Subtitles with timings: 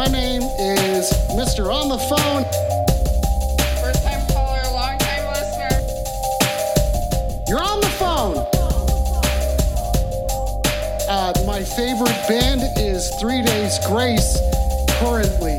[0.00, 1.70] My name is Mr.
[1.70, 2.44] On the Phone.
[3.82, 5.76] First time caller, long time listener.
[7.46, 8.38] You're on the phone.
[11.06, 14.40] Uh, my favorite band is Three Days Grace
[14.98, 15.58] currently.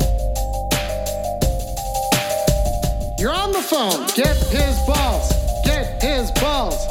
[3.20, 4.08] You're on the phone.
[4.16, 5.32] Get his balls.
[5.64, 6.84] Get his balls.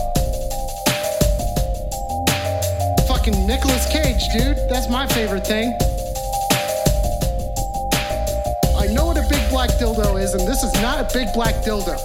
[3.10, 4.56] Fucking Nicolas Cage, dude.
[4.70, 5.78] That's my favorite thing.
[9.62, 11.96] Black dildo is, and this is not a big black dildo.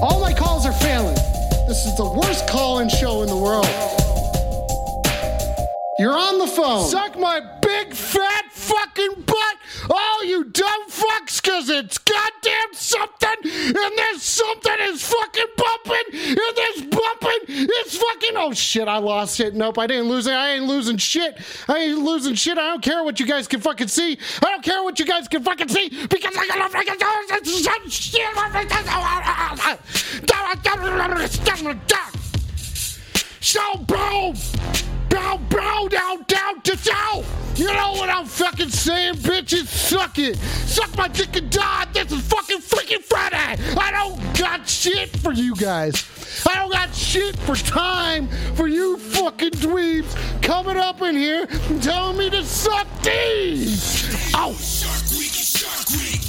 [0.00, 1.14] All my calls are failing.
[1.68, 3.66] This is the worst call in show in the world.
[5.98, 6.88] You're on the phone.
[6.88, 7.13] Suck
[18.54, 19.54] shit, I lost it.
[19.54, 20.32] Nope, I didn't lose it.
[20.32, 21.38] I ain't losing shit.
[21.68, 22.58] I ain't losing shit.
[22.58, 24.18] I don't care what you guys can fucking see.
[24.42, 26.98] I don't care what you guys can fucking see, because I gotta fucking
[33.40, 34.34] So boom!
[35.14, 37.24] Bow, bow, down, down to down!
[37.54, 39.66] You know what I'm fucking saying, bitches?
[39.66, 40.36] Suck it!
[40.66, 41.86] Suck my dick and die!
[41.92, 43.62] This is fucking freaking Friday!
[43.78, 46.04] I don't got shit for you guys!
[46.50, 51.80] I don't got shit for time for you fucking dweebs coming up in here and
[51.80, 54.34] telling me to suck these!
[54.34, 54.52] Oh!
[54.54, 56.23] Shark Week Shark Week.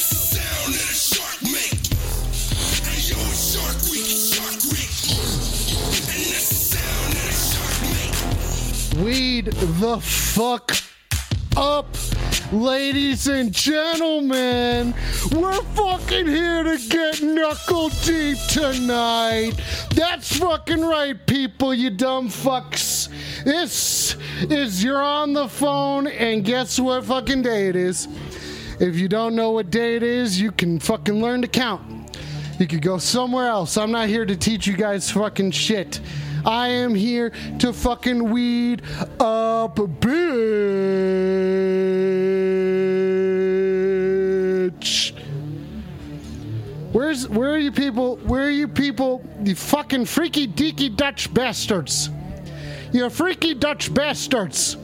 [0.00, 1.78] Sound that a shark make.
[9.04, 10.74] Weed the fuck
[11.56, 11.86] up,
[12.52, 14.94] ladies and gentlemen.
[15.32, 19.52] We're fucking here to get knuckle deep tonight.
[19.94, 23.08] That's fucking right, people, you dumb fucks.
[23.44, 28.08] This is You're on the phone, and guess what fucking day it is?
[28.80, 32.16] If you don't know what day it is, you can fucking learn to count.
[32.58, 33.76] You could go somewhere else.
[33.76, 36.00] I'm not here to teach you guys fucking shit.
[36.44, 37.30] I am here
[37.60, 38.82] to fucking weed
[39.20, 40.12] up a bitch.
[46.92, 48.16] Where's where are you people?
[48.18, 49.24] Where are you people?
[49.42, 52.10] You fucking freaky deaky Dutch bastards.
[52.92, 54.76] You freaky Dutch bastards.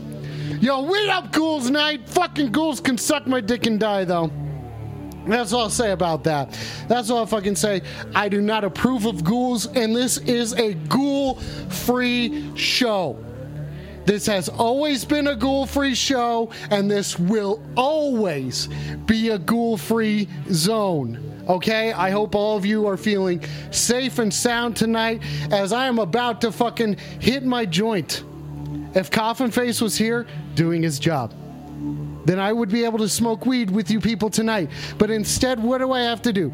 [0.60, 2.08] Yo, weed up ghouls night.
[2.08, 4.30] Fucking ghouls can suck my dick and die though.
[5.28, 6.58] That's all I'll say about that.
[6.88, 7.82] That's all I fucking say.
[8.14, 11.34] I do not approve of ghouls, and this is a ghoul
[11.68, 13.22] free show.
[14.06, 18.68] This has always been a ghoul free show, and this will always
[19.04, 21.44] be a ghoul free zone.
[21.46, 21.92] Okay?
[21.92, 26.40] I hope all of you are feeling safe and sound tonight as I am about
[26.40, 28.24] to fucking hit my joint.
[28.94, 31.34] If Coffin Face was here doing his job
[32.28, 34.68] then I would be able to smoke weed with you people tonight.
[34.98, 36.50] But instead, what do I have to do?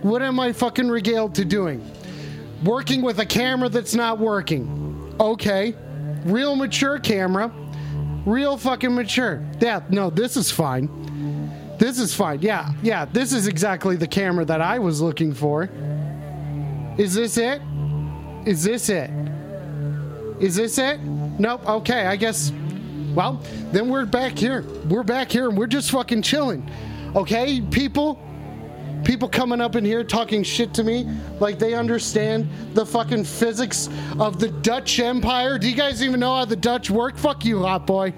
[0.00, 1.84] What am I fucking regaled to doing?
[2.64, 5.14] Working with a camera that's not working.
[5.20, 5.74] Okay.
[6.24, 7.52] Real mature camera.
[8.24, 9.44] Real fucking mature.
[9.60, 10.88] Yeah, no, this is fine.
[11.78, 12.40] This is fine.
[12.40, 15.68] Yeah, yeah, this is exactly the camera that I was looking for.
[16.96, 17.60] Is this it?
[18.46, 19.10] Is this it?
[20.40, 21.00] Is this it?
[21.00, 21.68] Nope.
[21.68, 22.50] Okay, I guess
[23.18, 23.42] well,
[23.72, 24.62] then we're back here.
[24.88, 26.70] We're back here and we're just fucking chilling.
[27.16, 28.22] Okay, people?
[29.02, 31.04] People coming up in here talking shit to me
[31.40, 33.88] like they understand the fucking physics
[34.20, 35.58] of the Dutch Empire.
[35.58, 37.16] Do you guys even know how the Dutch work?
[37.16, 38.14] Fuck you, hot boy.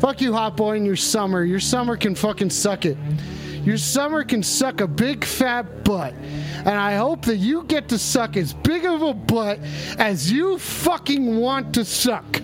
[0.00, 1.44] Fuck you, hot boy, and your summer.
[1.44, 2.98] Your summer can fucking suck it.
[3.62, 6.14] Your summer can suck a big fat butt.
[6.14, 9.60] And I hope that you get to suck as big of a butt
[9.98, 12.42] as you fucking want to suck.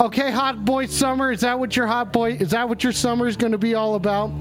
[0.00, 3.28] Okay, hot boy summer, is that what your hot boy is that what your summer
[3.28, 4.32] is gonna be all about?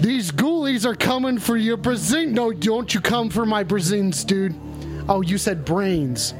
[0.00, 2.26] These ghoulies are coming for your Brazil.
[2.28, 4.54] No, don't you come for my Brazils, dude.
[5.06, 6.32] Oh, you said brains.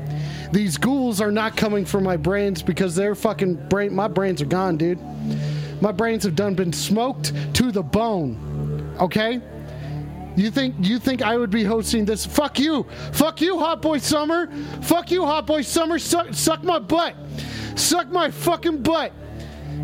[0.52, 4.46] These ghouls are not coming for my brains because they're fucking brain my brains are
[4.46, 4.98] gone, dude.
[5.82, 8.96] My brains have done been smoked to the bone.
[9.00, 9.40] Okay?
[10.34, 12.24] You think you think I would be hosting this?
[12.24, 12.86] Fuck you.
[13.12, 14.50] Fuck you, Hot Boy Summer.
[14.80, 15.98] Fuck you, Hot Boy Summer.
[15.98, 17.14] Suck, suck my butt.
[17.76, 19.12] Suck my fucking butt.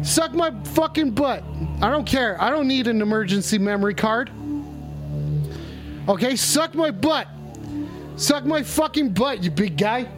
[0.03, 1.43] Suck my fucking butt.
[1.81, 2.41] I don't care.
[2.41, 4.31] I don't need an emergency memory card.
[6.09, 7.29] Okay, suck my butt.
[8.17, 10.09] Suck my fucking butt, you big guy.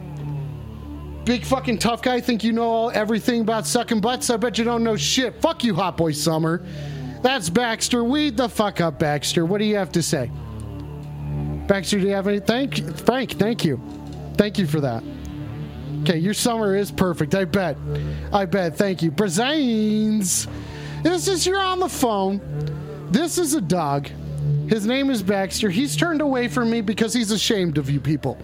[1.25, 4.29] big fucking tough guy think you know all, everything about sucking butts?
[4.29, 5.39] I bet you don't know shit.
[5.41, 6.65] Fuck you, Hot Boy Summer.
[7.21, 8.03] That's Baxter.
[8.03, 9.45] Weed the fuck up, Baxter.
[9.45, 10.31] What do you have to say?
[11.67, 12.39] Baxter, do you have any?
[12.39, 13.79] Thank Frank, thank you.
[14.35, 15.03] Thank you for that.
[16.01, 17.35] Okay, your summer is perfect.
[17.35, 17.77] I bet.
[18.33, 18.75] I bet.
[18.77, 19.11] Thank you.
[19.11, 20.47] Brazanes.
[21.03, 22.41] This is you're on the phone.
[23.11, 24.07] This is a dog.
[24.67, 25.69] His name is Baxter.
[25.69, 28.37] He's turned away from me because he's ashamed of you people.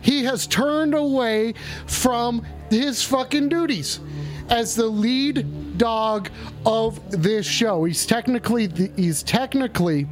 [0.00, 1.54] He has turned away
[1.86, 4.00] from his fucking duties
[4.48, 6.30] as the lead dog
[6.64, 7.84] of this show.
[7.84, 10.06] He's technically the, he's technically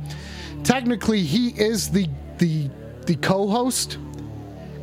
[0.65, 2.09] technically he is the
[2.39, 2.69] the
[3.07, 3.99] the co-host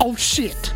[0.00, 0.72] Oh shit.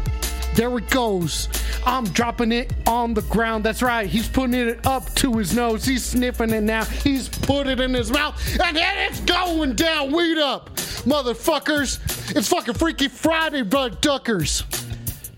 [0.55, 1.49] There it goes.
[1.85, 3.65] I'm dropping it on the ground.
[3.65, 4.09] That's right.
[4.09, 5.85] He's putting it up to his nose.
[5.85, 6.85] He's sniffing it now.
[6.85, 8.41] He's put it in his mouth.
[8.65, 10.13] And then it's going down.
[10.13, 10.71] Weed up.
[11.05, 12.01] Motherfuckers.
[12.35, 14.01] It's fucking Freaky Friday, bud.
[14.01, 14.65] Duckers.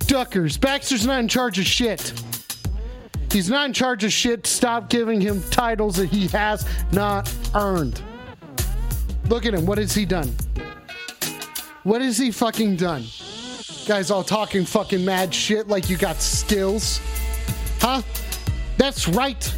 [0.01, 0.57] Duckers.
[0.57, 2.13] Baxter's not in charge of shit.
[3.33, 4.47] He's not in charge of shit.
[4.47, 8.01] Stop giving him titles that he has not earned.
[9.29, 9.67] Look at him.
[9.67, 10.33] What has he done?
[11.83, 13.05] What has he fucking done?
[13.87, 17.01] Guys all talking fucking mad shit like you got skills.
[17.81, 18.03] Huh?
[18.79, 19.53] That's right.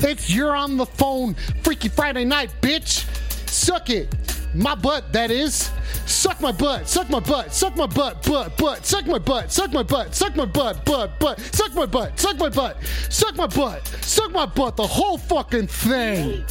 [0.00, 3.06] It's you're on the phone Freaky Friday night, bitch.
[3.48, 4.23] Suck it.
[4.54, 5.70] My butt, that is.
[6.06, 9.72] Suck my butt, suck my butt, suck my butt, butt, butt, suck my butt, suck
[9.72, 12.76] my butt, suck my butt, butt, butt, suck my butt, suck my butt,
[13.08, 16.44] suck my butt, suck my butt, the whole fucking thing.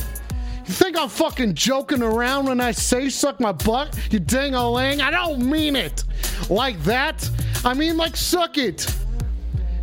[0.65, 3.97] You think I'm fucking joking around when I say suck my butt?
[4.11, 5.01] You ding a ling?
[5.01, 6.03] I don't mean it
[6.49, 7.29] like that.
[7.63, 8.93] I mean like suck it.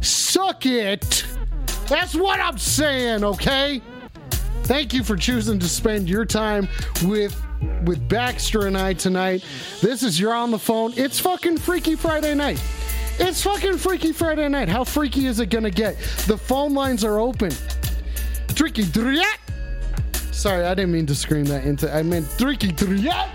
[0.00, 1.25] Suck it.
[1.87, 3.83] That's what I'm saying, okay?
[4.65, 6.69] Thank you for choosing to spend your time
[7.05, 7.41] with
[7.85, 9.45] with Baxter and I tonight.
[9.81, 10.93] This is You're on the Phone.
[10.97, 12.62] It's fucking Freaky Friday night.
[13.19, 14.69] It's fucking Freaky Friday night.
[14.69, 15.99] How freaky is it gonna get?
[16.26, 17.52] The phone lines are open.
[18.55, 19.38] Tricky Driat.
[20.33, 21.95] Sorry, I didn't mean to scream that into.
[21.95, 23.29] I meant Tricky Driat.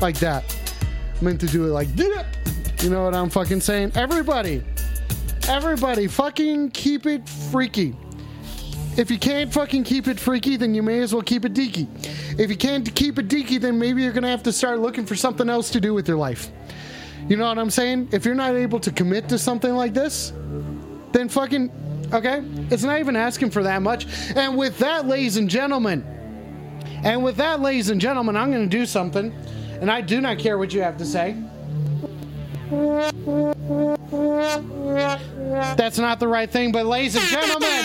[0.00, 0.44] Like that.
[1.20, 2.26] I meant to do it like that.
[2.82, 3.92] You know what I'm fucking saying?
[3.94, 4.62] Everybody,
[5.48, 7.96] everybody, fucking keep it freaky.
[8.96, 11.86] If you can't fucking keep it freaky, then you may as well keep it deaky.
[12.40, 15.14] If you can't keep it deaky, then maybe you're gonna have to start looking for
[15.14, 16.50] something else to do with your life.
[17.28, 18.08] You know what I'm saying?
[18.12, 20.32] If you're not able to commit to something like this,
[21.12, 21.70] then fucking,
[22.12, 22.42] okay?
[22.70, 24.06] It's not even asking for that much.
[24.34, 26.02] And with that, ladies and gentlemen,
[27.04, 29.30] and with that, ladies and gentlemen, I'm gonna do something,
[29.80, 31.36] and I do not care what you have to say.
[35.76, 37.84] That's not the right thing, but ladies and gentlemen.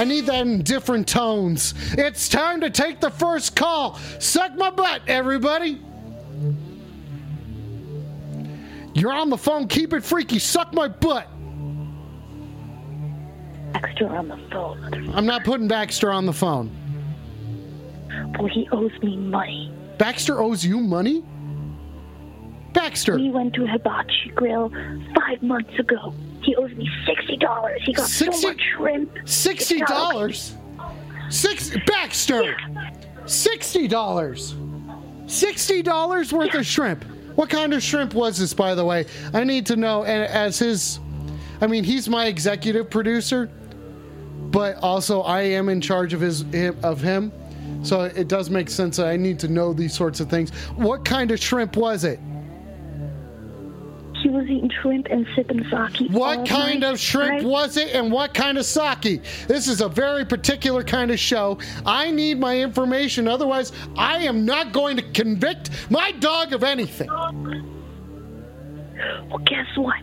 [0.00, 1.74] I need that in different tones.
[1.92, 3.96] It's time to take the first call.
[4.18, 5.78] Suck my butt, everybody.
[8.94, 9.68] You're on the phone.
[9.68, 10.38] Keep it freaky.
[10.38, 11.28] Suck my butt.
[13.74, 15.12] Baxter on the phone.
[15.14, 16.70] I'm not putting Baxter on the phone.
[18.38, 19.70] Well, he owes me money.
[19.98, 21.22] Baxter owes you money?
[22.72, 23.16] Baxter.
[23.16, 24.70] We went to Hibachi Grill
[25.14, 26.14] five months ago.
[26.42, 27.80] He owes me sixty dollars.
[27.84, 29.10] He got 60 so much shrimp.
[29.24, 30.56] Sixty dollars.
[31.28, 32.56] Six Baxter.
[33.26, 34.54] Sixty dollars.
[35.26, 37.04] Sixty dollars worth of shrimp.
[37.36, 39.06] What kind of shrimp was this, by the way?
[39.32, 40.04] I need to know.
[40.04, 40.98] And as his,
[41.60, 43.48] I mean, he's my executive producer,
[44.50, 46.44] but also I am in charge of his
[46.82, 47.32] of him.
[47.82, 50.50] So it does make sense that I need to know these sorts of things.
[50.76, 52.18] What kind of shrimp was it?
[54.22, 56.10] He was eating shrimp and sipping sake.
[56.10, 57.44] What kind night, of shrimp right?
[57.44, 59.22] was it and what kind of sake?
[59.48, 61.58] This is a very particular kind of show.
[61.86, 67.08] I need my information, otherwise, I am not going to convict my dog of anything.
[69.28, 69.98] Well, guess what?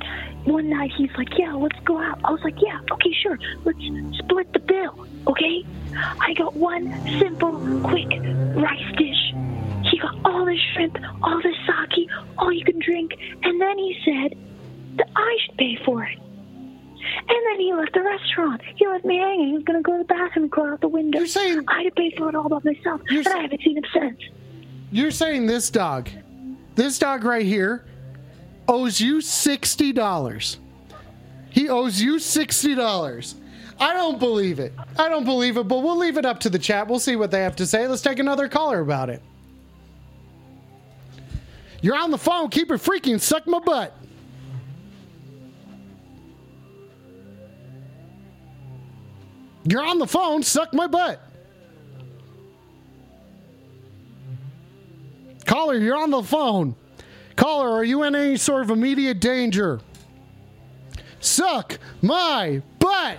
[0.46, 3.38] One night he's like, "Yeah, let's go out." I was like, "Yeah, okay, sure.
[3.66, 3.80] Let's
[4.20, 5.66] split the bill, okay?"
[6.20, 7.52] I got one simple,
[7.84, 8.08] quick
[8.56, 9.34] rice dish.
[9.92, 13.14] He got all the shrimp, all the sake, all you can drink,
[13.44, 14.38] and then he said
[14.98, 16.18] that I should pay for it.
[16.20, 18.62] And then he left the restaurant.
[18.76, 19.48] He left me hanging.
[19.48, 21.20] He was gonna go to the bathroom and go out the window.
[21.20, 23.42] You're saying- I had to pay for it all by myself, You're and s- I
[23.42, 24.20] haven't seen him since.
[24.92, 26.10] You're saying this dog,
[26.76, 27.86] this dog right here,
[28.68, 30.58] owes you $60.
[31.50, 33.36] He owes you $60.
[33.80, 34.74] I don't believe it.
[34.98, 36.88] I don't believe it, but we'll leave it up to the chat.
[36.88, 37.88] We'll see what they have to say.
[37.88, 39.22] Let's take another caller about it.
[41.82, 42.50] You're on the phone.
[42.50, 43.22] Keep it freaking.
[43.22, 43.96] suck my butt.
[49.64, 50.44] You're on the phone.
[50.44, 51.22] Suck my butt.
[55.46, 56.76] Caller, you're on the phone.
[57.38, 59.80] Caller, are you in any sort of immediate danger?
[61.22, 63.18] Suck my butt.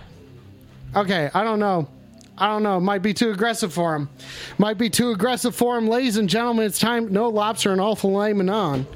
[0.95, 1.89] Okay, I don't know.
[2.37, 2.79] I don't know.
[2.79, 4.11] Might be too aggressive for him.
[4.59, 5.89] Might be too aggressive for him.
[5.89, 7.13] Ladies and gentlemen, it's time.
[7.13, 8.87] No lobster and all filet mignon.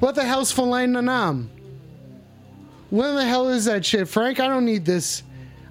[0.00, 1.50] What the hell's filet mignon?
[2.90, 4.40] What the hell is that shit, Frank?
[4.40, 5.22] I don't need this.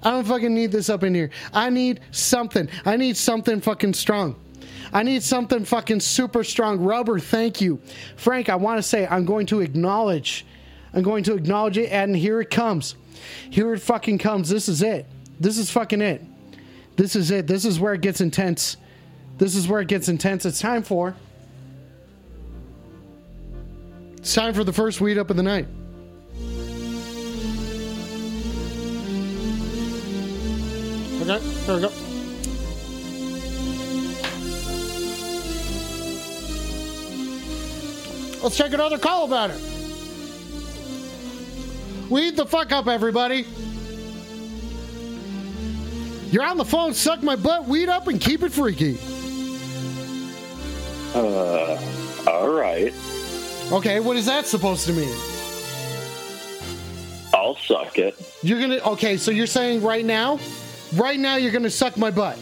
[0.02, 1.30] I don't fucking need this up in here.
[1.52, 2.68] I need something.
[2.84, 4.36] I need something fucking strong.
[4.94, 6.78] I need something fucking super strong.
[6.78, 7.80] Rubber, thank you.
[8.14, 10.46] Frank, I want to say I'm going to acknowledge.
[10.94, 12.94] I'm going to acknowledge it, and here it comes.
[13.50, 14.48] Here it fucking comes.
[14.48, 15.06] This is it.
[15.40, 16.22] This is fucking it.
[16.94, 17.48] This is it.
[17.48, 18.76] This is where it gets intense.
[19.36, 20.46] This is where it gets intense.
[20.46, 21.16] It's time for.
[24.18, 25.66] It's time for the first weed up of the night.
[31.20, 32.03] Okay, there we go.
[38.44, 39.60] Let's take another call about it.
[42.10, 43.46] Weed the fuck up, everybody.
[46.30, 48.98] You're on the phone, suck my butt, weed up, and keep it freaky.
[51.14, 51.80] Uh,
[52.26, 52.92] all right.
[53.72, 55.16] Okay, what is that supposed to mean?
[57.32, 58.14] I'll suck it.
[58.42, 60.38] You're gonna, okay, so you're saying right now,
[60.96, 62.38] right now you're gonna suck my butt.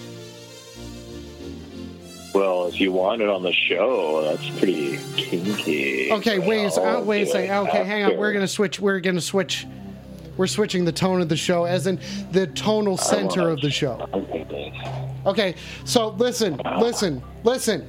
[2.34, 6.10] Well, if you want it on the show, that's pretty kinky.
[6.12, 7.54] Okay, wait, a wait a second.
[7.68, 8.16] Okay, hang on.
[8.16, 8.80] We're gonna switch.
[8.80, 9.66] We're gonna switch.
[10.38, 14.08] We're switching the tone of the show, as in the tonal center of the show.
[15.26, 17.86] Okay, so listen, listen, listen.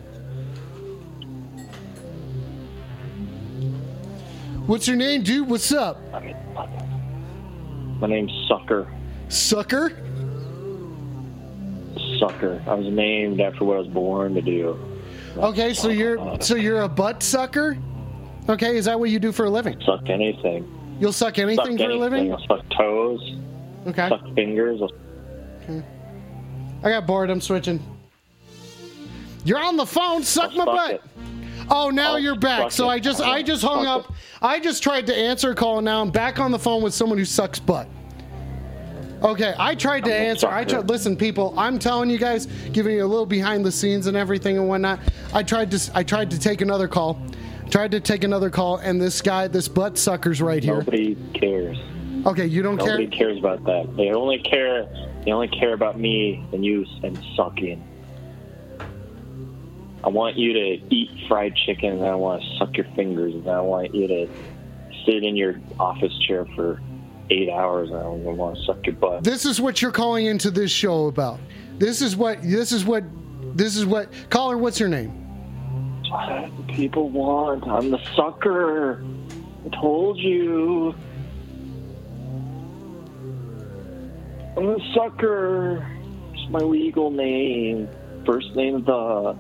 [4.66, 5.50] What's your name, dude?
[5.50, 8.88] What's up, My name's Sucker.
[9.30, 9.94] sucker?
[12.20, 12.62] Sucker.
[12.67, 14.77] I was named after what I was born to do.
[15.38, 17.77] Okay, so you're so you're a butt sucker.
[18.50, 19.82] Okay, is that what you do for a living?
[19.86, 20.70] Suck anything.
[21.00, 21.91] You'll suck anything suck for anything.
[21.91, 22.32] a living.
[22.34, 23.36] I'll suck toes.
[23.88, 24.82] Okay, Suck fingers.
[24.82, 25.84] I'll
[26.84, 27.29] I got bored.
[27.29, 27.79] I'm switching.
[29.46, 30.24] You're on the phone.
[30.24, 30.91] Suck I'll my suck butt.
[30.91, 31.01] it.
[31.70, 32.72] Oh, now I'll you're back.
[32.72, 32.93] So it.
[32.93, 34.12] I just I just hung up.
[34.41, 36.93] I just tried to answer a call and now I'm back on the phone with
[36.93, 37.88] someone who sucks butt.
[39.24, 40.48] Okay, I tried to answer.
[40.48, 40.89] I tried.
[40.89, 44.58] Listen, people, I'm telling you guys, giving you a little behind the scenes and everything
[44.58, 45.00] and whatnot.
[45.34, 45.92] I tried to.
[45.96, 47.22] I tried to take another call.
[47.70, 50.80] Tried to take another call, and this guy, this butt sucker's right here.
[50.80, 51.77] Nobody cares.
[52.25, 53.00] Okay, you don't Nobody care.
[53.00, 53.96] Nobody cares about that.
[53.96, 54.88] They only care.
[55.24, 57.82] They only care about me and you and sucking.
[60.03, 63.48] I want you to eat fried chicken, and I want to suck your fingers, and
[63.48, 64.27] I want you to
[65.06, 66.82] sit in your office chair for
[67.34, 69.24] eight hours, and I want to suck your butt.
[69.24, 71.40] This is what you're calling into this show about.
[71.78, 72.42] This is what.
[72.42, 73.04] This is what.
[73.58, 74.10] This is what.
[74.30, 75.10] Caller, what's your name?
[76.10, 77.68] What people want.
[77.68, 79.04] I'm the sucker.
[79.66, 80.94] I told you.
[84.56, 85.88] I'm the sucker.
[86.34, 87.90] It's my legal name.
[88.25, 89.36] First name the.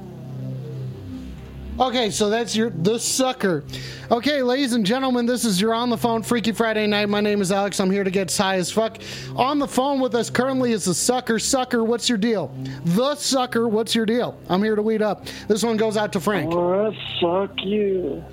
[1.79, 3.63] Okay, so that's your the sucker.
[4.11, 7.09] Okay, ladies and gentlemen, this is your on the phone Freaky Friday night.
[7.09, 7.79] My name is Alex.
[7.79, 8.99] I'm here to get high as fuck.
[9.35, 11.39] On the phone with us currently is the sucker.
[11.39, 12.55] Sucker, what's your deal?
[12.85, 14.37] The sucker, what's your deal?
[14.49, 15.25] I'm here to weed up.
[15.47, 16.53] This one goes out to I Frank.
[16.53, 18.23] wanna suck you.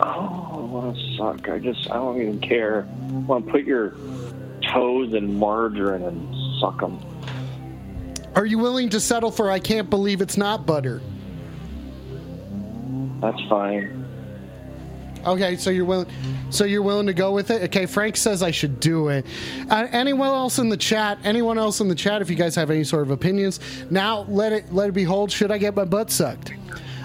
[0.00, 1.48] Oh, I wanna suck.
[1.48, 2.86] I just, I don't even care.
[3.08, 3.94] I wanna put your
[4.70, 6.98] toes in margarine and suck them.
[8.36, 11.00] Are you willing to settle for I can't believe it's not butter?
[13.20, 14.04] That's fine.
[15.26, 16.06] Okay, so you're willing.
[16.50, 17.62] So you're willing to go with it.
[17.64, 19.26] Okay, Frank says I should do it.
[19.70, 21.18] Uh, anyone else in the chat?
[21.24, 22.20] Anyone else in the chat?
[22.20, 25.32] If you guys have any sort of opinions, now let it let it behold.
[25.32, 26.52] Should I get my butt sucked?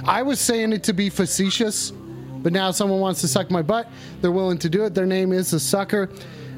[0.06, 3.88] I was saying it to be facetious, but now someone wants to suck my butt.
[4.22, 4.94] They're willing to do it.
[4.94, 6.10] Their name is the sucker.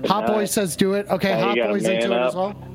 [0.07, 1.07] Hot Boy says do it.
[1.09, 2.70] Okay, now Hot Boy's into man it as well.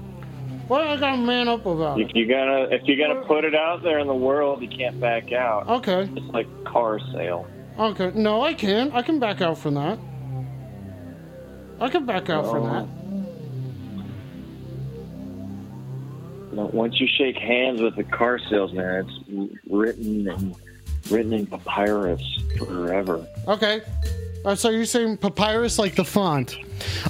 [0.68, 2.00] What I got to man up about?
[2.00, 4.98] If you're gonna, if you're gonna put it out there in the world, you can't
[5.00, 5.68] back out.
[5.68, 7.46] Okay, It's like car sale.
[7.78, 8.10] okay.
[8.14, 8.90] No, I can.
[8.92, 9.98] I can back out from that.
[11.80, 12.86] I can back out from that.
[16.52, 20.56] You once you shake hands with the car salesman, it's written and
[21.10, 22.22] written in papyrus
[22.58, 23.24] forever.
[23.46, 23.82] Okay.
[24.46, 26.56] Uh, so you're saying papyrus like the font?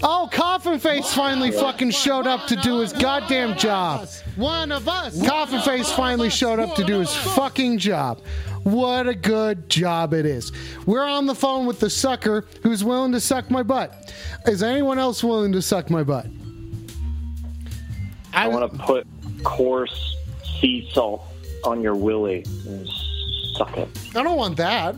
[0.03, 4.09] Oh, Coffin Face finally fucking showed up to do his goddamn job.
[4.37, 5.21] One of us.
[5.27, 8.23] Coffin Face finally showed up to do his fucking job.
[8.63, 10.51] What a good job it is.
[10.87, 14.15] We're on the phone with the sucker who's willing to suck my butt.
[14.47, 16.27] Is anyone else willing to suck my butt?
[18.33, 19.07] I want to put
[19.45, 20.17] coarse
[20.59, 21.23] sea salt
[21.65, 22.89] on your willy and
[23.57, 23.89] suck it.
[24.15, 24.97] I don't want that.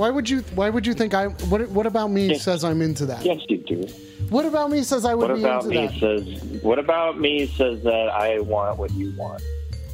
[0.00, 0.40] Why would you?
[0.54, 1.26] Why would you think I?
[1.26, 1.68] What?
[1.68, 2.42] What about me Yes.
[2.42, 3.22] says I'm into that?
[3.22, 3.86] Yes, you do.
[4.30, 6.62] What about me says I would What be about me says?
[6.62, 9.42] What about me says that I want what you want?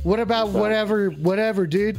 [0.04, 1.98] What about whatever, whatever, dude?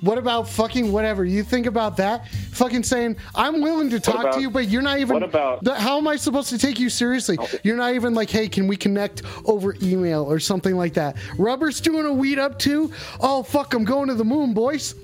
[0.00, 1.22] What about fucking whatever?
[1.22, 2.28] You think about that?
[2.52, 5.12] Fucking saying, I'm willing to talk about- to you, but you're not even.
[5.14, 7.38] what about- the- how am I supposed to take you seriously?
[7.62, 11.16] You're not even like, hey, can we connect over email or something like that?
[11.36, 12.90] Rubber's doing a weed up too?
[13.20, 14.94] Oh, fuck, I'm going to the moon, boys.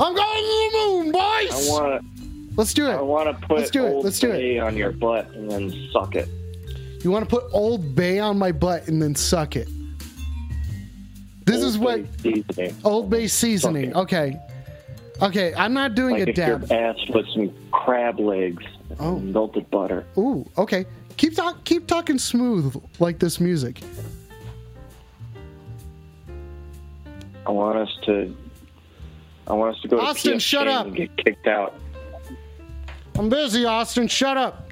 [0.00, 1.68] I'm going to the moon, I boys!
[1.68, 2.04] want
[2.56, 2.92] Let's do to.
[2.92, 3.04] I it.
[3.04, 3.90] want to put Let's do it.
[3.92, 4.38] Old Let's do it.
[4.38, 6.28] Bay on your butt and then suck it.
[7.04, 9.68] You want to put Old Bay on my butt and then suck it.
[11.46, 12.76] This is what Bay seasoning.
[12.84, 13.94] Old Bay seasoning.
[13.96, 14.38] Okay.
[15.22, 16.68] Okay, I'm not doing Like a if dab.
[16.70, 18.64] your ass put some crab legs,
[18.98, 19.16] Oh.
[19.16, 20.06] and melted butter.
[20.16, 20.86] Ooh, okay.
[21.18, 23.80] Keep talk, keep talking smooth like this music.
[27.46, 28.34] I want us to.
[29.46, 30.86] I want us to go to Austin, PF shut up.
[30.86, 31.74] and get kicked out.
[33.18, 34.06] I'm busy, Austin.
[34.08, 34.68] Shut up.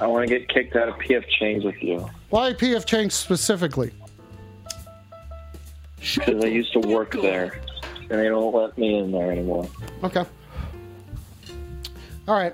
[0.00, 3.92] I want to get kicked out of PF Chang's with you Why PF Chang's specifically?
[6.14, 7.60] because I used to work there,
[8.08, 9.68] and they don't let me in there anymore.
[10.04, 10.24] Okay.
[12.26, 12.52] All right.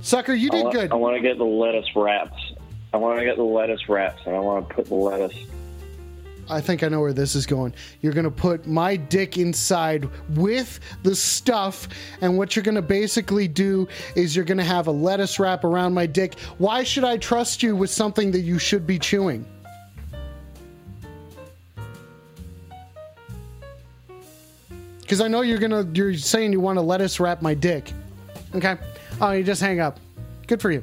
[0.00, 0.92] Sucker, you I did good.
[0.92, 2.40] I want to get the lettuce wraps.
[2.94, 5.36] I want to get the lettuce wraps, and I want to put the lettuce.
[6.48, 7.74] I think I know where this is going.
[8.00, 11.88] You're going to put my dick inside with the stuff,
[12.20, 15.64] and what you're going to basically do is you're going to have a lettuce wrap
[15.64, 16.38] around my dick.
[16.58, 19.44] Why should I trust you with something that you should be chewing?
[25.06, 25.86] Because I know you're gonna.
[25.94, 27.92] You're saying you want to lettuce wrap my dick.
[28.56, 28.74] Okay.
[29.20, 30.00] Oh, you just hang up.
[30.48, 30.82] Good for you.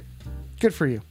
[0.61, 1.01] Good for you.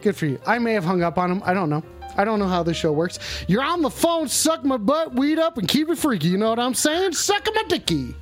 [0.00, 0.40] Good for you.
[0.46, 1.42] I may have hung up on him.
[1.44, 1.82] I don't know.
[2.16, 3.18] I don't know how this show works.
[3.48, 6.28] You're on the phone, suck my butt, weed up, and keep it freaky.
[6.28, 7.12] You know what I'm saying?
[7.12, 8.14] Suck my dicky.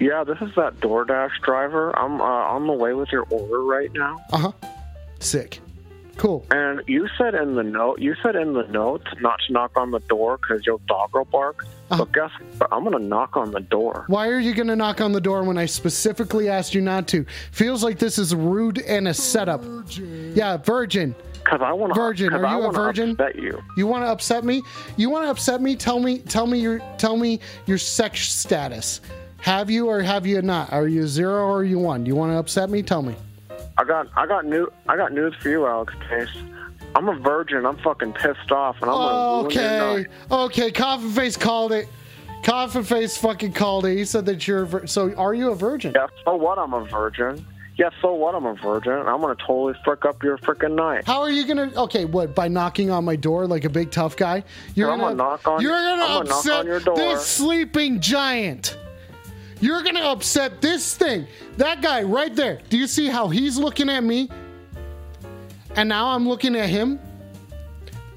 [0.00, 1.96] Yeah, this is that DoorDash driver.
[1.98, 4.18] I'm uh, on the way with your order right now.
[4.32, 4.52] Uh huh.
[5.20, 5.60] Sick.
[6.16, 6.46] Cool.
[6.50, 9.90] And you said in the note, you said in the notes not to knock on
[9.90, 11.66] the door because your dog will bark.
[11.90, 12.04] Uh-huh.
[12.04, 12.72] But guess what?
[12.72, 14.04] I'm gonna knock on the door.
[14.06, 17.08] Why are you going to knock on the door when I specifically asked you not
[17.08, 17.26] to?
[17.50, 19.64] Feels like this is rude and a setup.
[19.98, 21.14] Yeah, virgin.
[21.44, 22.00] Cause I want to.
[22.00, 23.10] Virgin, are I you a virgin?
[23.10, 23.62] Upset you.
[23.76, 24.62] You want to upset me?
[24.96, 25.76] You want to upset me?
[25.76, 26.18] Tell me.
[26.20, 26.80] Tell me your.
[26.96, 29.00] Tell me your sex status.
[29.40, 30.72] Have you or have you not?
[30.72, 32.02] Are you zero or are you one?
[32.02, 32.82] Do you want to upset me?
[32.82, 33.14] Tell me.
[33.76, 36.28] I got, I got new, I got news for you, Alex Case.
[36.94, 37.66] I'm a virgin.
[37.66, 40.06] I'm fucking pissed off, and I'm gonna Okay.
[40.30, 40.70] Okay.
[40.70, 41.88] Coffin face called it.
[42.44, 43.96] Coffin face fucking called it.
[43.96, 44.62] He said that you're.
[44.62, 45.92] A vir- so are you a virgin?
[45.94, 46.58] Yeah, so what?
[46.58, 47.44] I'm a virgin.
[47.76, 48.34] Yeah, so what?
[48.36, 48.92] I'm a virgin.
[48.92, 51.04] I'm gonna totally frick up your freaking night.
[51.06, 51.72] How are you gonna?
[51.76, 52.34] Okay, what?
[52.34, 54.44] By knocking on my door like a big tough guy?
[54.76, 56.96] You're I'm gonna knock on- You're gonna I'm gonna knock upset on your door.
[56.96, 58.78] this sleeping giant.
[59.60, 61.26] You're gonna upset this thing.
[61.56, 62.60] That guy right there.
[62.70, 64.28] Do you see how he's looking at me?
[65.74, 67.00] And now I'm looking at him.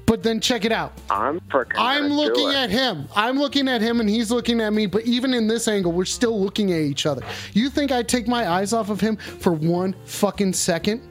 [0.08, 0.92] But then check it out.
[1.10, 1.74] I'm freaking.
[1.76, 3.06] I'm looking at him.
[3.14, 6.06] I'm looking at him and he's looking at me, but even in this angle, we're
[6.06, 7.22] still looking at each other.
[7.52, 11.02] You think I take my eyes off of him for one fucking second?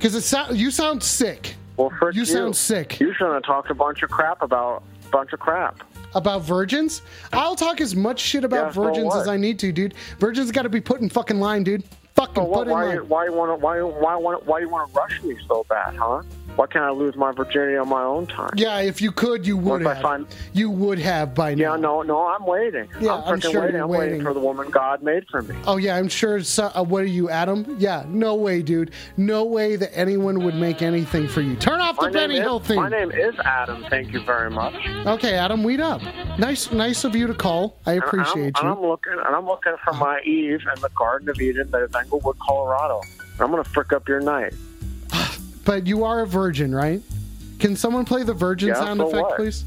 [0.00, 2.98] Cuz it sound you sound sick Well, frick You you, sound sick.
[2.98, 5.82] You shouldn't have talked a bunch of crap about a bunch of crap.
[6.14, 7.02] about virgins.
[7.32, 9.20] I'll talk as much shit about Yeah, virgins what?
[9.20, 9.94] as I need to, dude.
[10.18, 11.84] Virgins got to be put in fucking line, dude.
[12.14, 13.08] Fucking So what, put in why, line.
[13.08, 15.96] why you want to why why want why you want to rush me so bad,
[15.96, 16.22] huh?
[16.56, 18.50] Why can't I lose my virginity on my own time?
[18.54, 20.00] Yeah, if you could, you would have.
[20.00, 21.74] find- You would have by now.
[21.74, 22.88] Yeah, no, no, I'm waiting.
[23.00, 23.74] Yeah, I'm I'm sure waiting.
[23.74, 24.22] you're I'm waiting.
[24.22, 25.56] for the woman God made for me.
[25.66, 26.40] Oh yeah, I'm sure.
[26.44, 27.74] So, uh, what are you, Adam?
[27.80, 28.92] Yeah, no way, dude.
[29.16, 31.56] No way that anyone would make anything for you.
[31.56, 32.76] Turn off the My name, Benny Hill thing.
[32.76, 33.84] my name is Adam.
[33.90, 34.74] Thank you very much.
[35.08, 36.02] Okay, Adam, weed up.
[36.38, 37.80] Nice, nice of you to call.
[37.84, 38.70] I And appreciate I'm, you.
[38.72, 41.82] And I'm looking, and I'm looking for my Eve and the Garden of Eden that
[41.82, 43.00] is Englewood, Colorado.
[43.40, 44.54] I'm gonna frick up your night.
[45.64, 47.00] But you are a virgin, right?
[47.58, 49.36] Can someone play the virgin Yeah, sound so effect, what?
[49.36, 49.64] please?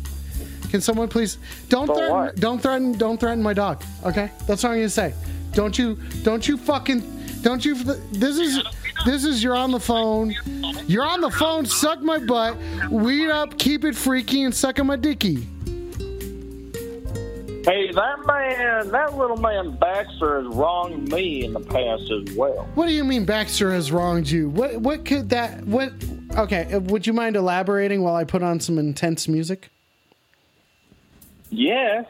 [0.69, 2.35] Can someone please don't So threaten what?
[2.35, 3.81] don't threaten don't threaten my dog.
[4.05, 4.29] Okay?
[4.45, 5.13] That's what I'm gonna say.
[5.53, 7.01] Don't you don't you fucking
[7.41, 7.73] don't you
[8.11, 8.59] this is
[9.07, 10.35] this is you're on the phone.
[10.85, 12.57] You're on the phone, suck my butt,
[12.91, 15.47] weed up, keep it freaky, and suck on my dicky.
[17.67, 22.65] Hey, that man, that little man Baxter has wronged me in the past as well.
[22.75, 24.47] What do you mean Baxter has wronged you?
[24.49, 25.91] What what could that what
[26.37, 29.69] okay, uh, would you mind elaborating while I put on some intense music?
[31.49, 32.03] Yeah.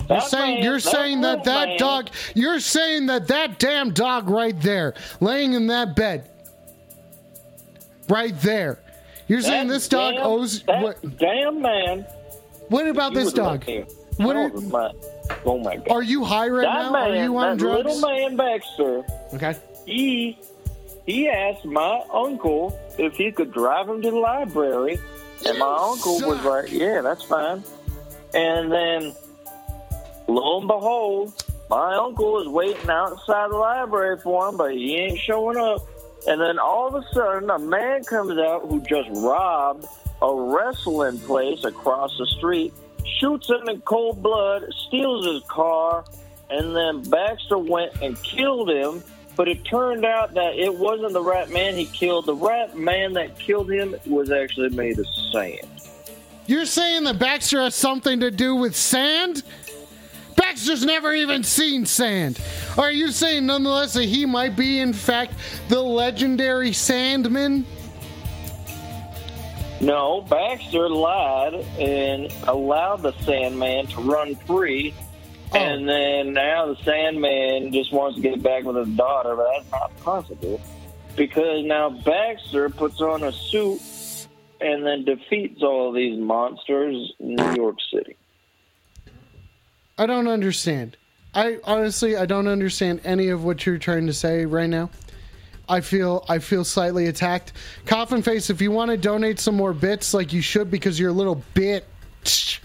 [0.00, 3.92] You're That saying man- you're saying that that man- dog you're saying that that damn
[3.92, 6.28] dog right there laying in that bed
[8.10, 8.80] right there.
[9.28, 12.04] You're saying this dog damn- owes that what damn man.
[12.68, 13.64] What about this dog?
[14.16, 14.90] What are- Oh, my,
[15.44, 15.88] oh my god.
[15.90, 16.92] Are you high right that now?
[16.92, 17.84] man, Are you on that drugs?
[17.84, 19.04] little man Baxter,
[19.34, 19.54] Okay.
[19.86, 20.38] he
[21.06, 24.98] he asked my uncle if he could drive him to the library,
[25.46, 27.62] and my uncle was like, "Yeah, that's fine."
[28.34, 29.14] And then,
[30.26, 31.32] lo and behold,
[31.70, 35.80] my uncle is waiting outside the library for him, but he ain't showing up.
[36.26, 39.86] And then all of a sudden, a man comes out who just robbed
[40.22, 42.72] a wrestling place across the street,
[43.18, 46.04] shoots him in cold blood, steals his car,
[46.50, 49.02] and then Baxter went and killed him.
[49.36, 52.26] But it turned out that it wasn't the rat man he killed.
[52.26, 55.68] The rat man that killed him was actually made of sand.
[56.46, 59.44] You're saying that Baxter has something to do with sand?
[60.34, 62.40] Baxter's never even seen sand.
[62.76, 65.34] Are you saying nonetheless that he might be in fact
[65.68, 67.66] the legendary Sandman?
[69.80, 74.94] No, Baxter lied and allowed the Sandman to run free.
[75.52, 75.58] Oh.
[75.58, 79.70] And then now the Sandman just wants to get back with his daughter, but that's
[79.70, 80.60] not possible.
[81.16, 83.80] Because now Baxter puts on a suit
[84.60, 88.16] and then defeats all these monsters in New York City.
[89.96, 90.96] I don't understand.
[91.34, 94.90] I honestly I don't understand any of what you're trying to say right now.
[95.68, 97.52] I feel I feel slightly attacked.
[97.86, 101.10] Coffin face, if you want to donate some more bits, like you should, because you're
[101.10, 101.84] a little bit.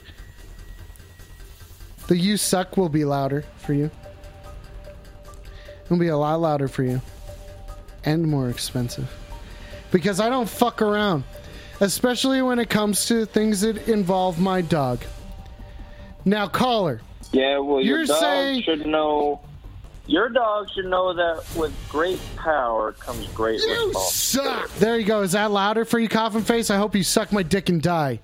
[2.07, 3.89] The "you suck" will be louder for you.
[5.85, 7.01] It'll be a lot louder for you,
[8.03, 9.09] and more expensive,
[9.89, 11.23] because I don't fuck around,
[11.79, 14.99] especially when it comes to things that involve my dog.
[16.25, 16.99] Now, caller.
[17.31, 19.39] Yeah, well, your You're dog saying- should know.
[20.05, 24.09] Your dog should know that with great power comes great You responsibility.
[24.69, 24.69] suck.
[24.79, 25.21] There you go.
[25.21, 26.69] Is that louder for you, coffin face?
[26.69, 28.19] I hope you suck my dick and die.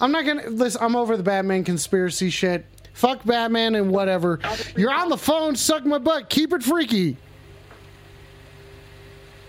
[0.00, 0.82] I'm not gonna listen.
[0.82, 2.66] I'm over the Batman conspiracy shit.
[2.94, 4.40] Fuck Batman and whatever.
[4.76, 5.54] You're on the phone.
[5.54, 6.28] Suck my butt.
[6.28, 7.16] Keep it freaky.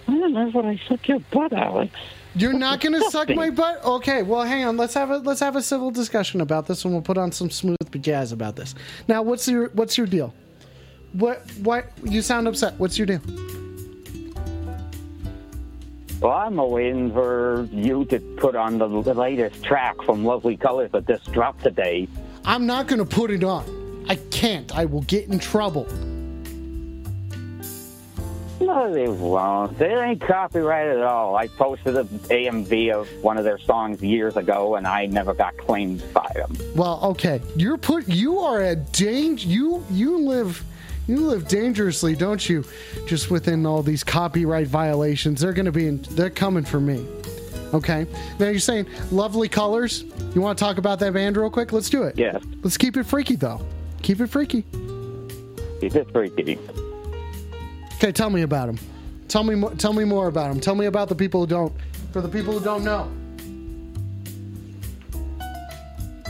[0.07, 1.93] I don't know what I suck your butt, Alex.
[2.35, 3.83] You're not gonna suck my butt.
[3.83, 4.21] Okay.
[4.21, 4.77] Well, hang on.
[4.77, 7.49] Let's have a let's have a civil discussion about this, and we'll put on some
[7.49, 8.75] smooth jazz about this.
[9.07, 10.33] Now, what's your what's your deal?
[11.13, 12.73] What what you sound upset?
[12.79, 13.21] What's your deal?
[16.19, 21.05] Well, I'm waiting for you to put on the latest track from Lovely Colors that
[21.05, 22.07] just dropped today.
[22.45, 24.05] I'm not gonna put it on.
[24.09, 24.75] I can't.
[24.75, 25.85] I will get in trouble.
[28.59, 29.77] No, they won't.
[29.77, 31.35] They ain't copyrighted at all.
[31.35, 35.57] I posted an AMV of one of their songs years ago, and I never got
[35.57, 36.55] claimed by them.
[36.75, 37.41] Well, okay.
[37.57, 38.07] You're put.
[38.07, 39.47] You are a danger.
[39.47, 40.63] You you live.
[41.07, 42.63] You live dangerously, don't you?
[43.07, 45.87] Just within all these copyright violations, they're going to be.
[45.87, 47.05] In, they're coming for me.
[47.73, 48.05] Okay.
[48.39, 50.03] Now you're saying lovely colors.
[50.33, 51.73] You want to talk about that band real quick?
[51.73, 52.17] Let's do it.
[52.17, 52.41] Yes.
[52.61, 53.65] Let's keep it freaky though.
[54.01, 54.61] Keep it freaky.
[55.81, 56.59] Keep it freaky.
[57.95, 58.79] Okay, tell me about him.
[59.27, 60.59] Tell me, mo- tell me more about him.
[60.59, 61.73] Tell me about the people who don't.
[62.11, 63.11] For the people who don't know.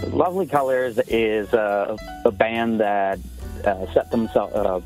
[0.08, 3.20] Lovely Colors is uh, a band that
[3.66, 4.54] uh, set themselves.
[4.54, 4.82] Uh,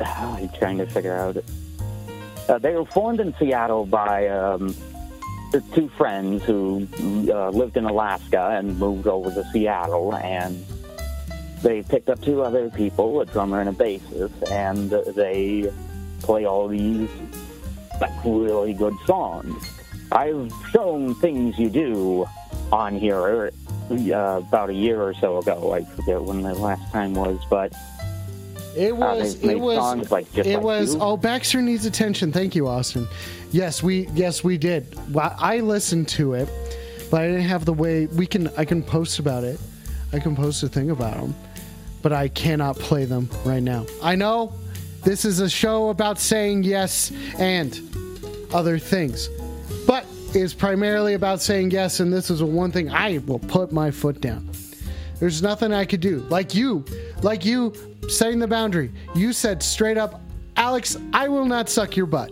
[0.00, 1.36] I'm trying to figure out.
[2.48, 4.74] Uh, they were formed in Seattle by um,
[5.74, 6.86] two friends who
[7.32, 10.64] uh, lived in Alaska and moved over to Seattle, and
[11.62, 15.70] they picked up two other people, a drummer and a bassist, and they
[16.20, 17.08] play all these
[18.00, 19.64] like really good songs.
[20.12, 22.26] I've shown things you do
[22.70, 23.50] on here
[23.90, 25.72] uh, about a year or so ago.
[25.72, 27.72] I forget when the last time was, but
[28.76, 29.38] It uh, was.
[29.40, 30.10] they've it was.
[30.10, 30.94] like just it like was.
[30.94, 31.00] you.
[31.00, 32.32] Oh, Baxter needs attention.
[32.32, 33.06] Thank you, Austin.
[33.52, 34.08] Yes, we.
[34.14, 34.94] Yes, we did.
[35.14, 36.48] Well, I listened to it,
[37.10, 38.06] but I didn't have the way.
[38.06, 38.48] We can.
[38.56, 39.58] I can post about it.
[40.12, 41.34] I can post a thing about them,
[42.02, 43.86] but I cannot play them right now.
[44.02, 44.52] I know
[45.04, 47.78] this is a show about saying yes and
[48.52, 49.28] other things,
[49.86, 52.00] but it's primarily about saying yes.
[52.00, 54.50] And this is the one thing I will put my foot down.
[55.18, 56.20] There's nothing I could do.
[56.28, 56.84] Like you,
[57.22, 57.72] like you
[58.08, 58.92] setting the boundary.
[59.14, 60.20] You said straight up,
[60.56, 62.30] Alex, I will not suck your butt.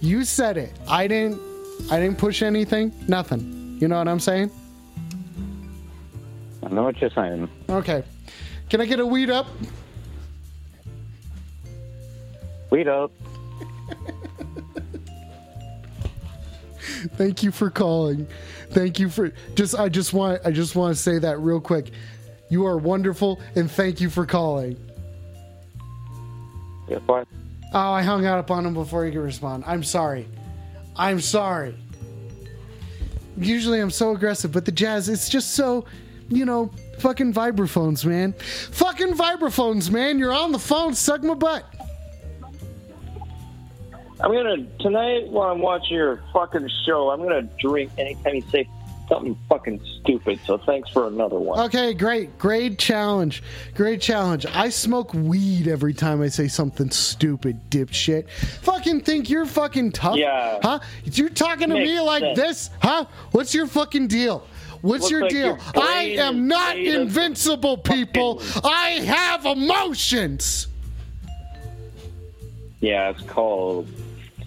[0.00, 0.72] You said it.
[0.88, 1.40] I didn't
[1.90, 2.92] I didn't push anything.
[3.08, 3.76] Nothing.
[3.80, 4.50] You know what I'm saying?
[6.62, 7.48] I know what you're saying.
[7.68, 8.02] Okay.
[8.70, 9.46] Can I get a weed up?
[12.70, 13.12] Weed up.
[17.16, 18.26] Thank you for calling.
[18.70, 21.90] Thank you for just I just want I just want to say that real quick.
[22.48, 24.76] You are wonderful and thank you for calling.
[26.88, 27.26] Guess what?
[27.72, 29.64] Oh, I hung out upon him before he could respond.
[29.66, 30.28] I'm sorry.
[30.96, 31.74] I'm sorry.
[33.36, 35.86] Usually I'm so aggressive, but the jazz, it's just so,
[36.28, 38.32] you know, fucking vibraphones, man.
[38.32, 40.20] Fucking vibraphones, man.
[40.20, 41.64] You're on the phone, suck my butt.
[44.20, 47.10] I'm gonna tonight while I'm watching your fucking show.
[47.10, 48.68] I'm gonna drink anytime you say
[49.08, 50.40] something fucking stupid.
[50.44, 51.58] So thanks for another one.
[51.66, 52.38] Okay, great.
[52.38, 53.42] Great challenge.
[53.74, 54.46] Great challenge.
[54.46, 58.30] I smoke weed every time I say something stupid, dipshit.
[58.30, 60.16] Fucking think you're fucking tough?
[60.16, 60.58] Yeah.
[60.62, 60.80] Huh?
[61.04, 62.38] You're talking to Makes me like sense.
[62.38, 62.70] this?
[62.80, 63.06] Huh?
[63.32, 64.46] What's your fucking deal?
[64.80, 65.58] What's Looks your like deal?
[65.76, 68.42] I am not invincible, people.
[68.62, 70.66] I have emotions.
[72.84, 73.88] Yeah, it's called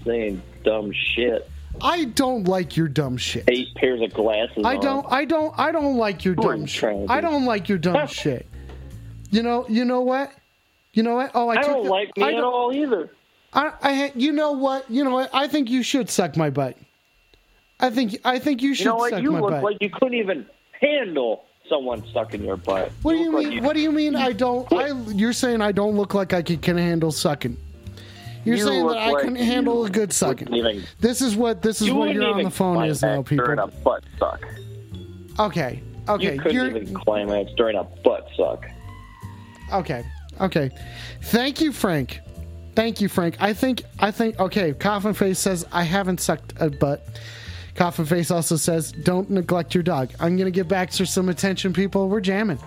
[0.05, 1.49] saying dumb shit.
[1.81, 3.45] I don't like your dumb shit.
[3.47, 4.63] Eight pairs of glasses.
[4.63, 7.09] I don't I don't I don't like your dumb shit.
[7.09, 8.45] I don't like your dumb shit.
[9.31, 10.31] You know, you know what?
[10.93, 11.31] You know what?
[11.33, 13.09] Oh, I, I don't the- like me I at don't- all either.
[13.53, 14.89] I, I, you know what?
[14.91, 15.29] You know what?
[15.33, 16.77] I think you should suck my butt.
[17.79, 19.09] I think, I think you should You know what?
[19.11, 19.63] suck You my look butt.
[19.63, 20.45] like you couldn't even
[20.79, 22.91] handle someone sucking your butt.
[23.01, 23.53] what do you look mean?
[23.55, 24.15] like what do you mean?
[24.15, 24.71] I don't.
[24.73, 24.87] I.
[25.13, 27.57] You're saying I don't look like I can, can handle sucking.
[28.47, 30.53] You're You saying that I like couldn't handle a good sucking.
[30.53, 33.29] even- This is what this is you what you're on the phone is now, climax
[33.29, 33.63] during people.
[33.63, 34.45] a butt suck.
[35.39, 35.83] Okay.
[36.09, 36.33] Okay.
[36.35, 38.65] you couldn't You're even climax during a butt suck.
[39.73, 40.05] okay.
[40.39, 40.69] Okay.
[41.23, 42.19] Thank you, Frank.
[42.75, 43.35] Thank you, Frank.
[43.39, 44.71] I think I think okay.
[44.73, 47.05] Coffin Face says I haven't sucked a butt.
[47.75, 50.11] Coffin Face also says don't neglect your dog.
[50.19, 52.07] I'm gonna give Baxter some attention, people.
[52.07, 52.59] We're jamming.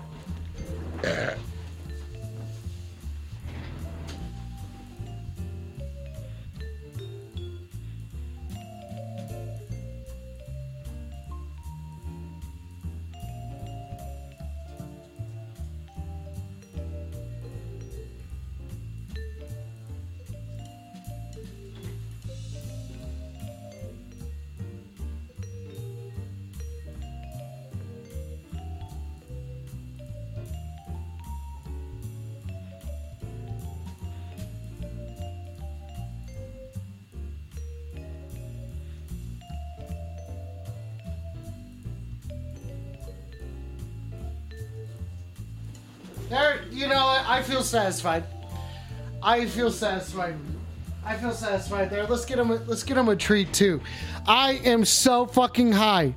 [46.91, 47.27] Know what?
[47.27, 48.25] I feel satisfied.
[49.23, 50.35] I feel satisfied.
[51.05, 52.07] I feel satisfied there.
[52.07, 52.51] Let's get him.
[52.51, 53.81] A, let's get him a treat too.
[54.27, 56.15] I am so fucking high.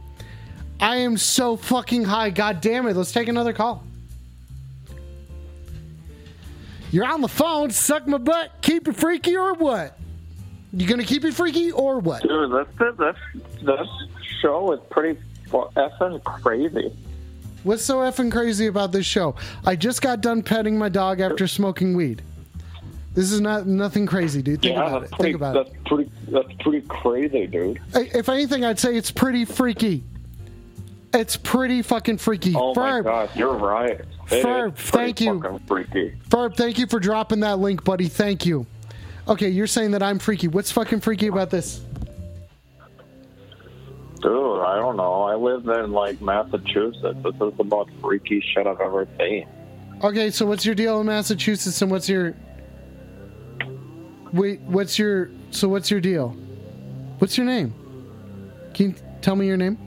[0.79, 2.29] I am so fucking high.
[2.29, 2.95] God damn it.
[2.95, 3.83] Let's take another call.
[6.91, 7.71] You're on the phone.
[7.71, 8.51] Suck my butt.
[8.61, 9.97] Keep it freaky or what?
[10.73, 12.23] You gonna keep it freaky or what?
[12.23, 13.17] Dude, that's
[13.61, 13.87] this
[14.41, 16.91] show is pretty effing crazy.
[17.63, 19.35] What's so effing crazy about this show?
[19.65, 22.21] I just got done petting my dog after smoking weed.
[23.13, 24.61] This is not nothing crazy, dude.
[24.61, 25.11] Think yeah, about it.
[25.11, 25.85] pretty, Think about that's it.
[25.85, 27.79] pretty that's pretty crazy, dude.
[27.93, 30.03] If anything, I'd say it's pretty freaky.
[31.13, 32.55] It's pretty fucking freaky.
[32.55, 33.91] Oh my Ferb, god, you're right.
[33.91, 34.07] It
[34.43, 35.59] Ferb, thank you.
[35.67, 36.15] Freaky.
[36.29, 38.07] Ferb, thank you for dropping that link, buddy.
[38.07, 38.65] Thank you.
[39.27, 40.47] Okay, you're saying that I'm freaky.
[40.47, 41.81] What's fucking freaky about this?
[44.23, 45.23] Dude, I don't know.
[45.23, 47.19] I live in like Massachusetts.
[47.23, 49.45] This is the most freaky shit I've ever seen.
[50.01, 52.33] Okay, so what's your deal in Massachusetts and what's your
[54.31, 56.29] Wait, what's your so what's your deal?
[57.19, 57.73] What's your name?
[58.73, 59.77] Can you tell me your name?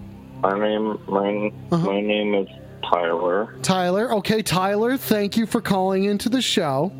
[0.42, 1.86] My name, my Uh-huh.
[1.86, 2.46] my name is
[2.90, 3.56] Tyler.
[3.62, 4.12] Tyler.
[4.16, 6.92] Okay, Tyler, thank you for calling into the show.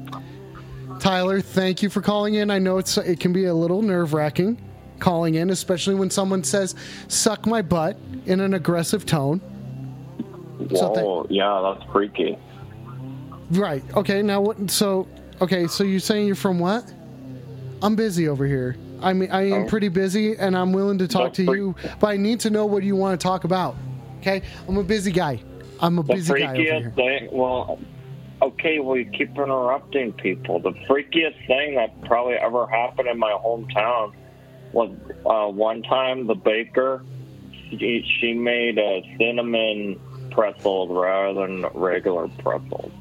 [1.00, 2.50] Tyler, thank you for calling in.
[2.50, 4.58] I know it's it can be a little nerve-wracking
[4.98, 6.74] calling in, especially when someone says
[7.08, 9.40] "suck my butt" in an aggressive tone.
[10.58, 12.38] Thank- yeah, that's freaky.
[13.50, 13.82] Right.
[13.94, 14.22] Okay.
[14.22, 14.70] Now what?
[14.70, 15.06] So
[15.40, 15.66] okay.
[15.66, 16.92] So you're saying you're from what?
[17.82, 18.76] I'm busy over here.
[19.02, 19.66] I mean, I am Oh.
[19.68, 22.82] pretty busy, and I'm willing to talk to you, but I need to know what
[22.82, 23.76] you want to talk about.
[24.20, 24.40] Okay.
[24.66, 25.40] I'm a busy guy.
[25.80, 26.72] I'm a The busy guy over here.
[26.72, 27.28] freakiest thing.
[27.30, 27.78] Well,
[28.40, 30.58] okay, well, you keep interrupting people.
[30.58, 34.12] The freakiest thing that probably ever happened in my hometown
[34.80, 37.02] uh, one time the baker
[37.70, 39.98] she, she made a cinnamon
[40.30, 42.92] pretzels rather than regular pretzels.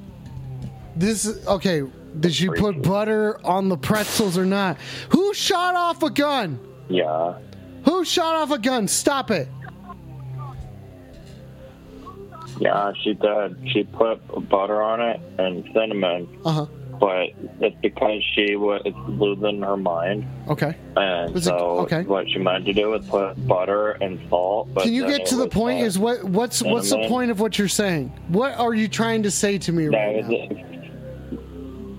[0.96, 1.84] This is okay.
[2.20, 4.78] Did you put butter on the pretzels or not?
[5.10, 6.60] Who shot off a gun?
[6.88, 7.38] Yeah.
[7.84, 8.88] Who shot off a gun?
[8.88, 9.50] Stop it.
[12.60, 13.58] Yeah, she did.
[13.72, 16.66] She put butter on it and cinnamon, Uh huh.
[17.00, 17.30] But
[17.60, 20.26] it's because she was losing her mind.
[20.48, 20.76] Okay.
[20.96, 22.04] And Was it- so okay.
[22.04, 24.74] what she meant to do was put butter and salt.
[24.74, 25.82] But Can you get to the point?
[25.82, 28.12] Is what what's what's the point of what you're saying?
[28.28, 30.75] What are you trying to say to me That right now?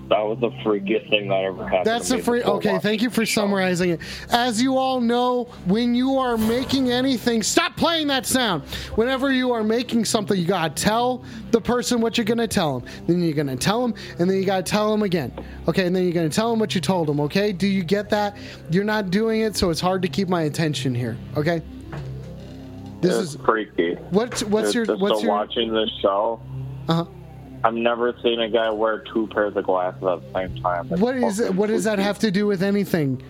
[0.09, 1.85] That was the freakiest thing that ever happened.
[1.85, 2.41] That's the free.
[2.41, 3.99] Okay, thank you for summarizing it.
[4.31, 8.63] As you all know, when you are making anything, stop playing that sound.
[8.95, 12.89] Whenever you are making something, you gotta tell the person what you're gonna tell them.
[13.05, 15.33] Then you're gonna tell them, and then you gotta tell them again.
[15.67, 17.19] Okay, and then you're gonna tell them what you told them.
[17.19, 18.37] Okay, do you get that?
[18.71, 21.17] You're not doing it, so it's hard to keep my attention here.
[21.35, 21.61] Okay.
[23.01, 23.95] This it's is freaky.
[24.09, 26.39] what's what's It's your what's your watching this show.
[26.87, 27.05] uh huh.
[27.67, 30.87] I've never seen a guy wear two pairs of glasses at the same time.
[30.87, 31.53] What is it?
[31.53, 33.21] What does that have to do with anything?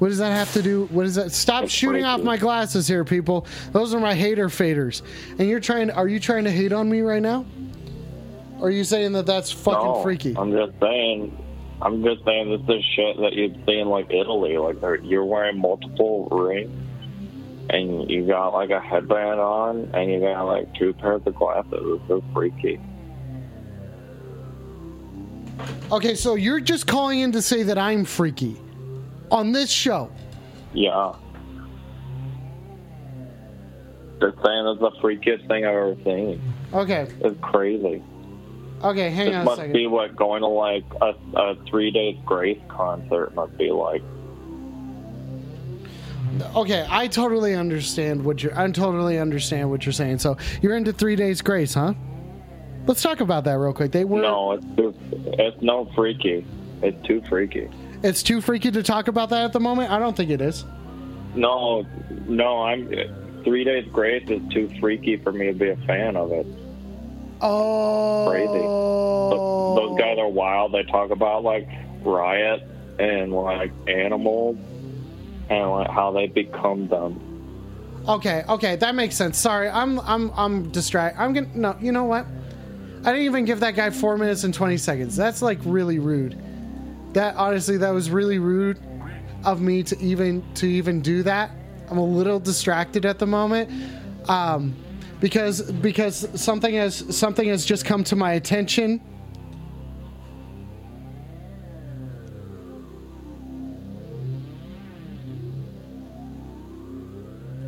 [0.00, 0.84] What does that have to do?
[0.90, 1.32] What is that?
[1.32, 3.46] Stop It's shooting off my glasses here, people.
[3.72, 5.00] Those are my hater faders.
[5.38, 5.90] And you're trying.
[5.90, 7.46] Are you trying to hate on me right now?
[8.58, 10.34] Or are you saying that that's fucking no, freaky?
[10.36, 11.44] I'm just saying.
[11.80, 14.58] I'm just saying this is shit that you'd see in like Italy.
[14.58, 16.70] Like you're wearing multiple rings,
[17.70, 21.72] and you got like a headband on, and you got like two pairs of glasses.
[21.72, 22.78] It's so freaky.
[25.90, 28.56] Okay, so you're just calling in to say that I'm freaky
[29.30, 30.10] on this show.
[30.72, 31.14] Yeah.
[34.18, 36.40] They're saying it's the freakiest thing I've ever seen.
[36.72, 37.06] Okay.
[37.20, 38.02] It's crazy.
[38.82, 42.18] Okay, hang This on a must be what going to like a, a three days
[42.24, 44.02] grace concert must be like.
[46.54, 48.58] Okay, I totally understand what you're.
[48.58, 50.18] I totally understand what you're saying.
[50.18, 51.94] So you're into three days grace, huh?
[52.86, 53.92] Let's talk about that real quick.
[53.92, 54.20] They were.
[54.20, 56.46] No, it's too, it's no freaky.
[56.82, 57.68] It's too freaky.
[58.02, 59.90] It's too freaky to talk about that at the moment.
[59.90, 60.64] I don't think it is.
[61.34, 61.84] No,
[62.26, 62.88] no, I'm
[63.44, 66.46] three days grace is too freaky for me to be a fan of it.
[67.40, 68.26] Oh.
[68.30, 68.46] Crazy.
[68.52, 70.72] Those, those guys are wild.
[70.72, 71.68] They talk about like
[72.02, 72.62] riot
[72.98, 74.56] and like animals
[75.50, 77.22] and like how they become them.
[78.08, 79.36] Okay, okay, that makes sense.
[79.36, 81.20] Sorry, I'm I'm I'm distracted.
[81.20, 81.76] I'm gonna no.
[81.80, 82.26] You know what?
[83.06, 85.14] I didn't even give that guy four minutes and twenty seconds.
[85.14, 86.36] That's like really rude.
[87.12, 88.80] That honestly, that was really rude
[89.44, 91.52] of me to even to even do that.
[91.88, 93.70] I'm a little distracted at the moment,
[94.28, 94.74] um,
[95.20, 99.00] because because something has something has just come to my attention.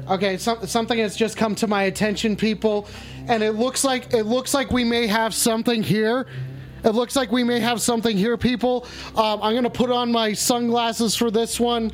[0.09, 2.89] Okay, some, something has just come to my attention, people,
[3.27, 6.27] and it looks like it looks like we may have something here.
[6.83, 8.87] It looks like we may have something here, people.
[9.17, 11.91] Um, I'm gonna put on my sunglasses for this one.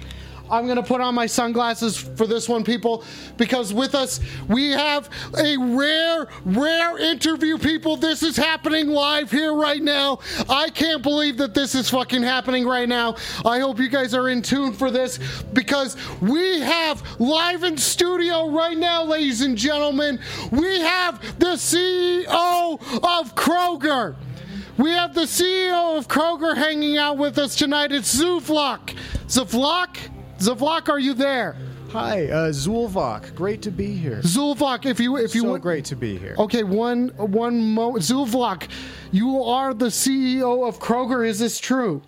[0.51, 3.05] I'm gonna put on my sunglasses for this one, people,
[3.37, 7.97] because with us we have a rare, rare interview, people.
[7.97, 10.21] This is happening live here right now.
[10.49, 13.17] I can't believe that this is fucking happening right now.
[13.45, 15.19] I hope you guys are in tune for this
[15.53, 20.21] because we have live in studio right now, ladies and gentlemen.
[20.51, 24.17] We have the CEO of Kroger.
[24.77, 27.93] We have the CEO of Kroger hanging out with us tonight.
[27.93, 28.95] It's Zuflock.
[29.29, 29.97] Zuflock?
[30.49, 31.57] Zuflock, are you there?
[31.91, 33.35] Hi, uh, Zulvok.
[33.35, 34.21] Great to be here.
[34.23, 36.35] Zulvok, if you if you so would, great to be here.
[36.39, 38.69] Okay, one one mo Zulvok,
[39.13, 41.27] you are the CEO of Kroger.
[41.27, 42.03] Is this true?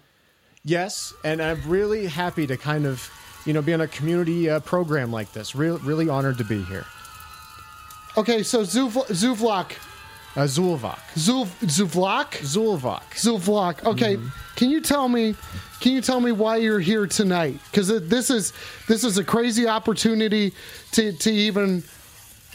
[0.65, 3.09] Yes, and I'm really happy to kind of,
[3.47, 5.55] you know, be on a community uh, program like this.
[5.55, 6.85] Real, really honored to be here.
[8.17, 9.73] Okay, so Zuvl- Zuvlok,
[10.37, 10.99] Uh, Zulvok.
[11.15, 13.03] Zuv Zuvlok, Zulvok.
[13.15, 13.85] Zuvlok.
[13.85, 14.29] Okay, Mm-hmm.
[14.57, 15.37] can you tell me?
[15.81, 17.59] Can you tell me why you're here tonight?
[17.71, 18.53] Because this is
[18.89, 20.53] this is a crazy opportunity
[20.93, 21.83] to to even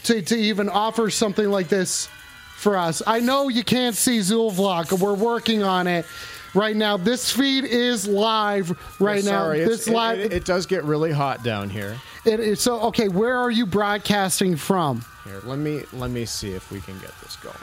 [0.04, 2.08] to to even offer something like this
[2.56, 3.02] for us.
[3.06, 4.98] I know you can't see Zulvlog.
[4.98, 6.06] We're working on it
[6.54, 6.96] right now.
[6.96, 8.70] This feed is live
[9.00, 9.42] right now.
[9.42, 10.18] Sorry, this it's, it, live.
[10.18, 11.96] it, it does get really hot down here.
[12.24, 13.08] It is so okay.
[13.08, 15.04] Where are you broadcasting from?
[15.24, 17.56] Here, let me let me see if we can get this going.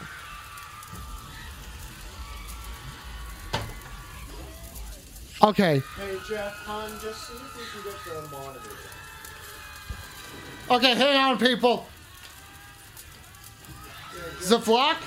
[5.41, 5.81] Okay.
[5.95, 8.69] Hey Jeff, hon, just see if we can get the monitor.
[10.69, 11.87] Okay, hang on, people.
[14.61, 14.97] Flock?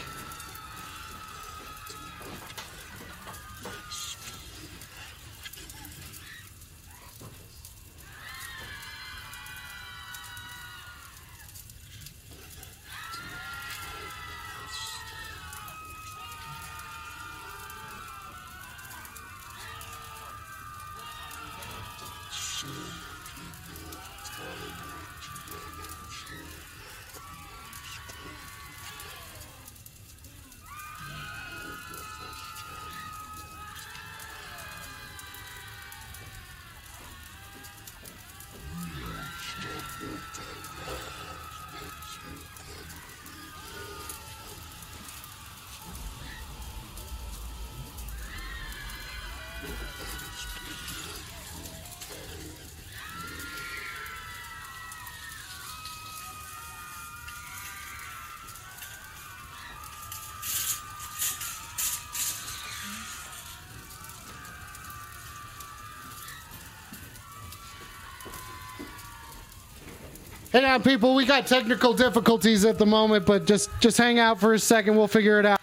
[70.52, 71.14] Hang on, people.
[71.14, 74.96] We got technical difficulties at the moment, but just just hang out for a second.
[74.96, 75.61] We'll figure it out.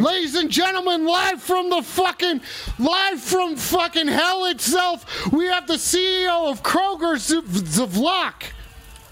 [0.00, 2.40] Ladies and gentlemen, live from the fucking,
[2.78, 8.52] live from fucking hell itself, we have the CEO of Kroger, Z- Zavlak.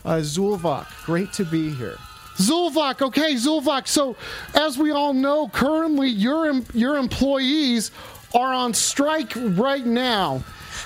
[0.05, 1.97] Uh, Zulvok, great to be here.
[2.37, 3.87] Zulvok, okay, Zulvok.
[3.87, 4.17] So,
[4.55, 7.91] as we all know, currently your your employees
[8.35, 10.43] are on strike right now.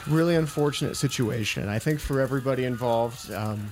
[0.09, 1.69] Really unfortunate situation.
[1.69, 3.31] I think for everybody involved.
[3.31, 3.71] Um,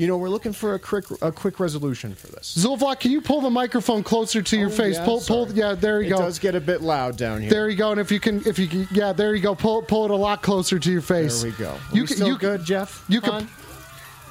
[0.00, 2.56] you know, we're looking for a quick a quick resolution for this.
[2.56, 4.96] Zulvok, can you pull the microphone closer to your Oh, face?
[4.96, 5.52] yeah, pull, pull.
[5.52, 6.22] Yeah, there you It go.
[6.22, 7.50] It does get a bit loud down here.
[7.50, 7.90] There you go.
[7.90, 9.54] And if you can, if you can, yeah, there you go.
[9.54, 11.42] Pull, pull it a lot closer to your face.
[11.42, 11.76] There we go.
[11.92, 13.04] You we can, still you good, Jeff?
[13.08, 13.46] You can.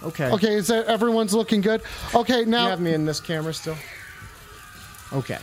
[0.01, 0.31] Okay.
[0.31, 1.83] Okay, is that everyone's looking good?
[2.15, 2.63] Okay, now.
[2.63, 3.77] You have me in this camera still?
[5.13, 5.37] Okay.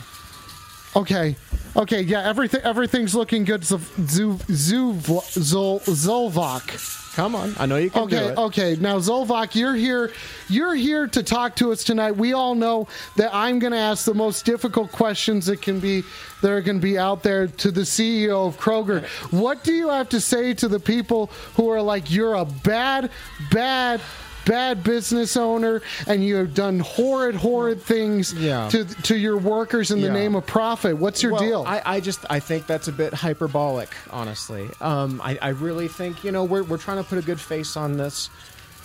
[0.96, 1.36] Okay.
[1.76, 3.62] Okay, yeah, everything everything's looking good.
[3.62, 7.05] Zu, Zu, Zu, Zol, Zolvok.
[7.16, 7.54] Come on.
[7.58, 8.38] I know you can okay, do it.
[8.38, 8.82] Okay, Okay.
[8.82, 10.12] now Zolvok, you're here.
[10.50, 12.12] You're here to talk to us tonight.
[12.12, 16.04] We all know that I'm going to ask the most difficult questions that can be
[16.42, 19.06] that are going to be out there to the CEO of Kroger.
[19.32, 23.10] What do you have to say to the people who are like, you're a bad,
[23.50, 24.02] bad,
[24.46, 28.68] bad business owner, and you have done horrid, horrid things Yeah.
[28.70, 30.96] to to your workers in the name of profit?
[30.96, 31.64] What's your Well, deal?
[31.66, 34.70] I, I just I think that's a bit hyperbolic, honestly.
[34.80, 37.76] Um, I, I really think you know we're we're trying to put a good face
[37.76, 38.30] on this,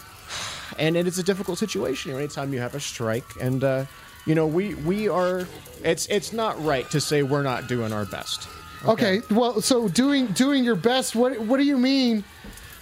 [0.78, 2.12] and it is a difficult situation.
[2.12, 3.86] Anytime you have a strike, and uh,
[4.26, 5.47] you know we we are
[5.84, 8.47] it's it's not right to say we're not doing our best.
[8.84, 9.22] Okay.
[9.30, 11.16] Well, so doing doing your best.
[11.16, 12.24] What what do you mean?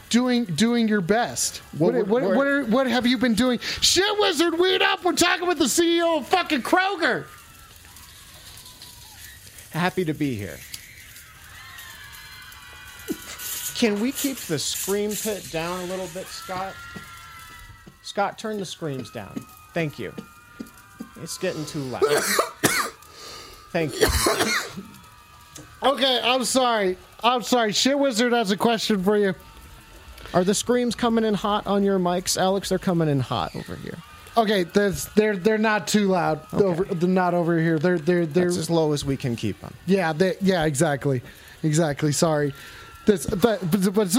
[0.09, 1.61] Doing doing your best.
[1.77, 3.59] Well, what, what, what, are, what have you been doing?
[3.59, 5.03] Shit, wizard, weed up.
[5.03, 7.25] We're talking with the CEO of fucking Kroger.
[9.71, 10.57] Happy to be here.
[13.75, 16.73] Can we keep the scream pit down a little bit, Scott?
[18.01, 19.45] Scott, turn the screams down.
[19.73, 20.13] Thank you.
[21.21, 22.03] It's getting too loud.
[23.71, 24.07] Thank you.
[25.81, 26.97] Okay, I'm sorry.
[27.23, 27.71] I'm sorry.
[27.71, 29.33] Shit, wizard has a question for you.
[30.33, 32.69] Are the screams coming in hot on your mics, Alex?
[32.69, 33.97] They're coming in hot over here.
[34.37, 36.41] Okay, that's, they're they're not too loud.
[36.53, 37.79] Over, they're not over here.
[37.79, 39.73] They're they're they're That's as low as we can keep them.
[39.85, 41.21] Yeah, they, yeah, exactly,
[41.63, 42.11] exactly.
[42.11, 42.53] Sorry,
[43.09, 43.59] this, but
[43.93, 44.09] but,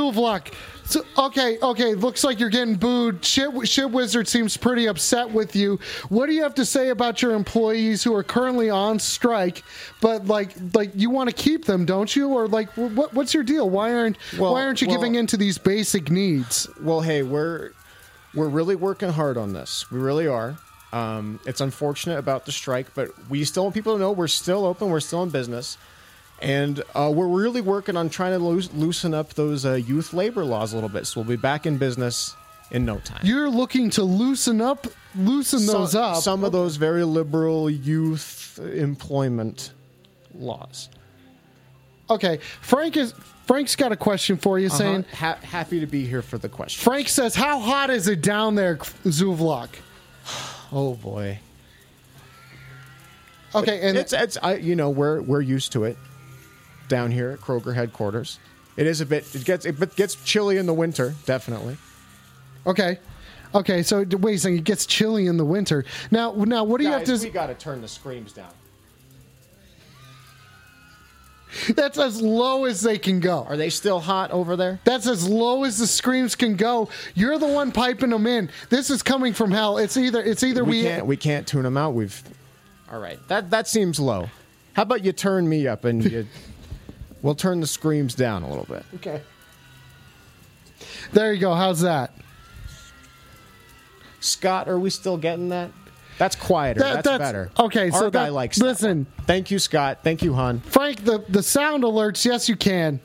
[0.85, 1.95] So, okay, okay.
[1.95, 3.25] Looks like you're getting booed.
[3.25, 5.79] Shit, shit wizard seems pretty upset with you.
[6.09, 9.63] What do you have to say about your employees who are currently on strike?
[10.01, 12.29] But like, like you want to keep them, don't you?
[12.31, 13.71] Or like, what, what's your deal?
[13.71, 16.69] Why aren't Well- why aren't you well- giving in to these basic needs?
[16.81, 17.71] Well, hey, we're
[18.35, 19.91] we're really working hard on this.
[19.91, 20.57] We really are.
[20.93, 24.65] Um, it's unfortunate about the strike, but we still want people to know we're still
[24.67, 24.91] open.
[24.91, 25.79] We're still in business,
[26.43, 30.45] and uh, we're really working on trying to loos- loosen up those uh, youth labor
[30.45, 31.07] laws a little bit.
[31.07, 32.35] So we'll be back in business
[32.71, 33.21] in no time.
[33.25, 36.17] You're looking to loosen up, loosen those up.
[36.23, 39.73] Some of those very liberal youth employment
[40.35, 40.89] laws.
[42.09, 43.13] Okay, Frank is
[43.47, 45.05] Frank's got a question for you, saying.
[45.13, 45.35] Uh-huh.
[45.35, 46.83] Ha- happy to be here for the question.
[46.83, 49.69] Frank says, "How hot is it down there, Zuvlok?"
[50.73, 51.41] Oh boy.
[53.53, 55.97] Okay, and it's it's I, you know we're we're used to it
[56.91, 58.39] down here at Kroger headquarters.
[58.77, 61.79] It is a bit it gets it gets chilly in the winter, definitely.
[62.67, 62.99] Okay,
[63.55, 63.83] okay.
[63.83, 64.59] So wait a second.
[64.59, 65.87] It gets chilly in the winter.
[66.11, 67.27] Now, now, what do you have Guys, to?
[67.27, 68.51] we got to turn the screams down.
[71.75, 73.45] That's as low as they can go.
[73.49, 74.79] Are they still hot over there?
[74.85, 76.89] That's as low as the screams can go.
[77.15, 78.51] You're the one piping them in.
[78.69, 79.79] This is coming from hell.
[79.79, 81.95] It's either it's either We we, can't we can't tune them out.
[81.95, 82.23] We've
[82.93, 83.19] all right.
[83.29, 84.31] That that seems low.
[84.75, 86.27] How about you turn me up and you,
[87.23, 88.85] we'll turn the screams down a little bit.
[88.97, 89.21] Okay.
[91.13, 91.55] There you go.
[91.55, 92.13] How's that?
[94.21, 95.71] Scott, are we still getting that?
[96.19, 96.81] That's quieter.
[96.81, 97.51] That- that's, that's- better.
[97.59, 98.59] okay, Our so guy that- likes.
[98.59, 99.07] that listen.
[99.17, 99.27] one.
[99.27, 100.01] Thank you, Scott.
[100.05, 100.61] Thank you, hon.
[100.61, 102.25] Frank, the the sound alerts.
[102.25, 103.01] Yes, you can.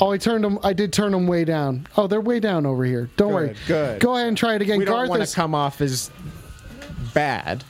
[0.00, 0.58] Oh, I turned them.
[0.62, 1.86] I did turn them way down.
[1.96, 3.10] Oh, they're way down over here.
[3.16, 3.54] Don't worry.
[3.66, 4.00] good.
[4.00, 4.78] Go ahead and try it again.
[4.78, 6.10] We don't Garth want is- to come off as
[7.12, 7.64] bad.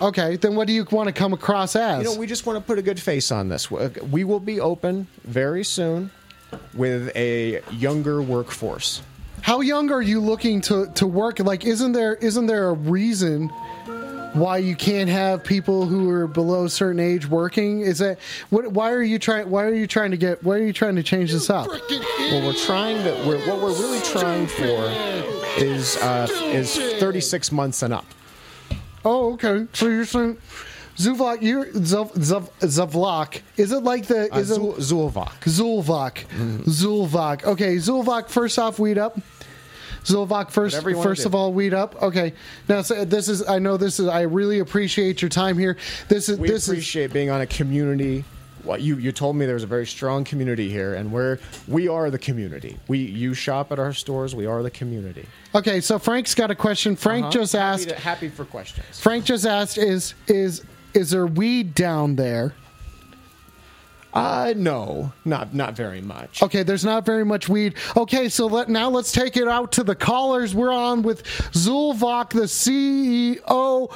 [0.00, 2.02] Okay, then what do you want to come across as?
[2.02, 3.70] You know, we just want to put a good face on this.
[3.70, 6.10] We will be open very soon
[6.74, 9.02] with a younger workforce.
[9.42, 11.38] How young are you looking to, to work?
[11.38, 13.48] Like, isn't there isn't there a reason
[14.32, 17.80] why you can't have people who are below a certain age working?
[17.80, 18.18] Is that
[18.50, 18.68] what?
[18.72, 19.50] Why are you trying?
[19.50, 20.42] Why are you trying to get?
[20.44, 21.68] Why are you trying to change this up?
[21.68, 23.10] Well, we're trying to.
[23.26, 24.88] We're, what we're really trying for
[25.58, 28.06] is uh, is 36 months and up.
[29.04, 29.66] Oh, okay.
[29.72, 30.38] So you're saying
[30.96, 33.40] Zuvlok, you're Zuv, Zuv, Zavlok.
[33.56, 34.32] Is it like the?
[34.32, 35.32] Uh, Is it Zulvok.
[35.44, 36.26] Zulvok?
[36.26, 36.62] Mm-hmm.
[36.64, 37.44] Zulvok.
[37.44, 38.28] Okay, Zulvok.
[38.28, 39.18] First off, weed up.
[40.04, 42.02] Zulvok, first, Whatever you wanna first of all, weed up.
[42.02, 42.32] Okay.
[42.68, 43.46] Now, so this is.
[43.46, 44.08] I know this is.
[44.08, 45.76] I really appreciate your time here.
[46.08, 46.38] This is.
[46.38, 46.68] We this is.
[46.68, 48.24] appreciate being on a community.
[48.64, 51.88] What you you told me there was a very strong community here, and we're we
[51.88, 52.76] are the community.
[52.88, 54.34] We you shop at our stores.
[54.34, 55.26] We are the community.
[55.54, 56.94] Okay, so Frank's got a question.
[56.96, 57.32] Frank Uh-huh.
[57.32, 57.88] just Happy asked.
[57.88, 59.00] to- happy for questions.
[59.00, 60.62] Frank just asked, "Is is
[60.94, 62.54] is there weed down there?"
[64.12, 66.42] Uh no, not not very much.
[66.42, 67.74] Okay, there's not very much weed.
[67.96, 70.52] Okay, so let now let's take it out to the callers.
[70.52, 73.88] We're on with Zulvok, the CEO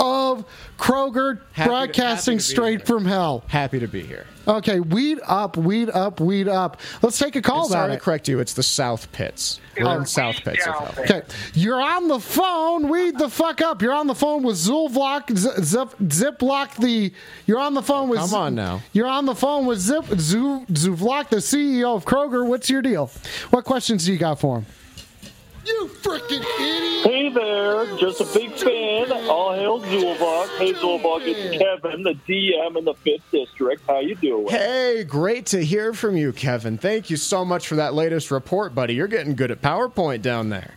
[0.00, 0.44] of
[0.78, 2.86] Kroger, Happy broadcasting happy to straight here.
[2.86, 3.44] from hell.
[3.48, 4.26] Happy to be here.
[4.48, 6.80] Okay, weed up, weed up, weed up.
[7.02, 7.96] Let's take a call And sorry it.
[7.96, 8.40] to correct you.
[8.40, 9.60] It's the South Pits.
[9.78, 10.94] We're in South Pits of hell.
[11.04, 11.22] Okay,
[11.54, 12.88] you're on the phone.
[12.88, 13.82] Weed the fuck up.
[13.82, 16.74] You're on the phone with Zulvlok, Z- Zip, Ziplock.
[16.80, 17.12] The
[17.46, 18.18] you're on the phone with.
[18.18, 18.80] Come on now.
[18.92, 22.44] You're on the phone with Zip Zu, Zuvlok, the CEO of Kroger.
[22.46, 23.08] What's your deal?
[23.50, 24.66] What questions do you got for him?
[25.70, 27.04] You freaking idiot!
[27.04, 29.12] Hey there, just a big fan.
[29.28, 30.58] All hail Zulbach.
[30.58, 33.82] Hey Zulbach, it's Kevin, the DM in the fifth district.
[33.86, 34.48] How you doing?
[34.48, 36.76] Hey, great to hear from you, Kevin.
[36.76, 38.94] Thank you so much for that latest report, buddy.
[38.94, 40.74] You're getting good at PowerPoint down there.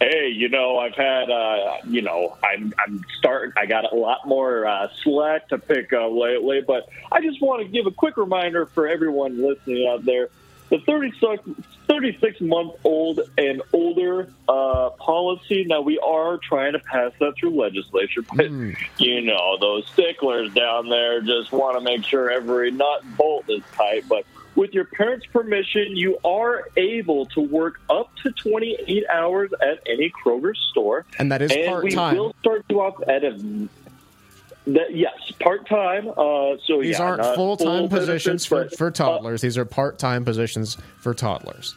[0.00, 4.26] Hey, you know, I've had, uh, you know, I'm, I'm starting, I got a lot
[4.26, 8.16] more uh, slack to pick up lately, but I just want to give a quick
[8.16, 10.30] reminder for everyone listening out there.
[10.70, 11.42] The 36,
[11.88, 17.58] 36 month old and older uh, policy, now we are trying to pass that through
[17.58, 18.50] legislature, but,
[18.98, 23.48] you know, those sticklers down there just want to make sure every nut and bolt
[23.48, 24.24] is tight, but
[24.58, 30.10] with your parents' permission, you are able to work up to 28 hours at any
[30.10, 31.06] Kroger store.
[31.18, 32.14] And that is and part-time.
[32.14, 33.68] we will start you off at a.
[34.68, 36.08] That, yes, part time.
[36.10, 39.40] Uh, so These yeah, aren't full time positions for, for uh, toddlers.
[39.40, 41.74] These are part time positions for toddlers.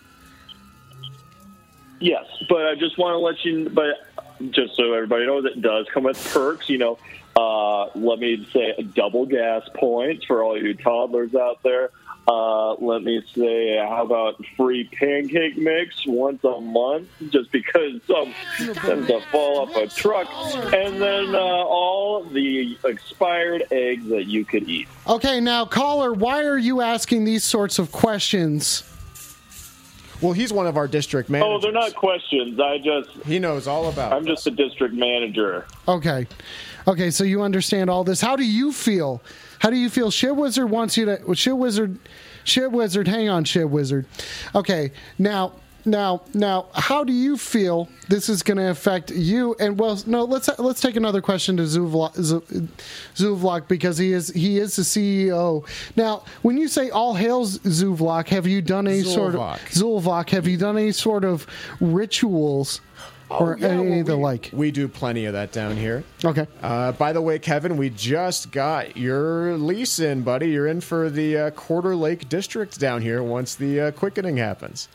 [2.01, 5.87] Yes, but I just want to let you, but just so everybody knows, it does
[5.93, 6.67] come with perks.
[6.67, 6.99] You know,
[7.37, 11.91] uh, let me say double gas points for all you toddlers out there.
[12.27, 18.33] Uh, let me say, how about free pancake mix once a month, just because some
[18.75, 20.27] tends to fall off a truck,
[20.73, 24.87] and then uh, all the expired eggs that you could eat.
[25.07, 28.83] Okay, now caller, why are you asking these sorts of questions?
[30.21, 31.51] Well, he's one of our district managers.
[31.51, 32.59] Oh, they're not questions.
[32.59, 34.13] I just he knows all about.
[34.13, 35.65] I'm just a district manager.
[35.87, 36.27] Okay.
[36.87, 38.21] Okay, so you understand all this.
[38.21, 39.21] How do you feel?
[39.61, 40.11] How do you feel?
[40.11, 41.99] Shit Wizard wants you to Shit Wizard
[42.43, 44.05] Shit Wizard, hang on, Shit Wizard.
[44.55, 45.53] Okay, now
[45.83, 50.25] now now how do you feel this is going to affect you and well no
[50.25, 52.15] let's let's take another question to Zuvlok,
[53.15, 58.27] Zu- because he is he is the CEO now when you say all hails Zuvlok
[58.27, 59.59] have you done any sort of Zulvok.
[59.71, 61.47] Zulvok have you done any sort of
[61.79, 62.81] rituals
[63.39, 65.77] or Oh, yeah, any well, of the we- like We do plenty of that down
[65.77, 66.03] here.
[66.23, 66.47] Okay.
[66.61, 70.49] Uh, by the way, Kevin, we just got your lease in, buddy.
[70.49, 74.87] You're in for the uh, Quarter Lake District down here once the uh, quickening happens.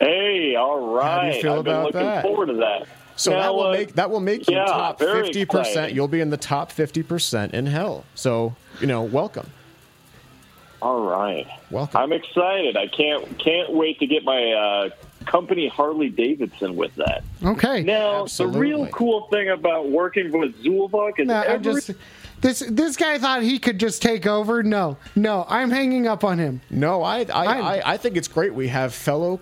[0.00, 1.04] Hey, all right.
[1.04, 2.22] How do you feel I've been looking that?
[2.22, 2.86] forward to that.
[3.16, 5.94] So Now, that will uh, make that will make you yeah, top fifty percent.
[5.94, 8.04] You'll be in the top fifty percent in hell.
[8.14, 9.50] So you know, welcome.
[10.82, 11.46] All right.
[11.70, 11.98] Welcome.
[11.98, 12.76] I'm excited.
[12.76, 14.88] I can't can't wait to get my uh,
[15.26, 17.22] company Harley Davidson with that.
[17.44, 17.82] Okay.
[17.82, 21.90] Now, the real cool thing about working with Zulvok is No, I every just
[22.40, 24.62] this this guy thought he could just take over.
[24.62, 26.60] No, no, I'm hanging up on him.
[26.70, 28.54] No, I I, I, I think it's great.
[28.54, 29.40] We have fellow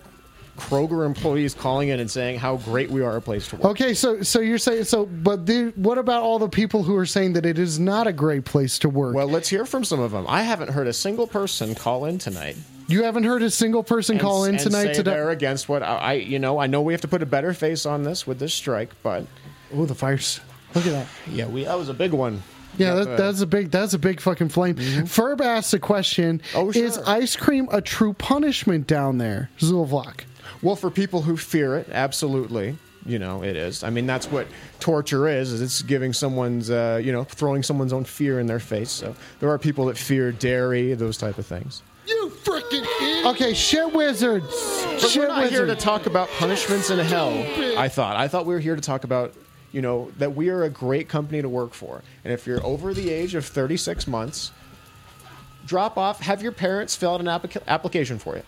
[0.57, 3.65] Kroger employees calling in and saying how great we are a place to work.
[3.71, 7.05] Okay, so so you're saying so, but the, what about all the people who are
[7.05, 9.15] saying that it is not a great place to work?
[9.15, 10.25] Well, let's hear from some of them.
[10.29, 12.55] I haven't heard a single person call in tonight.
[12.87, 15.11] you haven't heard a single person and- call in tonight say today.
[15.11, 17.53] they're against what I, I, you know, I know we have to put a better
[17.53, 19.25] face on this with this strike, but
[19.73, 20.39] oh, the fires!
[20.73, 21.07] Look at that.
[21.27, 22.43] Yeah, we that was a big one.
[22.77, 24.75] Yeah, that, the- that's a big that's a big fucking flame.
[24.75, 25.03] Mm-hmm.
[25.03, 30.21] Ferb asked a question: Oh, Is ice cream a true punishment down there, Zulvok?
[30.65, 32.75] Well, for people who fear it, absolutely.
[33.05, 33.83] You know, it is.
[33.83, 34.47] I mean, that's what
[34.79, 35.51] torture is.
[35.51, 38.89] Is it's giving someone's, uh, you know, throwing someone's own fear in their face.
[38.89, 41.83] So there are people that fear dairy, those type of things.
[42.07, 43.27] You freaking idiot!
[43.27, 44.41] Okay, shit wizard.
[44.41, 45.53] But shit we're not wizard.
[45.53, 47.29] here to talk about punishments in hell.
[47.77, 48.15] I thought.
[48.15, 49.35] I thought we were here to talk about,
[49.71, 52.01] you know, that we are a great company to work for.
[52.23, 54.51] And if you're over the age of 36 months,
[55.67, 56.21] drop off.
[56.21, 58.41] Have your parents fill out an applica- application for you.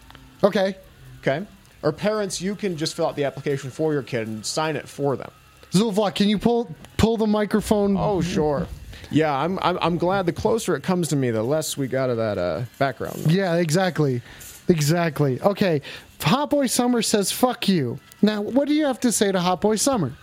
[0.43, 0.78] Okay.
[1.20, 1.45] Okay.
[1.84, 4.88] Or parents, you can just fill out the application for your kid and sign it
[4.89, 5.32] for them.
[5.71, 7.95] Zulvok, can you pull pull the microphone?
[7.97, 8.67] Oh, sure.
[9.11, 12.09] Yeah, I'm, I'm, I'm glad the closer it comes to me, the less we got
[12.09, 13.32] of that uh, background.
[13.32, 14.21] Yeah, exactly.
[14.67, 15.39] Exactly.
[15.41, 15.82] Okay.
[16.21, 17.99] Hot Boy Summer says, fuck you.
[18.21, 20.13] Now, what do you have to say to Hot Boy Summer?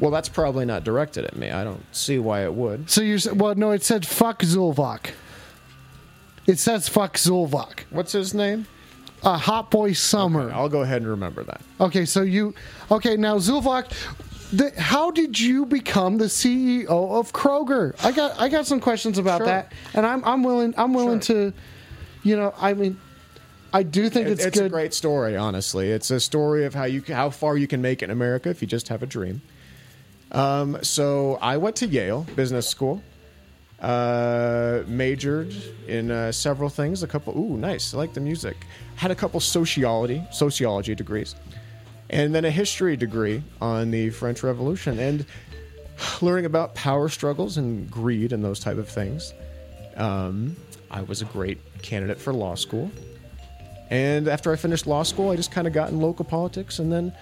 [0.00, 1.50] Well, that's probably not directed at me.
[1.50, 2.90] I don't see why it would.
[2.90, 5.10] So you're, well, no, it said fuck Zulvok.
[6.46, 7.80] It says fuck Zulvok.
[7.90, 8.66] What's his name?
[9.24, 10.50] Uh, Hot Boy Summer.
[10.52, 11.62] I'll go ahead and remember that.
[11.80, 12.54] Okay, so you,
[12.90, 13.90] okay, now Zulvok,
[14.52, 17.94] the, how did you become the CEO of Kroger?
[18.04, 19.46] I got, I got some questions about Sure.
[19.46, 21.52] that, and I'm, I'm willing, I'm willing to,
[22.22, 23.00] you know, I mean,
[23.72, 24.66] I do think It- it's, it's good.
[24.66, 25.90] a great story, honestly.
[25.90, 28.68] It's a story of how you how far you can make in America if you
[28.68, 29.40] just have a dream.
[30.32, 33.02] Um, so I went to Yale Business School,
[33.84, 35.54] uh, majored
[35.86, 37.02] in uh, several things.
[37.02, 37.92] A couple, ooh, nice.
[37.92, 38.56] I like the music.
[38.96, 41.34] Had a couple sociology sociology degrees,
[42.08, 45.26] and then a history degree on the French Revolution, and
[46.22, 49.34] learning about power struggles and greed and those type of things.
[49.96, 50.56] Um,
[50.90, 52.90] I was a great candidate for law school.
[53.90, 56.90] And after I finished law school, I just kind of got in local politics, and
[56.90, 57.12] then,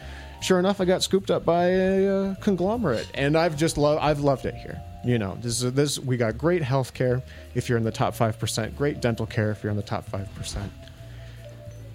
[0.41, 4.21] sure enough, I got scooped up by a uh, conglomerate, and I've just loved I've
[4.21, 4.81] loved it here.
[5.05, 7.23] You know, this is this we got great health care
[7.55, 10.05] if you're in the top five percent, great dental care if you're in the top
[10.09, 10.71] five percent.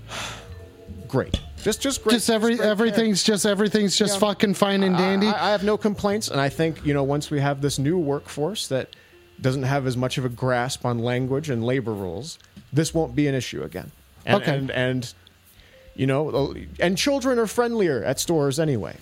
[1.07, 2.13] Great, just just great.
[2.15, 2.69] just every great care.
[2.71, 4.19] everything's just everything's just Yeah.
[4.27, 5.27] fucking fine and dandy.
[5.27, 7.97] I, I have no complaints, and I think you know once we have this new
[7.97, 8.89] workforce that
[9.39, 12.39] doesn't have as much of a grasp on language and labor rules,
[12.73, 13.89] this won't be an issue again.
[14.25, 14.51] And, Okay.
[14.57, 15.13] and and
[15.97, 18.95] you know, uh, and children are friendlier at stores anyway.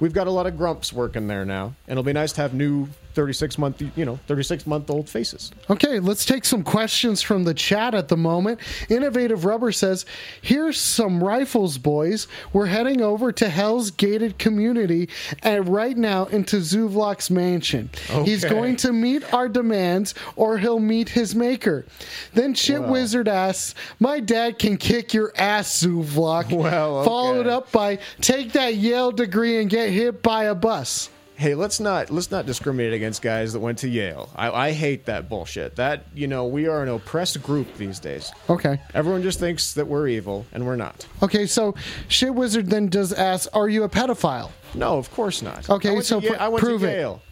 [0.00, 2.54] We've got a lot of grumps working there now, and it'll be nice to have
[2.54, 5.50] new 36 month, you know, 36 month old faces.
[5.68, 8.60] Okay, let's take some questions from the chat at the moment.
[8.88, 10.06] Innovative Rubber says,
[10.40, 12.28] Here's some rifles, boys.
[12.52, 15.08] We're heading over to Hell's Gated Community
[15.42, 17.90] and right now into Zuvlok's mansion.
[18.24, 21.84] He's going to meet our demands or he'll meet his maker.
[22.32, 22.82] Then Shit.
[22.82, 26.29] Wizard asks, My dad can kick your ass, Zuvlok.
[26.50, 31.10] Well, Followed up by, Take that Yale degree and get hit by a bus.
[31.36, 34.28] Hey, let's not let's not discriminate against guys that went to Yale.
[34.36, 35.76] I, I hate that bullshit.
[35.76, 38.30] That you know we are an oppressed group these days.
[38.50, 38.78] Okay.
[38.92, 41.06] Everyone just thinks that we're evil, and we're not.
[41.22, 41.74] Okay, so
[42.08, 45.70] Shit Wizard then does ask, "Are you a pedophile?" No, of course not.
[45.70, 46.96] Okay, I so pr- I went prove to it.
[46.98, 47.22] Yale.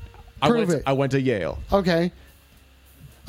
[0.41, 0.85] I Prove went it.
[0.87, 1.59] I went to Yale.
[1.71, 2.11] Okay.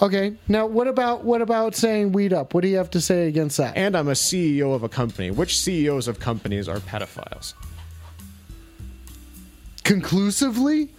[0.01, 0.35] Okay.
[0.47, 2.53] Now, what about what about saying weed up?
[2.53, 3.75] What do you have to say against that?
[3.75, 5.29] And I'm a CEO of a company.
[5.29, 7.53] Which CEOs of companies are pedophiles?
[9.83, 10.89] Conclusively?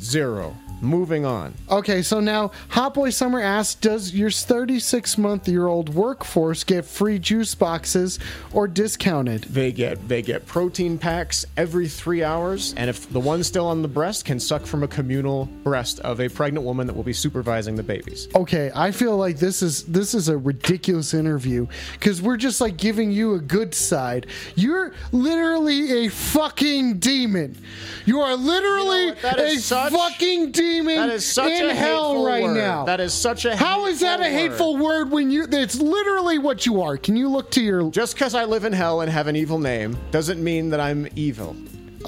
[0.00, 0.56] Zero.
[0.84, 1.54] Moving on.
[1.70, 6.84] Okay, so now Hot Boy Summer asks, does your 36 month year old workforce get
[6.84, 8.18] free juice boxes
[8.52, 9.44] or discounted?
[9.44, 13.80] They get they get protein packs every three hours, and if the one still on
[13.80, 17.14] the breast can suck from a communal breast of a pregnant woman that will be
[17.14, 18.28] supervising the babies.
[18.34, 22.76] Okay, I feel like this is this is a ridiculous interview because we're just like
[22.76, 24.26] giving you a good side.
[24.54, 27.56] You're literally a fucking demon.
[28.04, 32.54] You are literally That a fucking demon that is such in a hell right word.
[32.54, 32.84] now.
[32.84, 34.44] That is such a How is that a hateful
[34.74, 35.46] hateful word when you?
[35.50, 36.96] It's literally what you are.
[36.96, 37.90] Can you look to your?
[37.90, 41.08] Just because I live in hell and have an evil name doesn't mean that I'm
[41.16, 41.56] evil.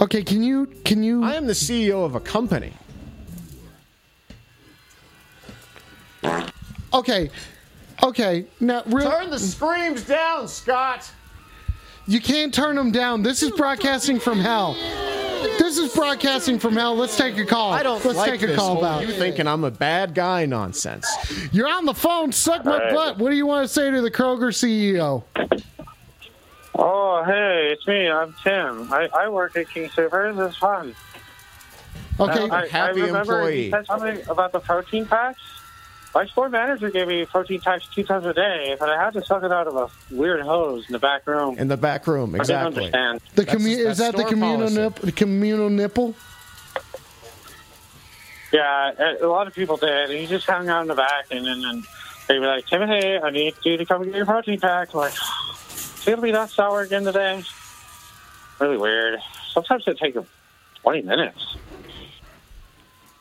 [0.01, 1.25] Okay, can you can you?
[1.25, 2.73] I am the CEO of a company.
[6.93, 7.31] Okay,
[8.03, 8.47] okay.
[8.61, 11.11] Now, real, Turn the screams down, Scott.
[12.07, 13.23] You can't turn them down.
[13.23, 14.77] This is broadcasting from hell.
[15.59, 16.95] This is broadcasting from hell.
[16.97, 17.73] Let's take a call.
[17.73, 19.03] I don't Let's like take a this call whole about.
[19.07, 21.07] you thinking I'm a bad guy nonsense.
[21.53, 22.33] You're on the phone.
[22.33, 22.93] Suck my Hey.
[22.95, 23.19] butt.
[23.19, 25.25] What do you want to say to the Kroger CEO?
[26.79, 28.09] Oh, hey, it's me.
[28.09, 28.93] I'm Tim.
[28.93, 30.37] I, I work at King Supers.
[30.39, 30.95] It's fun.
[32.19, 33.65] Okay, I, I happy remember employee.
[33.67, 35.41] you said something about the protein packs.
[36.17, 39.23] My store manager gave me protein packs two times a day, but I had to
[39.23, 41.59] suck it out of a weird hose in the back room.
[41.59, 42.85] In the back room, I didn't exactly.
[42.87, 43.21] understand.
[43.35, 44.77] The That's- commu- that's is that the communal policy.
[44.81, 46.15] nip- the communal nipple?
[48.51, 50.09] Yeah, a- a lot of people did.
[50.09, 51.85] And he just hung out in the back, and then and
[52.29, 54.95] they'd be like, Timothy, I need you to come get your protein pack.
[54.95, 57.45] I'm like, is it'll be that sour again today?
[58.59, 59.21] Really weird.
[59.53, 60.17] Sometimes it takes
[60.81, 61.57] 20 minutes.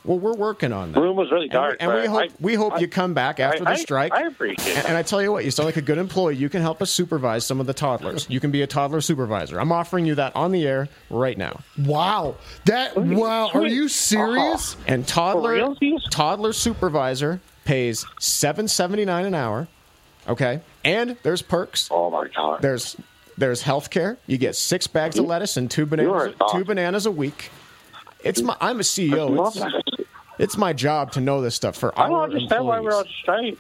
[0.06, 0.94] Well, we're working on that.
[0.94, 1.06] The that.
[1.06, 1.78] room was really dark.
[1.80, 3.78] and we, and we hope I- we hope I- you come back after I- the
[3.78, 4.14] strike.
[4.14, 6.36] I appreciate and, and I tell you what, you sound like a good employee.
[6.36, 8.28] You can help us supervise some of the toddlers.
[8.30, 9.60] You can be a toddler supervisor.
[9.60, 11.62] I'm offering you that on the air right now.
[11.78, 12.36] Wow.
[12.66, 13.50] That wow.
[13.54, 13.88] Are you oh.
[13.88, 14.78] serious?
[14.88, 15.76] And toddler
[16.12, 19.68] toddler supervisor pays seven seventy nine an hour.
[20.28, 21.88] Okay, and there's perks.
[21.92, 22.62] Oh my god.
[22.62, 22.96] There's
[23.38, 24.18] there's health care.
[24.28, 27.52] You get six bags of lettuce and two bananas two bananas a week.
[28.26, 29.48] It's my I'm a CEO.
[29.48, 30.04] It's,
[30.40, 33.16] it's my job to know this stuff for I don't understand why we're on employees.
[33.22, 33.58] strike.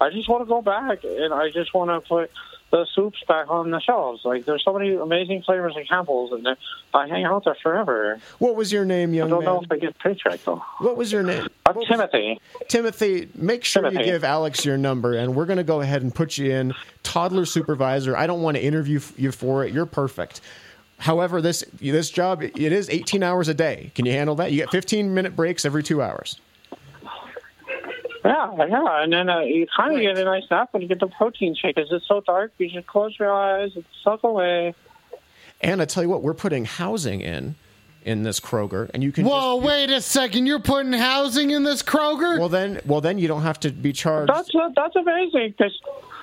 [0.00, 2.30] I just want to go back, and I just want to put
[2.72, 4.24] the soups back on the shelves.
[4.24, 6.56] Like, there's so many amazing flavors in Campbell's, and
[6.92, 8.18] I hang out there forever.
[8.38, 9.38] What was your name, young man?
[9.38, 10.64] I don't know if I get paycheck, though.
[10.78, 11.46] What was your name?
[11.66, 12.40] Uh, I'm Timothy.
[12.68, 16.12] Timothy, make sure you give Alex your number, and we're going to go ahead and
[16.12, 18.16] put you in toddler supervisor.
[18.16, 19.72] I don't want to interview you for it.
[19.72, 20.40] You're perfect.
[21.02, 23.90] However, this this job it is 18 hours a day.
[23.96, 24.52] Can you handle that?
[24.52, 26.40] You get 15 minute breaks every two hours.
[28.24, 31.00] Yeah, yeah, and then uh, you kind of get a nice nap when you get
[31.00, 31.74] the protein shake.
[31.74, 34.74] 'cause It's so dark, you just close your eyes and suck away.
[35.60, 37.56] And I tell you what, we're putting housing in
[38.04, 39.24] in this Kroger, and you can.
[39.24, 40.46] Whoa, wait a second.
[40.46, 42.38] You're putting housing in this Kroger?
[42.38, 44.32] Well, then, well, then you don't have to be charged.
[44.32, 45.76] That's uh, that's amazing because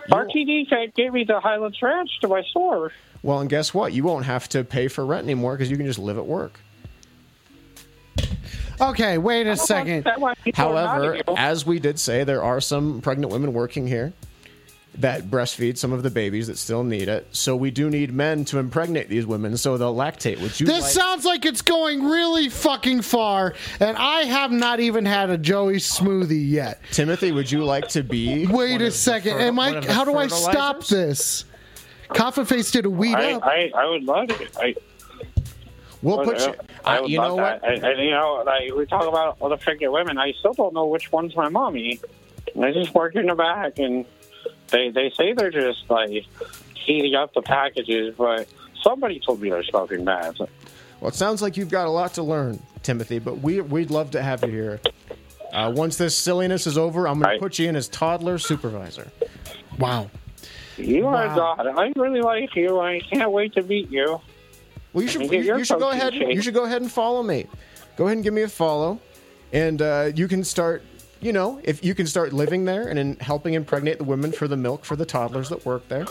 [0.10, 2.91] RTD ca- gave me the Highlands Ranch to my store.
[3.22, 3.93] Well, and guess what?
[3.93, 6.60] You won't have to pay for rent anymore because you can just live at work.
[8.82, 10.05] Okay, wait a second.
[10.05, 13.51] That's why people are mad However, as we did say, there are some pregnant women
[13.53, 14.14] working here
[14.99, 17.25] that breastfeed some of the babies that still need it.
[17.31, 20.39] So we do need men to impregnate these women so they'll lactate.
[20.41, 24.79] Would you This like- sounds like it's going really fucking far, and I have not
[24.79, 26.81] even had a Joey smoothie yet.
[26.91, 28.45] Timothy, would you like to be?
[28.51, 29.33] Wait a second.
[29.33, 29.81] fer- Am I?
[29.85, 31.45] How do I stop this?
[32.09, 33.43] Coffin Face did a weed I, up.
[33.43, 34.57] I, I would love it.
[34.59, 34.75] I,
[36.01, 36.53] We'll put you.
[36.85, 37.61] I would you know that.
[37.61, 37.71] what?
[37.73, 40.17] And, and, you know, like we talk about all the pregnant women.
[40.17, 41.99] I still don't know which one's my mommy.
[42.59, 44.05] I just work in the back, and
[44.70, 46.26] they they say they're just like
[46.76, 48.47] heating up the packages, but
[48.82, 50.38] somebody told me they're smoking mad.
[50.39, 53.20] Well, it sounds like you've got a lot to learn, Timothy.
[53.20, 54.80] But we we'd love to have you here.
[55.53, 59.07] Uh, once this silliness is over, I'm going to put you in as toddler supervisor.
[59.80, 60.11] Wow.
[60.78, 61.55] You are Wow.
[61.57, 61.67] god.
[61.67, 62.80] I really like you.
[62.80, 64.22] I can't wait to meet you.
[64.93, 66.13] Well, you should you, you should go ahead.
[66.13, 66.34] shake.
[66.36, 67.47] You should go ahead and follow me.
[67.97, 68.99] Go ahead and give me a follow,
[69.51, 70.84] and uh, you can start.
[71.22, 74.47] You know, if you can start living there and in helping impregnate the women for
[74.47, 76.05] the milk for the toddlers that work there.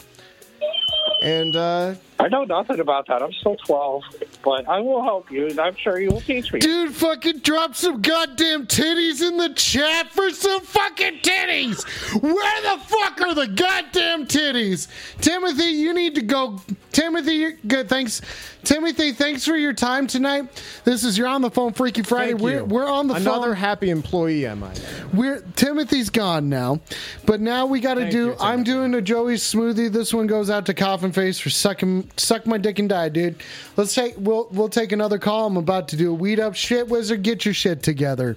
[1.22, 3.22] And uh, I know nothing about that.
[3.22, 4.02] I'm still 12.
[4.42, 6.58] but I will help you, and I'm sure you will teach me.
[6.58, 11.84] Dude, fucking drop some goddamn titties in the chat for some fucking titties.
[12.20, 14.88] Where the fuck are the goddamn titties?
[15.20, 16.60] Timothy, you need to go.
[16.90, 17.88] Timothy, you're good.
[17.88, 18.20] Thanks,
[18.64, 19.12] Timothy.
[19.12, 20.48] Thanks for your time tonight.
[20.84, 22.32] This is you're on the phone, Freaky Friday.
[22.32, 22.64] Thank we're you.
[22.64, 23.56] we're on the Another phone.
[23.56, 24.74] happy employee, am I?
[25.12, 26.80] We're Timothy's gone now,
[27.26, 28.26] but now we got to do.
[28.26, 29.92] you, I'm doing a Joey smoothie.
[29.92, 33.36] This one goes out to Coffin Face for sucking suck my dick and die, dude.
[33.76, 35.46] Let's take we'll we'll take another call.
[35.46, 37.22] I'm about to do a weed up shit wizard.
[37.22, 38.36] Get your shit together.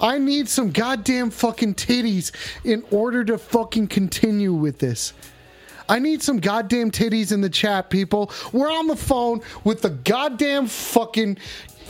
[0.00, 2.32] I need some goddamn fucking titties
[2.64, 5.12] in order to fucking continue with this.
[5.88, 8.30] I need some goddamn titties in the chat, people.
[8.52, 11.38] We're on the phone with the goddamn fucking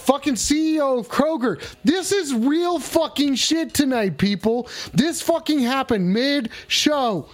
[0.05, 1.63] fucking CEO of Kroger.
[1.85, 4.69] This is real fucking shit tonight, people.
[4.93, 7.29] This fucking happened mid show.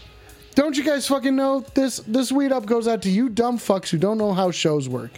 [0.60, 3.88] Don't you guys fucking know this this weed up goes out to you dumb fucks
[3.88, 5.10] who don't know how shows work.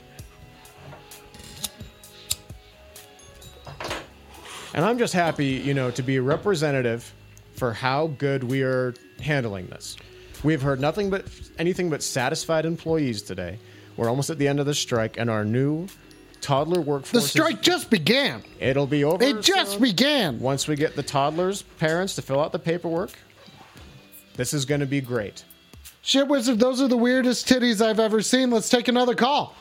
[4.72, 7.12] And I'm just happy, you know, to be representative
[7.54, 9.96] for how good we are handling this.
[10.44, 11.26] We've heard nothing but
[11.58, 13.58] anything but satisfied employees today.
[13.96, 15.88] We're almost at the end of the strike, and our new
[16.40, 17.10] toddler workforce.
[17.10, 18.44] The is- strike just began.
[18.60, 19.24] It'll be over.
[19.24, 19.82] It just soon.
[19.82, 20.38] began.
[20.38, 23.10] Once we get the toddlers' parents to fill out the paperwork,
[24.36, 25.44] this is going to be great.
[26.02, 28.50] Shit wizard, those are the weirdest titties I've ever seen.
[28.50, 29.54] Let's take another call.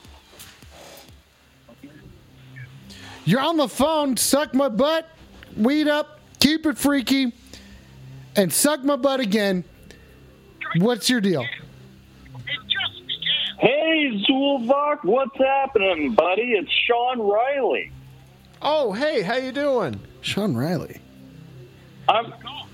[3.25, 5.07] You're on the phone, suck my butt,
[5.55, 7.33] weed up, keep it freaky,
[8.35, 9.63] and suck my butt again.
[10.77, 11.45] What's your deal?
[13.59, 16.53] Hey, Zulvok, what's happening, buddy?
[16.53, 17.91] It's Sean Riley.
[18.63, 19.99] Oh, hey, how you doing?
[20.21, 20.99] Sean Riley.
[22.09, 22.33] I'm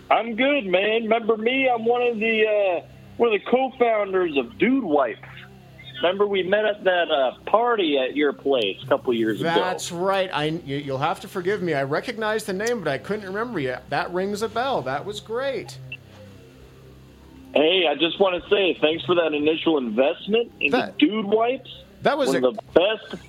[0.10, 1.04] I'm good, man.
[1.04, 1.70] Remember me?
[1.70, 2.88] I'm one of the uh,
[3.18, 5.20] one of the co-founders of Dude Wipes.
[5.98, 9.50] Remember we met at that uh, party at your place a couple years ago.
[9.50, 10.30] That's right.
[10.32, 11.74] I you, you'll have to forgive me.
[11.74, 13.76] I recognize the name, but I couldn't remember you.
[13.90, 14.84] That rings a bell.
[14.84, 15.78] That was great.
[17.54, 21.84] Hey, I just want to say thanks for that initial investment into Dude Wipes.
[22.04, 23.24] That was one a- of the best.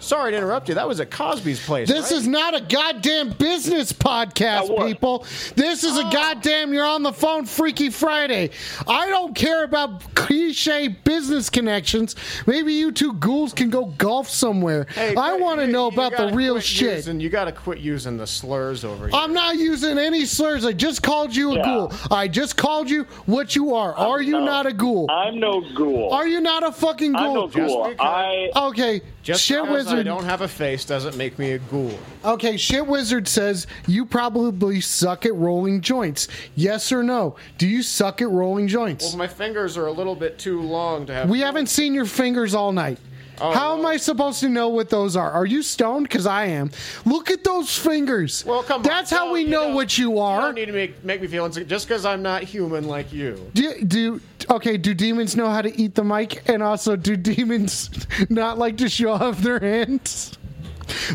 [0.00, 0.74] Sorry to interrupt you.
[0.74, 1.88] That was at Cosby's place.
[1.88, 2.20] This right?
[2.20, 5.26] is not a goddamn business podcast, people.
[5.54, 6.10] This is a oh.
[6.10, 8.50] goddamn you're on the phone Freaky Friday.
[8.86, 12.16] I don't care about cliche business connections.
[12.46, 14.86] Maybe you two ghouls can go golf somewhere.
[14.96, 16.96] I want to know about the real shit.
[16.96, 19.16] Using, you got to quit using the slurs over here.
[19.16, 20.64] I'm not using any slurs.
[20.64, 21.92] I just called you a ghoul.
[22.10, 23.94] I just called you what you are.
[23.94, 25.10] Are you not a ghoul?
[25.10, 26.12] I'm no ghoul.
[26.12, 27.20] Are you not a fucking ghoul?
[27.20, 27.94] I'm no ghoul.
[27.98, 29.98] I Okay, Just shit because wizard.
[29.98, 31.98] I don't have a face doesn't make me a ghoul.
[32.24, 36.28] Okay, shit wizard says you probably suck at rolling joints.
[36.54, 37.34] Yes or no?
[37.58, 39.06] Do you suck at rolling joints?
[39.08, 41.28] Well, my fingers are a little bit too long to have.
[41.28, 42.98] we haven't seen your fingers all night.
[43.40, 45.30] Oh, How am I supposed to know what those are?
[45.30, 46.08] Are you stoned?
[46.08, 46.70] Because I am.
[47.04, 48.44] Look at those fingers.
[48.46, 48.82] Well, come on.
[48.82, 50.36] That's how we know what you are.
[50.40, 53.12] You don't need to make, make me feel insecure just because I'm not human like
[53.12, 53.50] you.
[53.52, 54.20] Do, do
[54.50, 54.76] okay?
[54.78, 56.48] Do demons know how to eat the mic?
[56.48, 57.90] And also, do demons
[58.30, 60.38] not like to show off their hands?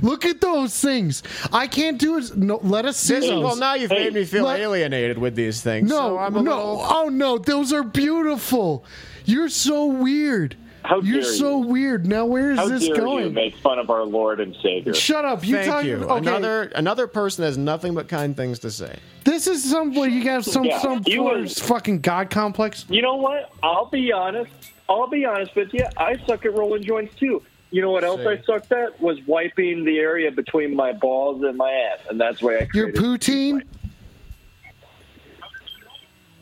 [0.03, 1.23] Look at those things.
[1.51, 2.35] I can't do it.
[2.35, 3.43] No, let us see This- those.
[3.43, 5.89] well, now you've made me feel Let- alienated with these things.
[5.89, 6.55] No, so I'm a no.
[6.57, 8.83] little- Oh no, those are beautiful.
[9.25, 10.55] You're so weird.
[10.83, 12.07] How You're dare so weird.
[12.07, 14.93] Now where is How this dare you make fun of our Lord and Savior?
[14.93, 15.45] Shut up.
[15.45, 15.97] You Thank talk- you.
[15.97, 16.17] okay.
[16.17, 18.97] Another another person has nothing but kind things to say.
[19.23, 22.29] This is some where you got some Yeah, some you sort of was- fucking god
[22.29, 22.85] complex.
[22.89, 23.51] You know what?
[23.61, 24.51] I'll be honest.
[24.89, 25.85] I'll be honest with you.
[25.97, 27.41] I suck at rolling joints too.
[27.69, 28.27] You know what else See.
[28.27, 28.99] I sucked at?
[28.99, 32.91] Was wiping the area between my balls and my ass, and that's why I Your
[32.91, 32.95] created.
[33.01, 33.61] poutine.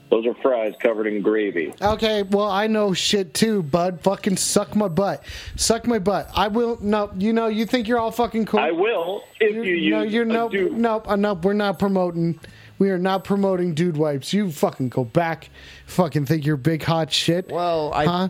[0.10, 1.74] Those are fries covered in gravy.
[1.82, 4.02] Okay, well I know shit too, bud.
[4.02, 5.24] Fucking suck my butt.
[5.56, 6.30] Suck my butt.
[6.34, 6.80] I will.
[6.82, 8.60] No, you know you think you're all fucking cool.
[8.60, 10.74] I will if you use no, you're a no, dude.
[10.74, 11.34] no, uh, no.
[11.36, 12.40] We're not promoting.
[12.80, 14.34] We are not promoting dude wipes.
[14.34, 15.50] You fucking go back.
[15.86, 17.50] Fucking think you're big hot shit.
[17.50, 18.06] Well, I.
[18.06, 18.30] huh?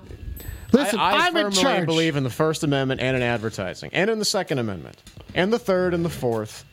[0.72, 1.86] Listen, I, I am in firmly charge.
[1.86, 5.02] believe in the First Amendment and in advertising, and in the Second Amendment,
[5.34, 6.66] and the Third and the Fourth.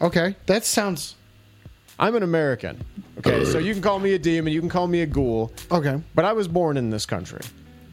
[0.00, 1.16] Okay, that sounds.
[1.98, 2.82] I'm an American.
[3.18, 5.52] Okay, so you can call me a demon, you can call me a ghoul.
[5.70, 7.40] Okay, but I was born in this country,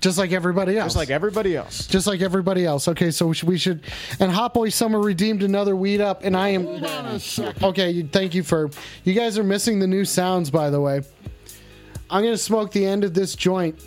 [0.02, 0.88] just like everybody else.
[0.88, 1.88] just like everybody else.
[1.88, 2.88] just like everybody else.
[2.90, 3.82] Okay, so we should, we should
[4.20, 6.68] and Hot Boy Summer redeemed another weed up, and I am.
[7.64, 8.70] Okay, you- thank you for.
[9.06, 11.02] You guys are missing the new sounds, by the way.
[12.10, 13.80] I'm gonna smoke the end of this joint.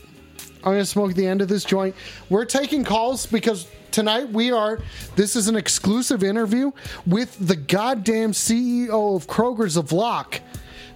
[0.65, 1.95] I'm gonna smoke the end of this joint.
[2.31, 4.79] We're taking calls because tonight we are.
[5.15, 6.71] This is an exclusive interview
[7.07, 10.43] with the goddamn CEO of Kroger's of Lock.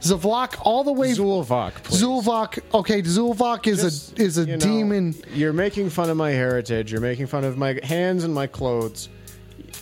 [0.02, 1.12] Zavlak all the way.
[1.12, 2.02] Zulvok, please.
[2.02, 2.58] Zulvok.
[2.74, 5.14] Okay, Zulvok is a is a You know, demon.
[5.32, 6.92] You're making fun of my heritage.
[6.92, 9.08] You're making fun of my hands and my clothes.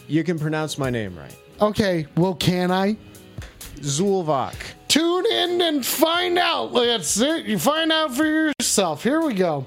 [0.07, 1.37] You can pronounce my name right.
[1.61, 2.97] Okay, well, can I?
[3.81, 4.55] Zulvok.
[4.87, 6.73] Tune in and find out.
[6.73, 7.47] That's it.
[7.47, 9.03] You find out for yourself.
[9.03, 9.67] Here we go.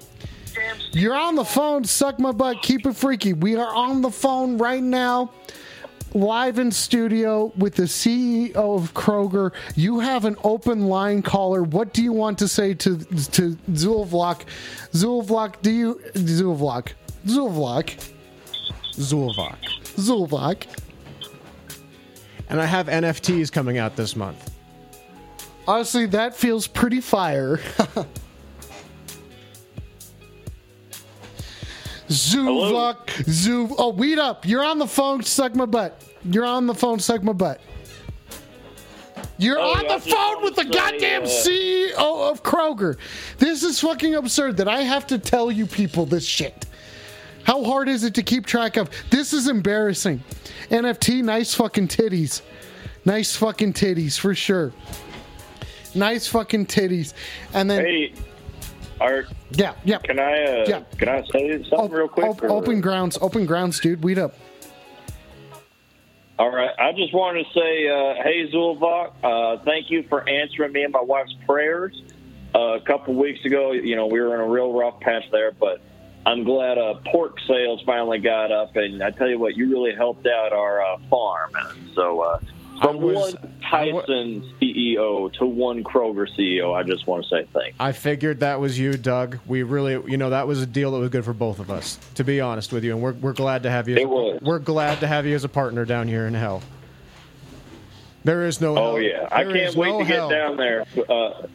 [0.91, 1.83] You're on the phone.
[1.85, 2.61] Suck my butt.
[2.61, 3.33] Keep it freaky.
[3.33, 5.31] We are on the phone right now,
[6.13, 9.51] live in studio with the CEO of Kroger.
[9.75, 11.63] You have an open line caller.
[11.63, 14.41] What do you want to say to to Zulvlok?
[14.91, 16.89] Zulvlok, do you Zulvlok?
[17.25, 18.11] Zulvlok.
[18.93, 19.57] Zulvok.
[19.95, 20.63] Zulvok.
[22.49, 24.51] And I have NFTs coming out this month.
[25.67, 27.59] Honestly, that feels pretty fire.
[32.11, 33.73] Zuvok, Zuv.
[33.77, 34.45] Oh, weed up.
[34.45, 35.23] You're on the phone.
[35.23, 36.01] Suck my butt.
[36.23, 36.99] You're on the phone.
[36.99, 37.61] Suck my butt.
[39.37, 42.97] You're Oh, on the phone with the say, goddamn uh, CEO of Kroger.
[43.37, 46.65] This is fucking absurd that I have to tell you people this shit.
[47.43, 48.89] How hard is it to keep track of?
[49.09, 50.23] This is embarrassing.
[50.69, 52.41] NFT, nice fucking titties.
[53.03, 54.71] Nice fucking titties for sure.
[55.95, 57.13] Nice fucking titties.
[57.53, 58.13] And then Hey,
[59.01, 59.27] Art.
[59.51, 59.97] Yeah, yeah.
[59.99, 60.43] Can I?
[60.43, 60.83] Uh, Yeah.
[60.97, 62.27] Can I say something real quick?
[62.27, 64.03] op- or- open grounds, open grounds, dude.
[64.03, 64.33] Weed up.
[66.39, 66.71] All right.
[66.79, 70.91] I just wanted to say, uh, hey, Zulvok, uh, thank you for answering me and
[70.93, 72.01] my wife's prayers.
[72.55, 75.51] Uh, a couple weeks ago, you know, we were in a real rough patch there,
[75.51, 75.81] but
[76.25, 78.75] I'm glad uh, pork sales finally got up.
[78.75, 81.51] And I tell you what, you really helped out our uh, farm.
[81.55, 82.39] And so, uh,
[82.79, 87.75] from was- one Tyson CEO to one Kroger CEO, I just want to say thanks.
[87.79, 89.39] I figured that was you, Doug.
[89.47, 91.97] We really, you know, that was a deal that was good for both of us,
[92.15, 92.93] to be honest with you.
[92.93, 93.95] And we're, we're glad to have you.
[93.95, 94.39] It was.
[94.41, 96.61] We're glad to have you as a partner down here in hell.
[98.23, 98.77] There is no.
[98.77, 99.01] Oh hell.
[99.01, 100.29] yeah, I There can't wait no to get hell.
[100.29, 100.85] down there.
[101.09, 101.47] Uh,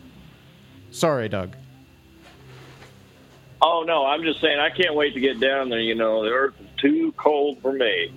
[0.91, 1.55] Sorry, Doug.
[3.61, 5.81] Oh no, I'm just saying I can't wait to get down there.
[5.81, 8.13] You know, the Earth is too cold for me.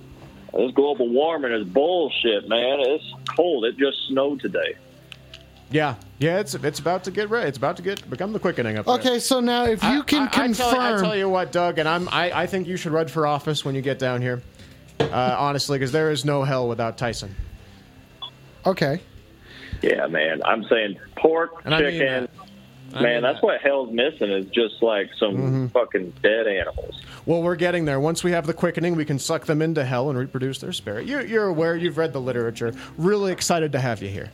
[0.53, 2.79] This global warming is bullshit, man.
[2.79, 3.03] It's
[3.35, 3.65] cold.
[3.65, 4.75] It just snowed today.
[5.71, 6.39] Yeah, yeah.
[6.39, 7.47] It's it's about to get ready.
[7.47, 8.95] It's about to get become the quickening up there.
[8.95, 11.77] Okay, so now if you can I, I confirm, tell, I tell you what, Doug,
[11.77, 14.41] and I'm I, I think you should run for office when you get down here.
[14.99, 17.35] Uh, honestly, because there is no hell without Tyson.
[18.65, 18.99] Okay.
[19.81, 20.41] Yeah, man.
[20.43, 22.07] I'm saying pork, And I mean chicken.
[22.23, 22.29] that.
[22.97, 25.67] I man, mean that's what hell's missing is just like some Mm-hmm.
[25.67, 26.99] fucking dead animals.
[27.29, 27.99] Well, we're getting there.
[27.99, 31.05] Once we have the quickening, we can suck them into hell and reproduce their spirit.
[31.05, 31.75] You, you're aware.
[31.75, 32.73] You've read the literature.
[32.97, 34.31] Really excited to have you here.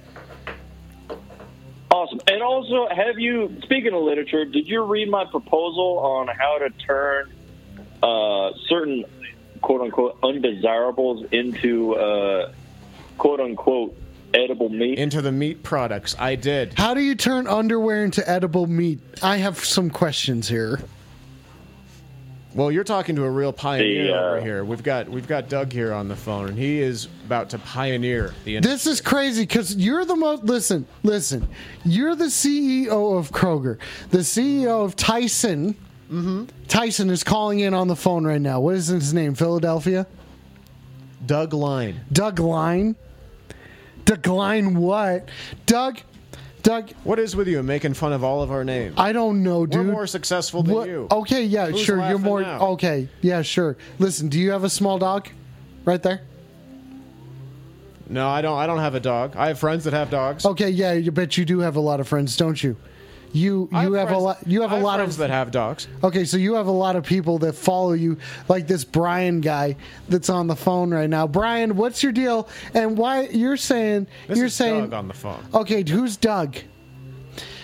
[1.92, 2.22] Awesome.
[2.26, 6.70] And also, have you, speaking of literature, did you read my proposal on how to
[6.70, 7.34] turn
[8.02, 9.04] uh, certain
[9.60, 12.54] quote unquote undesirables into uh,
[13.18, 13.94] quote unquote
[14.34, 15.00] edible meat?
[15.00, 16.16] Into the meat products.
[16.18, 16.76] I did.
[16.76, 19.02] how do you turn underwear into edible meat?
[19.22, 20.80] I have some questions here.
[22.56, 24.64] Well, you're talking to a real pioneer The, uh, over here.
[24.64, 28.34] We've got we've got Doug here on the phone, and he is about to pioneer
[28.46, 28.74] the industry.
[28.74, 30.46] This is crazy because you're the most.
[30.46, 31.50] Listen, listen.
[31.84, 33.78] You're the CEO of Kroger,
[34.10, 35.74] the CEO of Tyson.
[36.10, 36.46] Mm-hmm.
[36.70, 38.62] Tyson is calling in on the phone right now.
[38.62, 39.36] What is his name?
[39.36, 40.08] Philadelphia.
[41.26, 42.06] Doug Line.
[42.10, 42.96] Doug Line.
[44.06, 44.76] Doug Line.
[44.76, 45.28] What?
[45.66, 46.00] Doug.
[46.66, 46.90] Doug.
[47.04, 48.96] What is with you making fun of all of our names?
[48.98, 49.86] I don't know, dude.
[49.86, 51.08] We're more successful than What- you.
[51.12, 51.98] Okay, yeah, Who's sure.
[52.10, 52.42] You're more.
[52.42, 52.60] now?
[52.70, 53.78] Okay, yeah, sure.
[54.00, 55.30] Listen, do you have a small dog?
[55.86, 56.22] Right there.
[58.10, 58.58] No, I don't.
[58.58, 59.36] I don't have a dog.
[59.36, 60.44] I have friends that have dogs.
[60.44, 62.76] Okay, yeah, you bet you do have a lot of friends, don't you?
[63.36, 64.38] You you have, a friends- lot.
[64.48, 65.88] You have I a lot friends of that have dogs.
[66.04, 68.18] Okay, so you have a lot of people that follow you,
[68.48, 69.76] like this Brian guy
[70.08, 71.28] that's on the phone right now.
[71.28, 72.48] Brian, what's your deal?
[72.74, 75.44] And why you're saying This you're saying Doug on the phone.
[75.54, 76.56] Okay, who's Doug?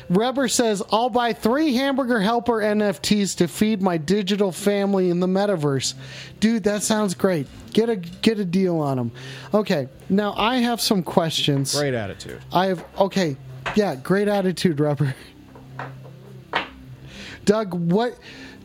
[0.09, 5.27] Reber says, I'll buy three hamburger helper NFTs to feed my digital family in the
[5.27, 5.93] metaverse.
[6.41, 7.47] Dude, that sounds great.
[7.71, 9.11] Get a get a deal on them.
[9.53, 11.73] Okay, now I have some questions.
[11.73, 12.41] Great attitude.
[12.51, 13.37] I have okay,
[13.75, 15.15] yeah, great attitude, Rubber.
[17.45, 18.17] Doug, what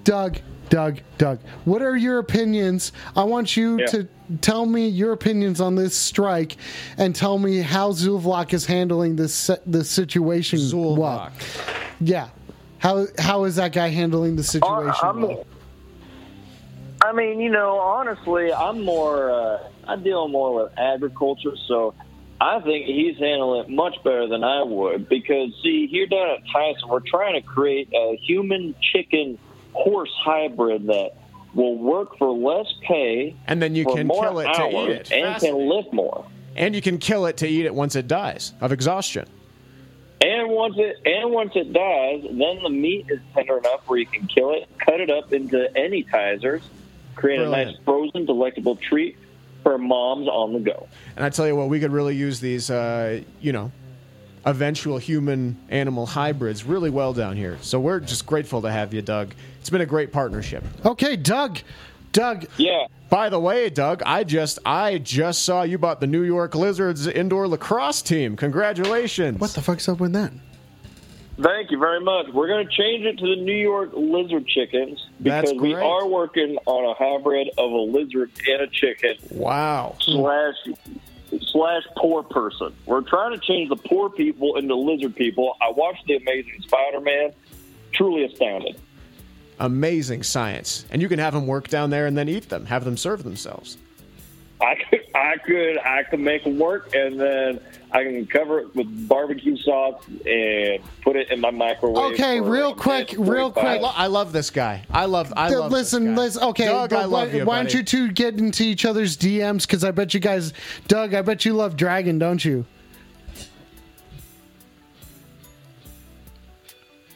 [0.05, 2.93] Doug, Doug, Doug, what are your opinions?
[3.17, 3.87] I want you Yeah.
[3.87, 4.09] to
[4.41, 6.57] tell me your opinions on this strike
[6.99, 11.31] and tell me how Zulvlok is handling this se- this situation well.
[12.01, 12.29] Yeah.
[12.79, 15.45] How how is that guy handling the situation I'm- well?
[17.03, 19.31] I mean, you know, honestly, I'm more.
[19.31, 21.95] Uh, I deal more with agriculture, so
[22.41, 25.09] I think he's handling it much better than I would.
[25.09, 29.39] Because see, here down at Tyson, we're trying to create a human chicken
[29.73, 31.13] horse hybrid that
[31.55, 34.99] will work for less pay, And then you can kill it to eat it.
[34.99, 35.69] and can Fascinating.
[35.69, 36.27] lift more.
[36.55, 39.27] And you can kill it to eat it once it dies of exhaustion.
[40.21, 44.07] And once it and once it does, then the meat is tender enough where you
[44.07, 46.63] can kill it, cut it up into any tizers,
[47.15, 49.17] create a nice frozen, delectable treat
[49.67, 50.87] for moms on the go.
[51.17, 53.73] And I tell you what, we could really use these, uh, you know,
[54.45, 57.59] eventual human animal hybrids really well down here.
[57.63, 59.35] So we're just grateful to have you, Doug.
[59.59, 60.63] It's been a great partnership.
[60.85, 61.59] Okay, Doug.
[62.13, 62.47] Doug.
[62.59, 62.87] Yeah.
[63.11, 67.09] By the way, Doug, I just I just saw you bought the New York Lizards
[67.09, 68.37] indoor lacrosse team.
[68.37, 69.41] Congratulations.
[69.41, 70.31] What the fuck's up with that?
[71.39, 72.29] Thank you very much.
[72.33, 76.57] We're going to change it to the New York lizard chickens because we are working
[76.65, 79.17] on a hybrid of a lizard and a chicken.
[79.31, 79.97] Wow.
[80.01, 80.55] Slash
[81.53, 82.73] slash poor person.
[82.87, 85.57] We're trying to change the poor people into lizard people.
[85.61, 87.33] I watched the Amazing Spider-Man.
[87.93, 88.81] Truly astounded.
[89.59, 90.85] Amazing science.
[90.91, 93.25] And you can have them work down there and then eat them, have them serve
[93.25, 93.77] themselves.
[94.59, 97.61] I could, I could, I could make them work, and then
[97.93, 102.15] I can cover it with barbecue sauce and put it in my microwave.
[102.15, 103.83] Okay, real quick, real quick.
[103.83, 104.83] I love this guy.
[104.91, 106.23] I love I Dude, love this listen, guy.
[106.23, 106.43] listen.
[106.45, 109.17] Okay, Doug, but I love why, you, why don't you two get into each other's
[109.19, 109.63] DMs?
[109.67, 110.55] Because I bet you guys,
[110.89, 112.65] Doug, I bet you love Dragon, don't you?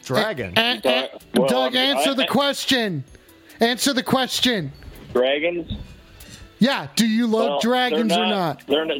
[0.03, 0.57] Dragon.
[0.57, 3.03] Eh, eh, Well, Doug, I- answer I- the question.
[3.59, 4.71] Answer the question.
[5.13, 5.71] Dragons?
[6.61, 8.67] Yeah, do you love Well, dragons they're or not?
[8.67, 8.97] They're not.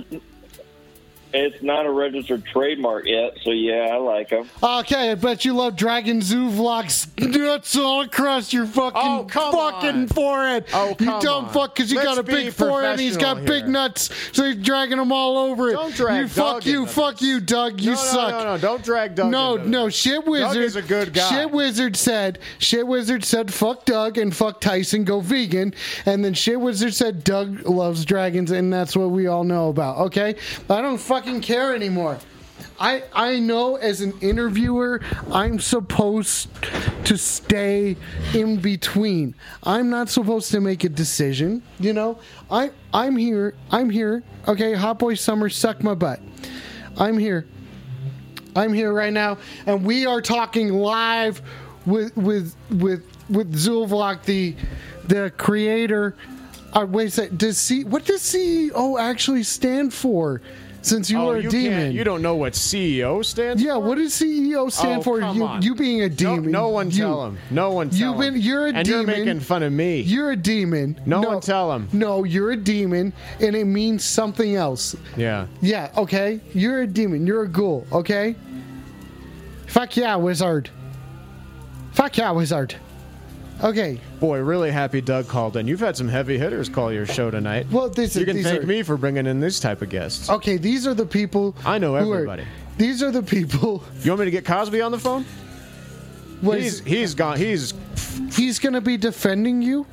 [1.33, 4.49] It's not a registered trademark yet, so yeah, I like them.
[4.61, 7.07] Okay, I bet you love Dragon Zoo vlogs.
[7.19, 10.65] Nuts all across your fucking oh, fucking forehead.
[10.73, 11.53] Oh, come you come dumb on.
[11.53, 14.09] fuck, because you Let's got a be big forehead and he's got professional big nuts,
[14.31, 15.73] so he's dragging them all over it.
[15.73, 17.79] Don't drag you fuck you, into fuck you, Doug.
[17.81, 18.31] You No, no, suck.
[18.31, 20.57] no, no, don't drag Doug No, into no, shit wizard.
[20.63, 21.29] is a good guy.
[21.29, 22.39] Shit wizard said.
[22.59, 25.03] Shit wizard said fuck Doug and fuck Tyson.
[25.03, 25.73] Go vegan.
[26.05, 29.97] And then shit wizard said Doug loves dragons, and that's what we all know about.
[29.97, 30.35] Okay,
[30.69, 32.17] I don't fucking care anymore.
[32.79, 35.01] I I know as an interviewer,
[35.31, 36.49] I'm supposed
[37.05, 37.95] to stay
[38.33, 39.35] in between.
[39.63, 41.61] I'm not supposed to make a decision.
[41.79, 42.19] You know,
[42.49, 43.53] I I'm here.
[43.69, 44.23] I'm here.
[44.47, 46.21] Okay, Hot Boy Summer, suck my butt.
[46.97, 47.45] I'm here.
[48.55, 51.43] I'm here right now, and we are talking live
[51.85, 54.55] with with with with Zulvlok, the
[55.05, 56.15] the creator.
[56.73, 57.37] Uh, wait a second.
[57.37, 60.41] Does C what does CEO actually stand for?
[60.83, 63.75] Since you Oh, are a you demon, You don't know what CEO stands yeah.
[63.77, 65.21] What does CEO stand Oh, for?
[65.21, 66.49] You you being a demon.
[66.51, 67.37] no one You- tell him.
[67.51, 68.33] No one tell You've been.
[68.35, 68.41] him.
[68.41, 69.07] You're a and demon.
[69.07, 70.01] you're making fun of me.
[70.01, 70.99] You're a demon.
[71.05, 71.87] No one tell him.
[71.93, 74.95] No, you're a demon, and it means something else.
[75.15, 75.45] Yeah.
[75.61, 76.39] Yeah, okay?
[76.53, 77.27] You're a demon.
[77.27, 78.35] You're a ghoul, okay?
[79.67, 80.69] Fuck yeah, wizard.
[81.93, 82.75] Fuck yeah, wizard.
[83.63, 83.99] Okay.
[84.19, 85.67] Boy, really happy Doug called in.
[85.67, 87.67] You've had some heavy hitters call your show tonight.
[87.71, 89.89] Well, this you is- can these thank are- me for bringing in this type of
[89.89, 90.29] guests.
[90.29, 91.55] Okay, these are the people.
[91.65, 92.43] I know who are- everybody.
[92.77, 93.83] these are the people.
[94.03, 95.25] You want me to get Cosby on the phone?
[96.41, 97.37] What he's he's gone.
[97.37, 97.73] He's
[98.35, 99.85] He's going to be defending you?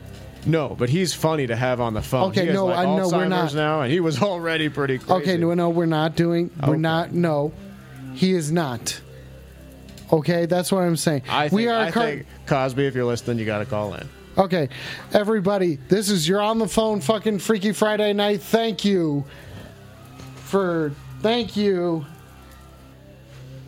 [0.46, 2.30] no, but he's funny to have on the phone.
[2.30, 3.52] Okay, no, like, I know we're not.
[3.54, 5.12] now, and he was already pretty crazy.
[5.12, 6.50] Okay, no, no, we're not doing.
[6.66, 7.12] We're not.
[7.12, 7.52] No,
[8.14, 9.00] he is not.
[10.12, 11.22] Okay, that's what I'm saying.
[11.28, 13.94] I think, we are I cur- think Cosby, if you're listening, you got to call
[13.94, 14.08] in.
[14.38, 14.68] Okay,
[15.12, 18.40] everybody, this is your on the phone fucking Freaky Friday night.
[18.40, 19.24] Thank you
[20.36, 22.06] for thank you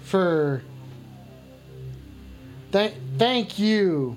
[0.05, 0.62] for
[2.70, 4.16] thank thank you.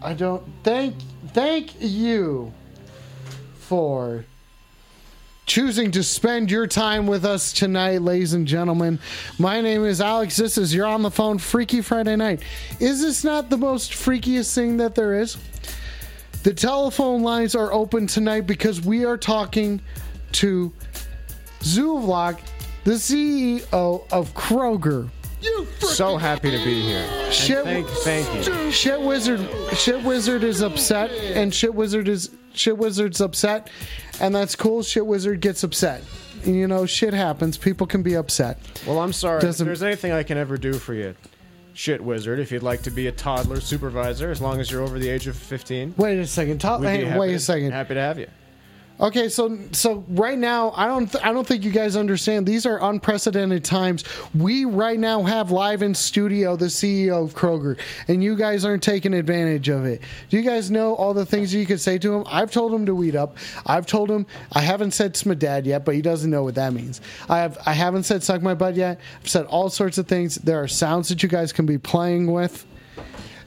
[0.00, 0.94] I don't thank
[1.34, 2.52] thank you
[3.58, 4.24] for
[5.50, 9.00] choosing to spend your time with us tonight, ladies and gentlemen.
[9.36, 10.36] My name is Alex.
[10.36, 12.40] This is You're on the Phone Freaky Friday Night.
[12.78, 15.38] Is this not the most freakiest thing that there is?
[16.44, 19.80] The telephone lines are open tonight because we are talking
[20.34, 20.72] to
[21.62, 22.38] Zuvlok,
[22.84, 25.10] the CEO of Kroger.
[25.80, 27.08] So happy to be here.
[27.10, 28.70] And Shit, thank, thank you.
[28.70, 29.40] Shit Wizard,
[29.72, 33.70] Shit Wizard is upset, and Shit Wizard is Shit Wizard's upset,
[34.20, 34.82] and that's cool.
[34.82, 36.02] Shit Wizard gets upset.
[36.44, 37.56] You know, shit happens.
[37.56, 38.58] People can be upset.
[38.86, 39.40] Well, I'm sorry.
[39.40, 41.14] Doesn't- there's anything I can ever do for you,
[41.74, 44.98] shit wizard, if you'd like to be a toddler supervisor, as long as you're over
[44.98, 45.94] the age of 15.
[45.96, 46.58] Wait a second.
[46.60, 47.72] Talk, we'd be hang- happy wait to- a second.
[47.72, 48.26] Happy to have you.
[49.00, 52.46] Okay, so so right now, I don't th- I don't think you guys understand.
[52.46, 54.04] These are unprecedented times.
[54.34, 57.78] We right now have live in studio the CEO of Kroger,
[58.08, 60.02] and you guys aren't taking advantage of it.
[60.28, 62.24] Do you guys know all the things you could say to him?
[62.26, 63.38] I've told him to weed up.
[63.64, 67.00] I've told him I haven't said smadad yet, but he doesn't know what that means.
[67.30, 69.00] I have I haven't said suck my butt yet.
[69.22, 70.34] I've said all sorts of things.
[70.34, 72.66] There are sounds that you guys can be playing with.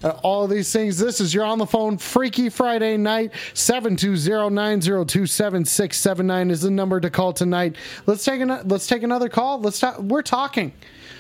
[0.04, 0.98] All these things.
[0.98, 3.32] This is your on the phone Freaky Friday night.
[3.54, 7.78] 720-902-7679 is the number to call tonight.
[8.06, 9.62] Let's take an, let's take another call.
[9.62, 10.00] Let's talk.
[10.00, 10.74] We're talking.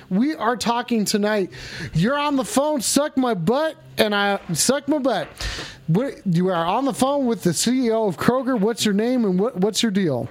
[0.09, 1.51] We are talking tonight.
[1.93, 2.81] You're on the phone.
[2.81, 5.27] Suck my butt, and I suck my butt.
[6.25, 8.59] you are on the phone with the CEO of Kroger.
[8.59, 10.29] What's your name and what, what's your deal?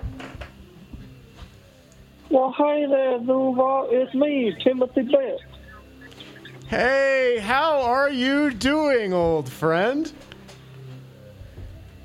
[2.31, 3.89] Well, hey there, Duval.
[3.91, 5.52] It's me, Timothy Best.
[6.73, 10.11] Hey, how are you doing, old friend?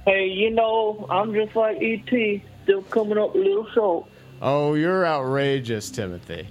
[0.06, 4.10] Hey, you know, I'm just like E.T., still coming up a little short.
[4.41, 6.49] Oh, you're outrageous, Timothy.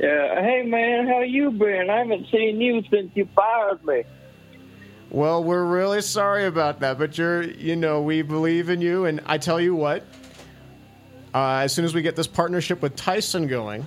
[0.00, 1.90] Yeah, hey man, how you been?
[1.90, 4.04] I haven't seen you since you fired me.
[5.10, 9.20] Well, we're really sorry about that, but you're, you know, we believe in you, and
[9.26, 10.02] I tell you what,
[11.34, 13.86] uh, as soon as we get this partnership with Tyson going,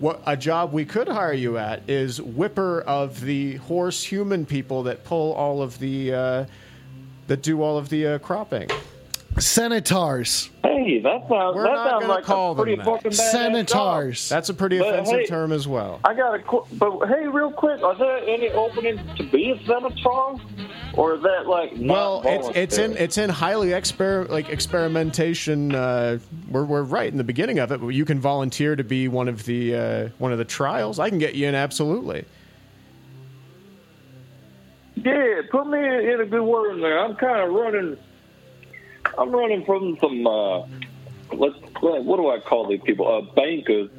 [0.00, 4.82] what a job we could hire you at is whipper of the horse human people
[4.84, 6.46] that pull all of the, uh,
[7.28, 8.68] that do all of the uh, cropping.
[9.38, 10.50] Senators.
[10.62, 12.84] Hey, that sounds We're that not sounds gonna like call a them pretty that.
[12.84, 13.32] fucking badass job.
[13.32, 14.28] Senators.
[14.28, 16.00] That's a pretty But, offensive hey- term as well.
[16.04, 19.58] I got a qu- but hey, real quick, are there any openings to be a
[19.66, 20.36] senator,
[20.94, 23.04] or is that like Well, it's it's in voluntary?
[23.04, 25.74] it's in highly exper like experimentation.
[25.74, 26.18] Uh,
[26.50, 29.28] we're we're right in the beginning of it, but you can volunteer to be one
[29.28, 30.98] of the uh, one of the trials.
[30.98, 32.24] I can get you in absolutely.
[34.94, 36.98] Yeah, put me in a good word in there.
[36.98, 37.96] I'm kind of running.
[39.18, 40.26] I'm running from some.
[40.26, 40.58] Uh,
[41.32, 43.06] let's what what do I call these people?
[43.06, 43.90] Uh, bankers,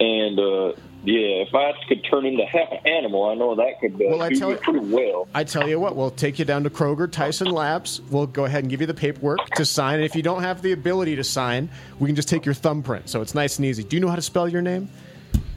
[0.00, 0.72] and uh,
[1.04, 4.22] yeah, if I could turn into half an animal, I know that could uh, Well,
[4.22, 5.28] I tell you- pretty well.
[5.34, 8.00] I tell you what, we'll take you down to Kroger Tyson Labs.
[8.10, 9.96] We'll go ahead and give you the paperwork to sign.
[9.96, 11.70] And if you don't have the ability to sign,
[12.00, 13.08] we can just take your thumbprint.
[13.08, 13.84] So it's nice and easy.
[13.84, 14.88] Do you know how to spell your name?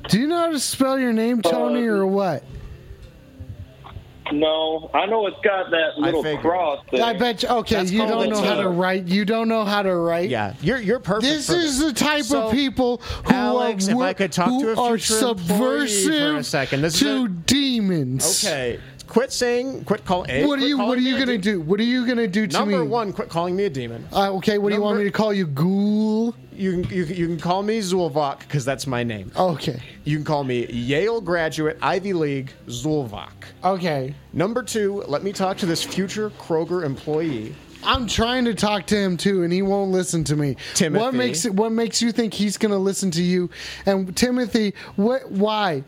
[0.09, 2.43] Do you know how to spell your name, Tony, or what?
[4.31, 6.41] No, I know it's got that little figured.
[6.41, 6.85] cross.
[6.89, 7.01] Thing.
[7.01, 7.49] I bet you.
[7.49, 9.07] Okay, That's you don't know how to write.
[9.07, 10.29] You don't know how to write.
[10.29, 11.23] Yeah, you're you're perfect.
[11.33, 14.47] This for is the type So, of people who Alex, are if I could talk
[14.49, 16.81] who to a are future employee for a subversive second.
[16.81, 18.45] This is to a- demons.
[18.45, 18.79] Okay,
[19.11, 20.47] quit saying, quit calling.
[20.47, 20.77] What are you?
[20.77, 21.59] What are you gonna do?
[21.59, 22.77] What are you gonna do to Number me?
[22.77, 24.07] Number one, quit calling me a demon.
[24.13, 25.47] Uh, okay, what do you want me to call you?
[25.47, 26.33] Ghoul.
[26.53, 29.31] You can you, can- you can call me Zulvok because that's my name.
[29.35, 29.81] Okay.
[30.05, 33.31] You can call me Yale graduate, Ivy League Zulvok.
[33.63, 34.15] Okay.
[34.31, 37.53] Number two, let me talk to this future Kroger employee.
[37.83, 40.55] I'm trying to talk to him too, and he won't listen to me.
[40.75, 41.03] Timothy.
[41.03, 41.53] What makes it?
[41.53, 43.49] What makes you think he's going to listen to you?
[43.85, 45.31] And Timothy, what?
[45.31, 45.83] Why?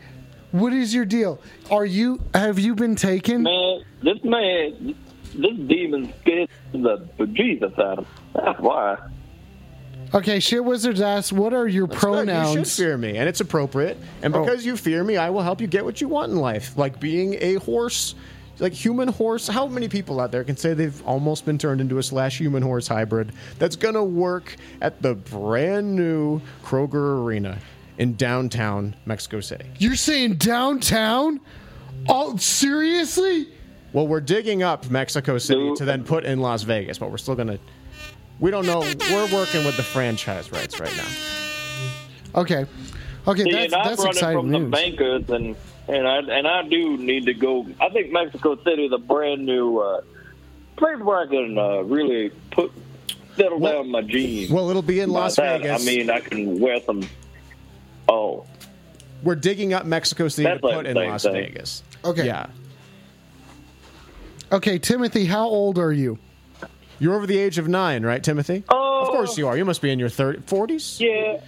[0.54, 1.40] What is your deal?
[1.68, 2.20] Are you?
[2.32, 3.42] Have you been taken?
[3.42, 4.94] Man, this man,
[5.34, 8.06] this demon scared the bejesus out of him.
[8.36, 8.96] That's why.
[10.14, 12.08] Okay, shit wizards asked, what are your That's good.
[12.08, 12.76] You should pronouns?
[12.76, 13.96] fear me, and it's appropriate.
[14.22, 14.44] And Oh.
[14.44, 17.00] because you fear me, I will help you get what you want in life, like
[17.00, 18.14] being a horse,
[18.60, 19.48] like human horse.
[19.48, 22.62] How many people out there can say they've almost been turned into a slash human
[22.62, 27.58] horse hybrid that's gonna work at the brand new Kroger Arena
[27.98, 29.66] in downtown Mexico City?
[29.78, 31.40] You're saying downtown?
[32.08, 33.48] Oh, seriously?
[33.92, 37.36] Well, we're digging up Mexico City to then put in Las Vegas, but we're still
[37.36, 37.58] gonna.
[38.40, 38.80] We don't know.
[38.80, 42.40] We're working with the franchise rights right now.
[42.40, 42.66] Okay.
[43.26, 45.56] Okay, See, that's, and I'm that's running exciting from the bankers, and
[45.88, 47.66] and I and I do need to go.
[47.80, 50.02] I think Mexico City is a brand new uh,
[50.76, 52.72] place where I can uh, really put
[53.36, 54.50] settle down my jeans.
[54.50, 55.82] Well, it'll be in By Las that, Vegas.
[55.82, 57.02] I mean, I can wear some.
[58.14, 58.46] Oh,
[59.22, 61.32] We're digging up Mexico City That's to put the in Las thing.
[61.32, 61.82] Vegas.
[62.04, 62.26] Okay.
[62.26, 62.46] Yeah.
[64.52, 66.18] Okay, Timothy, how old are you?
[67.00, 68.62] You're over the age of nine, right, Timothy?
[68.68, 69.02] Oh.
[69.02, 69.56] Of course you are.
[69.56, 71.00] You must be in your 30, 40s?
[71.00, 71.40] yeah.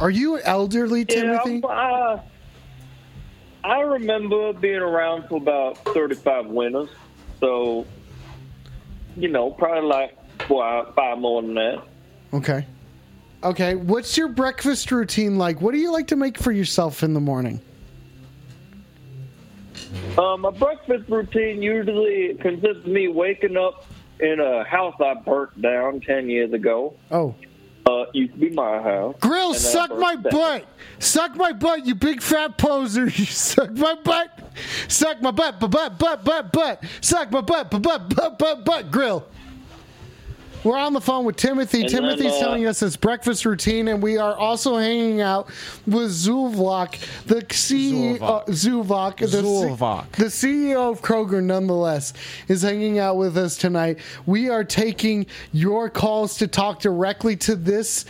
[0.00, 1.04] Are you elderly, Yeah,
[1.42, 1.56] Timothy?
[1.56, 2.20] I'm, uh,
[3.64, 6.88] I remember being around for about 35 winters.
[7.40, 7.84] So,
[9.16, 10.16] you know, probably like
[10.46, 11.82] four, five more than that.
[12.32, 12.64] Okay.
[13.42, 15.60] Okay, what's your breakfast routine like?
[15.60, 17.60] What do you like to make for yourself in the morning?
[20.18, 23.86] Uh, my breakfast routine usually consists of me waking up
[24.18, 26.94] in a house I burnt down 10 years ago.
[27.12, 27.34] Oh.
[27.86, 29.14] Uh, used to be my house.
[29.20, 30.32] Grill, And then I suck my that.
[30.32, 30.66] butt.
[30.98, 33.04] Suck my butt, you big fat poser.
[33.14, 34.40] You suck my butt.
[34.88, 36.84] Suck my butt, butt, butt, butt, butt, butt.
[37.00, 38.90] Suck my butt, butt, butt, butt, butt, butt.
[38.90, 39.26] Grill.
[40.68, 41.80] We're on the phone with Timothy.
[41.80, 45.48] And Timothy's then, uh, telling us his breakfast routine, and we are also hanging out
[45.86, 49.16] with Zuvlok, the CEO, Zulvok.
[49.16, 50.12] Zuvok, the, Zulvok.
[50.12, 52.12] the CEO of Kroger, nonetheless,
[52.48, 53.98] is hanging out with us tonight.
[54.26, 58.04] We are taking your calls to talk directly to this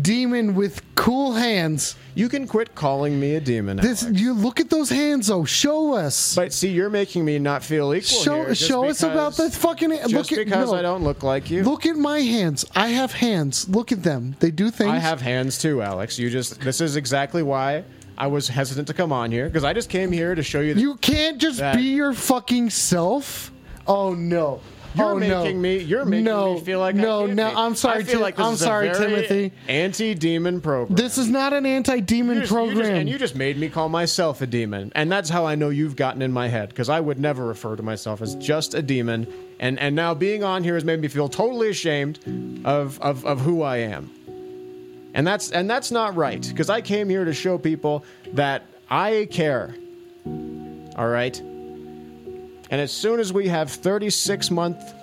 [0.00, 1.96] demon with cool hands.
[2.14, 3.76] You can quit calling me a demon.
[3.78, 5.44] This you look at those hands though.
[5.44, 6.34] Show us.
[6.34, 10.12] But see, you're making me not feel equal Show show us about the fucking Just
[10.12, 10.76] look at because no.
[10.76, 11.62] I don't look like you.
[11.62, 12.64] Look at my hands.
[12.74, 13.68] I have hands.
[13.68, 14.36] Look at them.
[14.40, 14.90] They do things.
[14.90, 16.18] I have hands too, Alex.
[16.18, 17.84] You just this is exactly why
[18.16, 20.74] I was hesitant to come on here because I just came here to show you.
[20.74, 23.50] That You can't just that- be your fucking self.
[23.86, 24.60] Oh no.
[24.94, 25.42] You're oh, no.
[25.44, 25.78] making me.
[25.78, 27.26] You're making no, me feel like no.
[27.26, 27.56] No, be.
[27.56, 28.00] I'm sorry.
[28.00, 29.52] I feel Tim- like this I'm is a sorry, very Timothy.
[29.68, 30.96] Anti-demon program.
[30.96, 32.78] This is not an anti-demon You just- you program.
[32.78, 35.70] just- and you just made me call myself a demon, and that's how I know
[35.70, 38.82] you've gotten in my head because I would never refer to myself as just a
[38.82, 39.26] demon.
[39.60, 42.18] And and now being on here has made me feel totally ashamed
[42.64, 44.10] of of, of who I am.
[45.14, 49.28] And that's and that's not right because I came here to show people that I
[49.30, 49.74] care.
[50.96, 51.40] All right.
[52.72, 54.94] And as soon as we have 36 month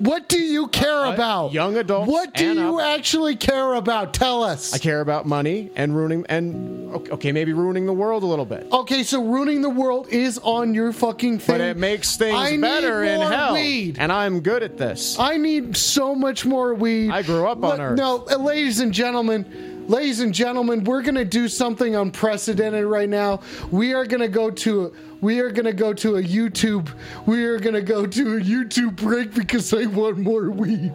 [0.00, 1.52] what do you care Uh, about?
[1.52, 2.86] young adults What do you up.
[2.86, 4.14] actually care about?
[4.14, 4.72] Tell us.
[4.72, 8.68] I care about money and ruining and okay, maybe ruining the world a little bit.
[8.70, 11.54] Okay, so ruining the world is on your fucking thing.
[11.54, 13.54] But it makes things I better in hell.
[13.54, 13.96] Weed.
[13.98, 15.18] And I'm good at this.
[15.18, 17.10] I need so much more weed.
[17.10, 17.98] I grew up on Look, Earth.
[17.98, 19.44] No, uh, ladies and gentlemen,
[19.88, 23.40] ladies and gentlemen, we're gonna do something unprecedented right now.
[23.70, 26.88] We are gonna go to we are gonna go to a YouTube.
[27.26, 30.94] We are gonna go to a YouTube break because I want more weed.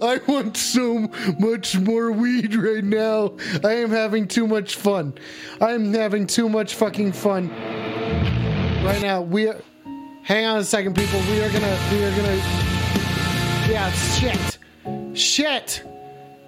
[0.00, 3.36] I want so much more weed right now.
[3.62, 5.14] I am having too much fun.
[5.60, 7.50] I am having too much fucking fun
[8.84, 9.20] right now.
[9.20, 9.60] We are.
[10.22, 11.20] Hang on a second, people.
[11.20, 11.78] We are gonna.
[11.90, 12.36] We are gonna.
[13.68, 14.58] Yeah, shit.
[15.14, 15.84] Shit.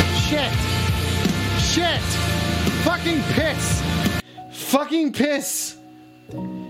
[0.01, 0.84] Shit.
[1.75, 2.01] Shit.
[2.85, 3.83] Fucking piss.
[4.53, 5.77] Fucking piss.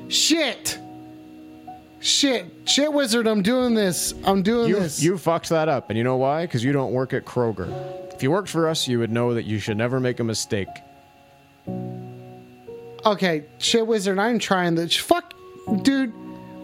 [0.08, 0.78] Shit.
[2.00, 2.46] Shit.
[2.64, 4.14] Shit wizard, I'm doing this.
[4.24, 5.02] I'm doing You, this.
[5.02, 5.90] you fucked that up.
[5.90, 6.46] And you know why?
[6.46, 7.68] Because you don't work at Kroger.
[8.14, 10.68] If you worked for us, you would know that you should never make a mistake.
[13.04, 14.96] Okay, shit wizard, I'm trying this.
[14.96, 15.34] Fuck
[15.82, 16.14] dude.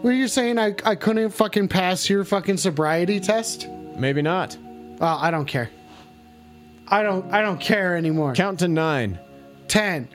[0.01, 3.67] Were you saying I, I couldn't fucking pass your fucking sobriety test?
[3.95, 4.57] Maybe not.
[4.97, 5.69] Well, I don't care.
[6.91, 8.33] I don't I don't care anymore.
[8.33, 9.17] Count to nine.
[9.69, 10.09] Ten.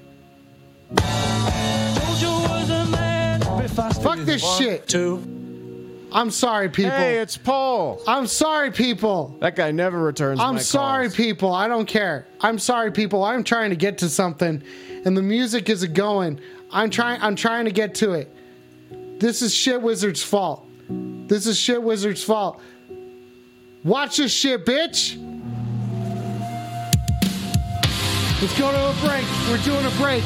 [4.02, 4.86] Fuck this shit.
[4.86, 5.32] Two.
[6.12, 6.92] I'm sorry, people.
[6.92, 8.00] Hey, it's Paul.
[8.06, 9.36] I'm sorry, people.
[9.40, 10.38] That guy never returns.
[10.38, 11.16] I'm my sorry, calls.
[11.16, 11.52] people.
[11.52, 12.26] I don't care.
[12.40, 13.24] I'm sorry, people.
[13.24, 14.62] I'm trying to get to something,
[15.04, 16.40] and the music isn't going.
[16.70, 17.20] I'm trying.
[17.22, 18.30] I'm trying to get to it.
[19.18, 20.66] This is shit wizard's fault.
[20.88, 22.60] This is shit wizard's fault.
[23.82, 25.16] Watch this shit, bitch.
[28.42, 29.24] Let's go to a break.
[29.48, 30.22] We're doing a break.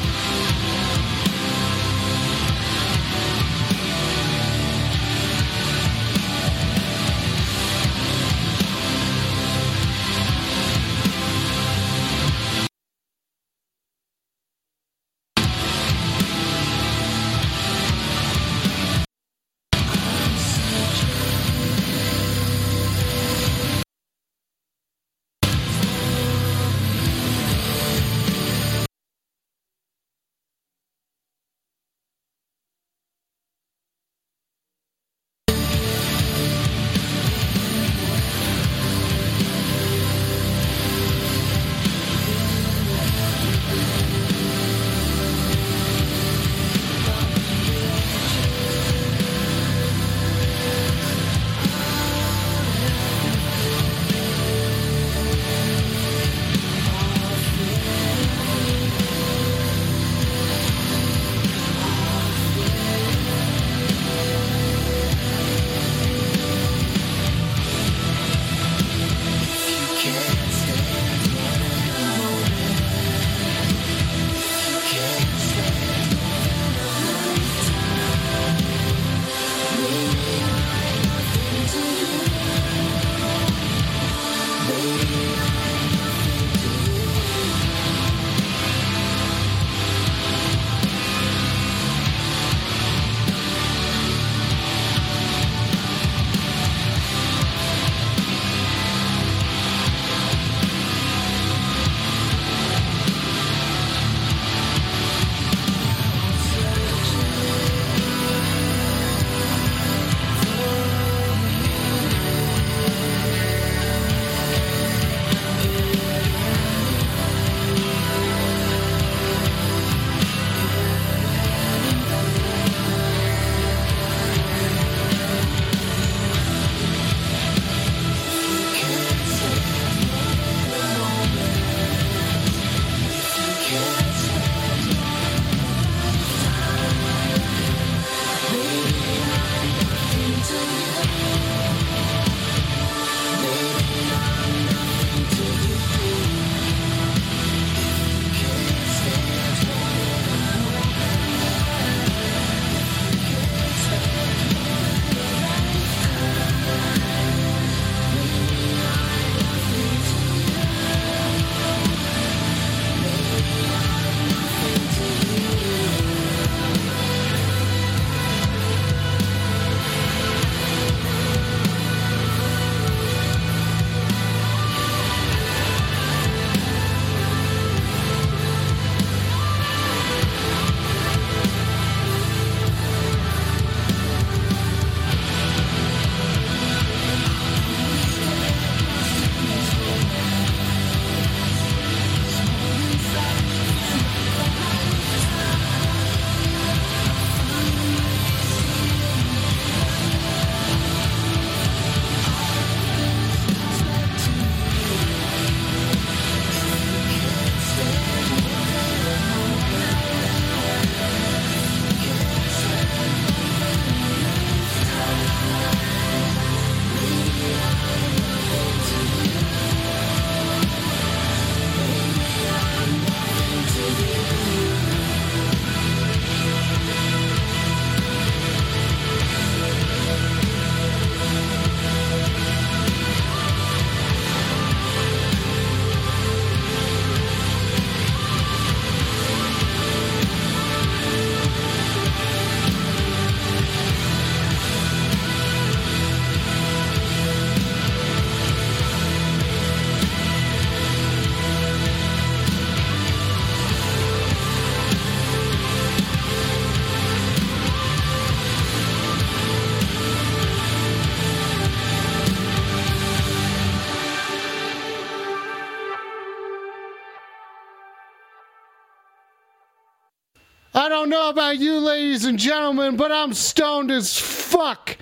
[270.91, 274.97] Don't know about you, ladies and gentlemen, but I'm stoned as fuck.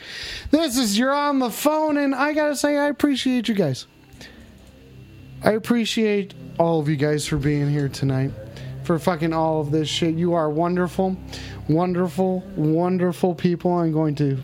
[0.52, 3.88] This is You're on the Phone, and I gotta say, I appreciate you guys.
[5.44, 8.32] I appreciate all of you guys for being here tonight,
[8.84, 10.14] for fucking all of this shit.
[10.14, 11.18] You are wonderful,
[11.68, 13.74] wonderful, wonderful people.
[13.74, 14.38] I'm going to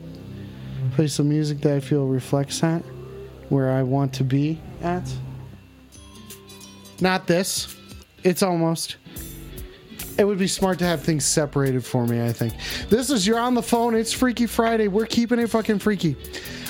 [0.96, 2.82] play some music that I feel reflects that,
[3.50, 5.08] where I want to be at.
[7.02, 7.76] Not this.
[8.24, 8.96] It's almost.
[10.18, 12.54] It would be smart to have things separated for me, I think.
[12.90, 13.96] This is You're on the Phone.
[13.96, 14.88] It's Freaky Friday.
[14.88, 16.16] We're keeping it fucking freaky.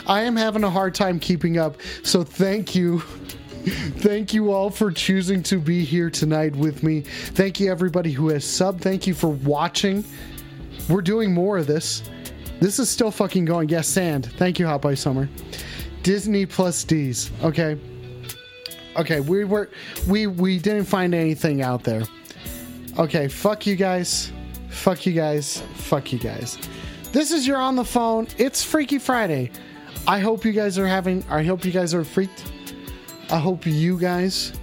[0.07, 2.99] I am having a hard time keeping up, so thank you.
[3.65, 7.01] Thank you all for choosing to be here tonight with me.
[7.01, 8.79] Thank you, everybody who has subbed.
[8.79, 10.05] Thank you for watching.
[10.87, 12.03] We're doing more of this.
[12.59, 13.69] This is still fucking going.
[13.69, 14.27] Yes, Sand.
[14.37, 15.27] Thank you, Hot Boy Summer.
[16.03, 17.31] Disney plus D's.
[17.43, 17.79] Okay.
[18.97, 19.71] Okay, we were
[20.07, 22.03] we we didn't find anything out there.
[22.97, 24.31] Okay, fuck you guys.
[24.69, 25.61] Fuck you guys.
[25.73, 26.57] Fuck you guys.
[27.11, 28.27] This is your on the phone.
[28.37, 29.51] It's Freaky Friday.
[30.07, 32.45] I hope you guys are having I hope you guys are freaked.
[33.29, 34.53] I hope you guys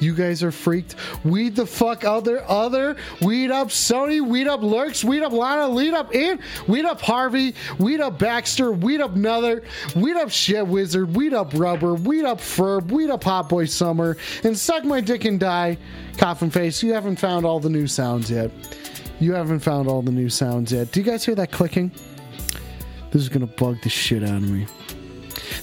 [0.00, 0.94] you guys are freaked.
[1.24, 2.96] Weed the fuck other other.
[3.22, 4.26] Weed up Sony.
[4.26, 5.04] Weed up Lurks.
[5.04, 5.70] Weed up Lana.
[5.70, 6.40] Weed up Ian.
[6.66, 7.54] Weed up Harvey.
[7.78, 8.70] Weed up Baxter.
[8.72, 9.62] Weed up Nother.
[9.96, 11.14] Weed up Shit Wizard.
[11.16, 11.94] Weed up Rubber.
[11.94, 12.90] Weed up Ferb.
[12.90, 14.16] Weed up Hot Boy Summer.
[14.44, 15.78] And suck my dick and die.
[16.16, 16.82] Coffin face.
[16.82, 18.50] You haven't found all the new sounds yet.
[19.20, 20.92] You haven't found all the new sounds yet.
[20.92, 21.90] Do you guys hear that clicking?
[23.10, 24.66] This is gonna bug the shit out of me.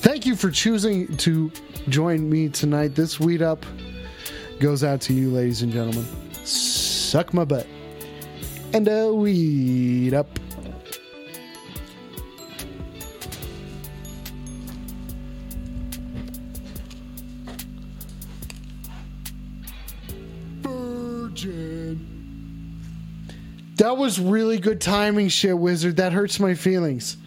[0.01, 1.51] Thank you for choosing to
[1.89, 2.95] join me tonight.
[2.95, 3.65] This weed up
[4.59, 6.05] goes out to you, ladies and gentlemen.
[6.43, 7.67] Suck my butt.
[8.73, 10.27] And a weed up.
[20.61, 22.07] Virgin.
[23.77, 25.97] That was really good timing, shit wizard.
[25.97, 27.17] That hurts my feelings.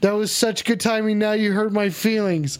[0.00, 1.18] That was such good timing.
[1.18, 2.58] Now you hurt my feelings.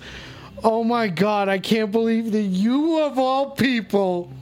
[0.64, 4.32] Oh my god, I can't believe that you of all people.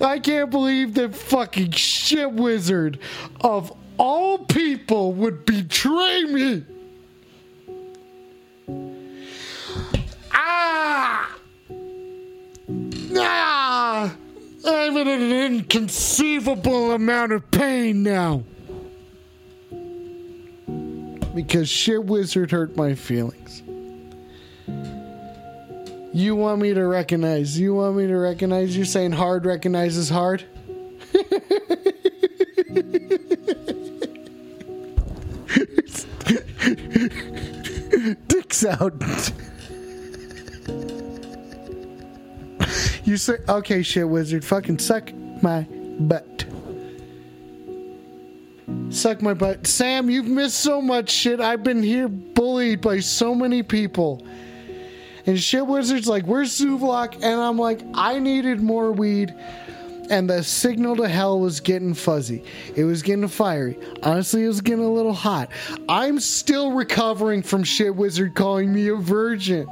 [0.00, 3.00] I can't believe that fucking shit wizard
[3.40, 6.64] of all people would betray me.
[10.32, 11.36] Ah!
[13.16, 14.16] Ah!
[14.64, 18.44] I'm in an inconceivable amount of pain now.
[21.34, 23.62] Because shit wizard hurt my feelings.
[26.12, 27.58] You want me to recognize?
[27.58, 28.76] You want me to recognize?
[28.76, 30.44] You're saying hard recognizes hard?
[38.28, 38.94] Dicks out.
[43.04, 45.12] you say, okay, shit wizard, fucking suck
[45.42, 45.66] my
[46.00, 46.44] butt.
[48.90, 49.66] Suck my butt.
[49.66, 51.40] Sam, you've missed so much shit.
[51.40, 54.26] I've been here bullied by so many people.
[55.26, 57.14] And shit wizard's like, where's Zuvlok?
[57.14, 59.34] And I'm like, I needed more weed.
[60.10, 62.42] And the signal to hell was getting fuzzy.
[62.74, 63.78] It was getting fiery.
[64.02, 65.50] Honestly, it was getting a little hot.
[65.88, 69.68] I'm still recovering from shit wizard calling me a virgin.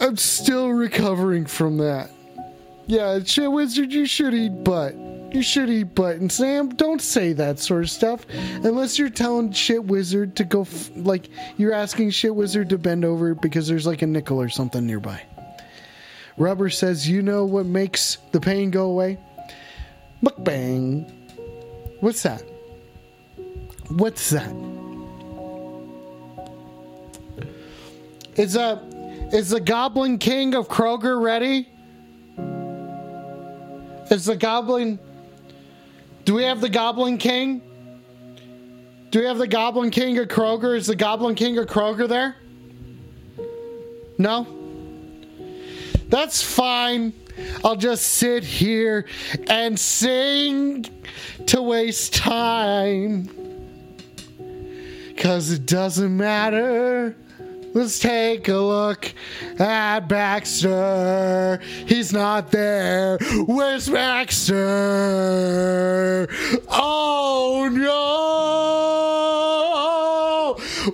[0.00, 2.10] I'm still recovering from that.
[2.86, 4.94] Yeah, shit wizard, you should eat butt.
[5.30, 6.16] You should eat butt.
[6.16, 8.24] And Sam, don't say that sort of stuff
[8.62, 11.28] unless you're telling shit wizard to go, f- like,
[11.58, 15.22] you're asking shit wizard to bend over because there's like a nickel or something nearby.
[16.38, 19.18] Rubber says, You know what makes the pain go away?
[20.22, 21.12] Mukbang.
[22.00, 22.42] What's that?
[23.88, 24.52] What's that?
[28.36, 28.80] Is a
[29.32, 31.68] is the Goblin King of Kroger ready?
[34.10, 34.98] Is the Goblin
[36.28, 37.62] Do we have the Goblin King?
[39.10, 40.76] Do we have the Goblin King or Kroger?
[40.76, 42.36] Is the Goblin King or Kroger there?
[44.18, 44.46] No?
[46.10, 47.14] That's fine.
[47.64, 49.06] I'll just sit here
[49.46, 50.84] and sing
[51.46, 53.30] to waste time.
[55.16, 57.16] Cause it doesn't matter.
[57.74, 59.12] Let's take a look
[59.58, 61.60] at Baxter.
[61.86, 63.18] He's not there.
[63.46, 64.56] Where's Baxter?
[66.70, 67.88] Oh no!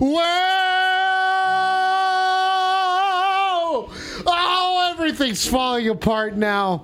[0.05, 0.25] Where?
[4.27, 6.83] Oh, everything's falling apart now.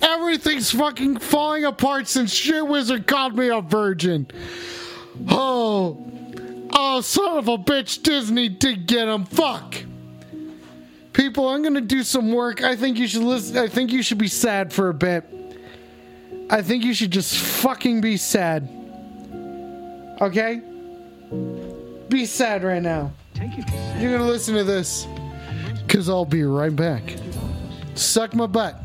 [0.00, 4.28] Everything's fucking falling apart since Shit Wizard called me a virgin.
[5.28, 6.11] Oh.
[6.72, 9.24] Oh, son of a bitch, Disney did get him.
[9.24, 9.76] Fuck.
[11.12, 12.62] People, I'm gonna do some work.
[12.62, 13.58] I think you should listen.
[13.58, 15.24] I think you should be sad for a bit.
[16.48, 18.68] I think you should just fucking be sad.
[20.20, 20.62] Okay?
[22.08, 23.12] Be sad right now.
[23.98, 25.06] You're gonna listen to this.
[25.88, 27.02] Cause I'll be right back.
[27.94, 28.76] Suck my butt.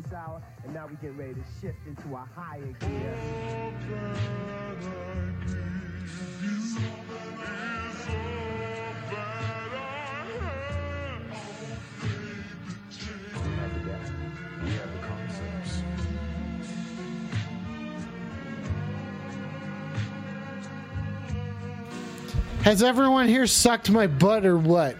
[0.00, 3.16] First hour, and now we get ready to shift into a higher gear.
[22.62, 24.94] Has everyone here sucked my butt or what?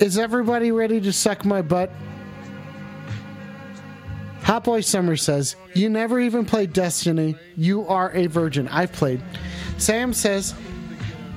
[0.00, 1.90] Is everybody ready to suck my butt?
[4.64, 7.36] Boy Summer says, You never even played Destiny.
[7.56, 8.68] You are a virgin.
[8.68, 9.20] I've played.
[9.78, 10.54] Sam says,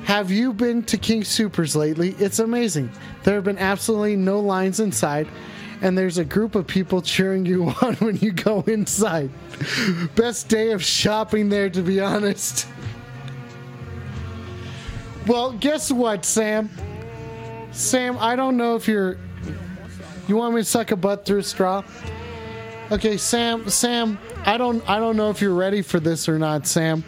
[0.06, 2.16] Have you been to King Supers lately?
[2.20, 2.92] It's amazing.
[3.24, 5.28] There have been absolutely no lines inside,
[5.82, 9.30] and there's a group of people cheering you on when you go inside.
[10.16, 12.68] Best day of shopping there, to be honest.
[15.28, 16.70] Well, guess what, Sam?
[17.72, 19.18] Sam, I don't know if you're.
[20.28, 21.84] You want me to suck a butt through a straw?
[22.92, 23.70] Okay, Sam.
[23.70, 24.88] Sam, I don't.
[24.90, 27.06] I don't know if you're ready for this or not, Sam.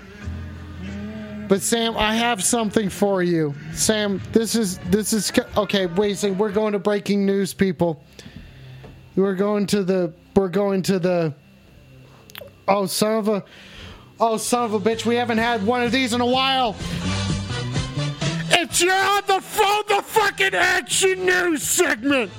[1.50, 3.54] But Sam, I have something for you.
[3.74, 5.88] Sam, this is this is okay.
[5.88, 6.38] Wait, a second.
[6.38, 8.02] we're going to breaking news, people.
[9.18, 10.14] We're going to the.
[10.38, 11.34] We're going to the.
[12.66, 13.44] Oh, son of a.
[14.22, 15.06] Oh, son of a bitch!
[15.06, 16.78] We haven't had one of these in a while.
[18.52, 22.32] It's your on the phone, the fucking action news segment.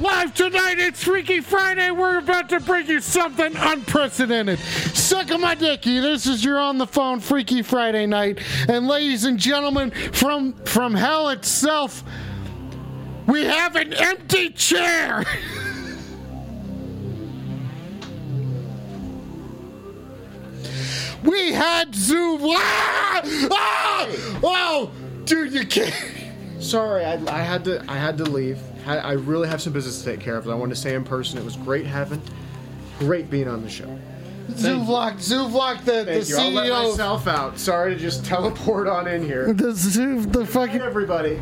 [0.00, 1.90] Live tonight, it's Freaky Friday.
[1.90, 4.58] We're about to bring you something unprecedented.
[4.58, 6.00] Suck my dicky.
[6.00, 8.40] This is your on the phone Freaky Friday night.
[8.68, 12.04] And ladies and gentlemen, from from hell itself,
[13.26, 15.24] we have an empty chair.
[21.22, 22.40] We had Zoom.
[22.44, 23.20] Ah!
[23.50, 24.06] Ah!
[24.44, 24.92] Oh,
[25.24, 25.92] dude, you can't.
[26.60, 27.84] Sorry, I, I had to.
[27.88, 28.60] I had to leave.
[28.86, 30.44] I, I really have some business to take care of.
[30.44, 32.22] But I wanted to say in person, it was great having,
[32.98, 33.98] great being on the show.
[34.50, 36.36] Zuvlok, Zuvlok, the, the Thank you.
[36.38, 36.90] I'll let CEO.
[36.90, 37.58] myself out.
[37.58, 39.52] Sorry to just teleport on in here.
[39.52, 41.40] The Zuv, the fucking everybody.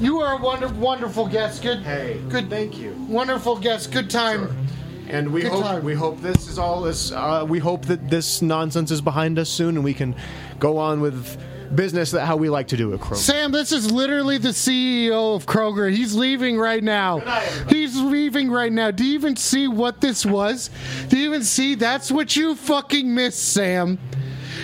[0.00, 1.62] You are a wonder, wonderful guest.
[1.62, 1.78] Good.
[1.84, 2.20] Hey.
[2.28, 2.50] Good.
[2.50, 2.92] Thank you.
[3.08, 3.92] Wonderful guest.
[3.92, 4.66] Good time.
[5.08, 5.84] And we Good hope time.
[5.84, 7.12] we hope this is all this.
[7.12, 10.16] Uh, we hope that this nonsense is behind us soon, and we can
[10.58, 11.40] go on with
[11.74, 13.16] business that how we like to do it, Kroger.
[13.16, 15.92] Sam, this is literally the CEO of Kroger.
[15.92, 17.20] He's leaving right now.
[17.68, 18.90] He's leaving right now.
[18.90, 20.70] Do you even see what this was?
[21.08, 21.74] Do you even see?
[21.74, 23.98] That's what you fucking missed, Sam.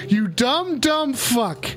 [0.09, 1.69] You dumb, dumb fuck.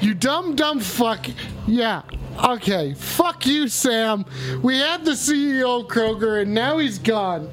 [0.00, 1.26] You dumb, dumb fuck.
[1.66, 2.02] Yeah.
[2.42, 2.94] Okay.
[2.94, 4.24] Fuck you, Sam.
[4.62, 7.50] We had the CEO of Kroger, and now he's gone.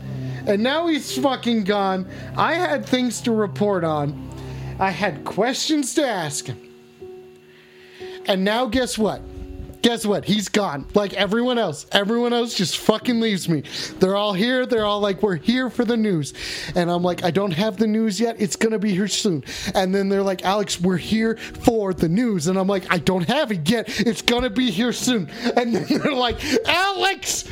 [0.48, 2.10] And now he's fucking gone.
[2.36, 4.30] I had things to report on.
[4.80, 6.71] I had questions to ask him.
[8.28, 9.22] And now, guess what?
[9.82, 10.26] Guess what?
[10.26, 10.86] He's gone.
[10.94, 11.88] Like everyone else.
[11.92, 13.64] Everyone else just fucking leaves me.
[14.00, 14.66] They're all here.
[14.68, 16.34] They're all like, we're here for the news.
[16.76, 18.40] And I'm like, I don't have the news yet.
[18.40, 19.44] It's going to be here soon.
[19.74, 22.48] And then they're like, Alex, we're here for the news.
[22.48, 23.88] And I'm like, I don't have it yet.
[24.00, 25.30] It's going to be here soon.
[25.56, 27.46] And then they're like, Alex,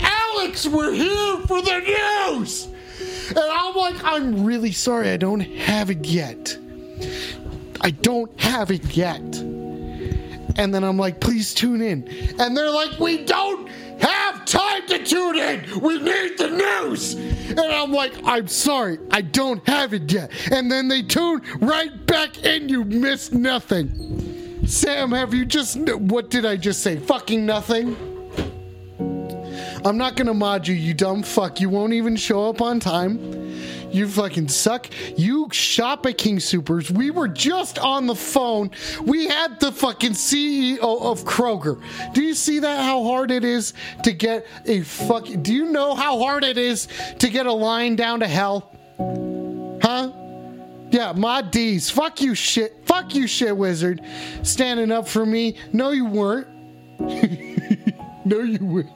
[0.00, 2.66] Alex, we're here for the news.
[3.30, 5.08] And I'm like, I'm really sorry.
[5.10, 6.58] I don't have it yet.
[7.80, 9.59] I don't have it yet.
[10.56, 12.06] And then I'm like, please tune in.
[12.38, 13.68] And they're like, we don't
[14.00, 15.80] have time to tune in.
[15.80, 17.14] We need the news.
[17.14, 20.30] And I'm like, I'm sorry, I don't have it yet.
[20.50, 22.68] And then they tune right back in.
[22.68, 24.66] You missed nothing.
[24.66, 25.78] Sam, have you just.
[25.78, 26.96] What did I just say?
[26.96, 27.96] Fucking nothing?
[29.84, 31.60] I'm not gonna mod you, you dumb fuck.
[31.60, 33.18] You won't even show up on time.
[33.92, 34.86] You fucking suck.
[35.16, 36.90] You shop at King Supers.
[36.90, 38.70] We were just on the phone.
[39.02, 41.82] We had the fucking CEO of Kroger.
[42.12, 42.84] Do you see that?
[42.84, 45.42] How hard it is to get a fucking.
[45.42, 46.88] Do you know how hard it is
[47.18, 48.70] to get a line down to hell?
[49.82, 50.12] Huh?
[50.90, 51.88] Yeah, my D's.
[51.88, 52.84] Fuck you, shit.
[52.84, 54.02] Fuck you, shit wizard.
[54.42, 55.56] Standing up for me.
[55.72, 56.48] No, you weren't.
[58.24, 58.90] no, you weren't.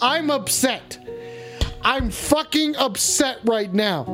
[0.00, 0.98] I'm upset.
[1.82, 4.04] I'm fucking upset right now.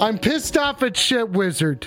[0.00, 1.86] I'm pissed off at Shit Wizard.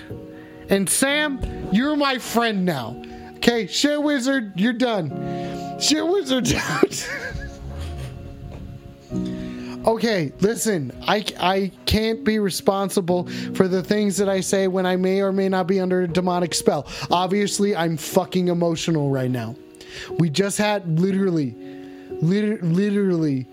[0.70, 3.02] And Sam, you're my friend now.
[3.38, 5.80] Okay, Shit Wizard, you're done.
[5.80, 7.10] Shit Wizard's out.
[9.88, 14.96] okay, listen, I, I can't be responsible for the things that I say when I
[14.96, 16.88] may or may not be under a demonic spell.
[17.10, 19.56] Obviously, I'm fucking emotional right now.
[20.20, 21.56] We just had literally,
[22.22, 23.48] liter- literally,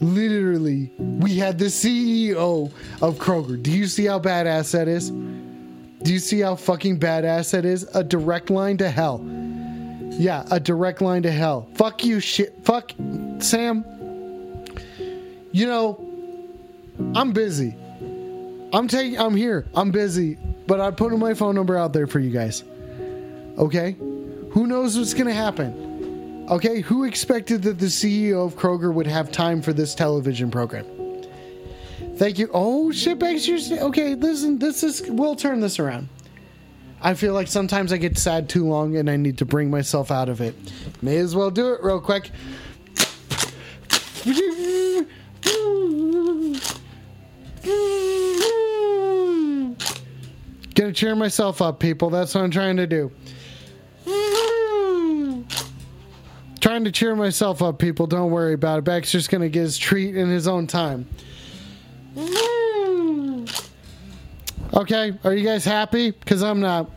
[0.00, 2.70] literally, we had the CEO
[3.00, 3.62] of Kroger.
[3.62, 5.10] Do you see how badass that is?
[5.10, 7.84] Do you see how fucking badass that is?
[7.94, 9.24] A direct line to hell.
[10.12, 11.68] Yeah, a direct line to hell.
[11.74, 12.64] Fuck you, shit.
[12.64, 12.92] Fuck
[13.38, 13.84] Sam.
[15.52, 16.06] You know,
[17.14, 17.74] I'm busy.
[18.72, 19.18] I'm taking.
[19.18, 19.66] I'm here.
[19.74, 22.64] I'm busy, but I'm putting my phone number out there for you guys.
[23.58, 23.96] Okay,
[24.52, 25.89] who knows what's gonna happen?
[26.50, 30.84] Okay, who expected that the CEO of Kroger would have time for this television program?
[32.16, 32.50] Thank you.
[32.52, 33.56] Oh shit, Baxter.
[33.80, 34.58] Okay, listen.
[34.58, 35.02] This is.
[35.08, 36.08] We'll turn this around.
[37.00, 40.10] I feel like sometimes I get sad too long and I need to bring myself
[40.10, 40.56] out of it.
[41.00, 42.30] May as well do it real quick.
[50.74, 52.10] Gonna cheer myself up, people.
[52.10, 53.12] That's what I'm trying to do.
[56.70, 58.06] Trying to cheer myself up, people.
[58.06, 58.84] Don't worry about it.
[58.84, 61.04] Baxter's just gonna get his treat in his own time.
[64.72, 66.12] Okay, are you guys happy?
[66.12, 66.88] Because I'm not.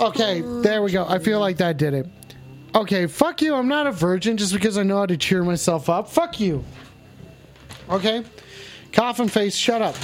[0.00, 1.06] Okay, there we go.
[1.08, 2.06] I feel like that did it.
[2.74, 3.54] Okay, fuck you.
[3.54, 6.08] I'm not a virgin just because I know how to cheer myself up.
[6.08, 6.64] Fuck you.
[7.88, 8.24] Okay?
[8.90, 9.94] Coffin face, shut up.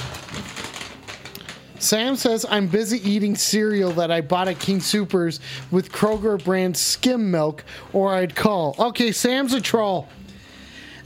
[1.78, 5.40] Sam says I'm busy eating cereal that I bought at King Supers
[5.70, 8.74] with Kroger brand skim milk, or I'd call.
[8.78, 10.08] Okay, Sam's a troll.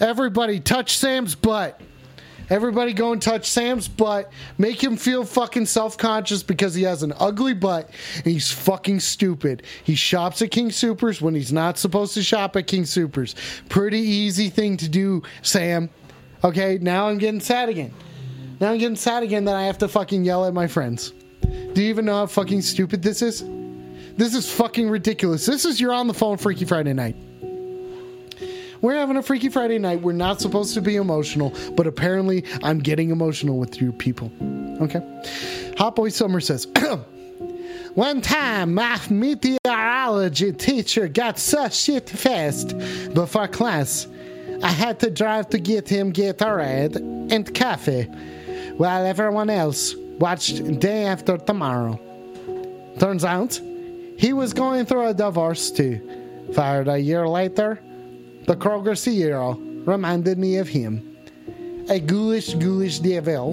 [0.00, 1.80] Everybody, touch Sam's butt.
[2.50, 4.30] Everybody go and touch Sam's butt.
[4.58, 9.00] Make him feel fucking self conscious because he has an ugly butt and he's fucking
[9.00, 9.62] stupid.
[9.84, 13.34] He shops at King Supers when he's not supposed to shop at King Supers.
[13.68, 15.88] Pretty easy thing to do, Sam.
[16.44, 17.92] Okay, now I'm getting sad again.
[18.62, 21.12] Now I'm getting sad again that I have to fucking yell at my friends.
[21.40, 23.42] Do you even know how fucking stupid this is?
[24.16, 25.44] This is fucking ridiculous.
[25.44, 27.16] This is your on the phone Freaky Friday night.
[28.80, 30.00] We're having a Freaky Friday night.
[30.00, 34.30] We're not supposed to be emotional, but apparently I'm getting emotional with you people.
[34.80, 35.00] Okay?
[35.76, 36.68] Hot Boy Summer says,
[37.94, 42.78] One time, my meteorology teacher got so shit fast
[43.12, 44.06] before class,
[44.62, 48.08] I had to drive to get him Gatorade and coffee,
[48.76, 51.98] while everyone else watched Day After Tomorrow.
[52.98, 53.60] Turns out,
[54.16, 56.00] he was going through a divorce too.
[56.54, 57.80] Fired a year later,
[58.46, 61.16] the Kroger CEO reminded me of him.
[61.88, 63.50] A ghoulish, ghoulish devil.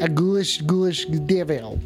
[0.00, 1.78] A ghoulish, ghoulish devil.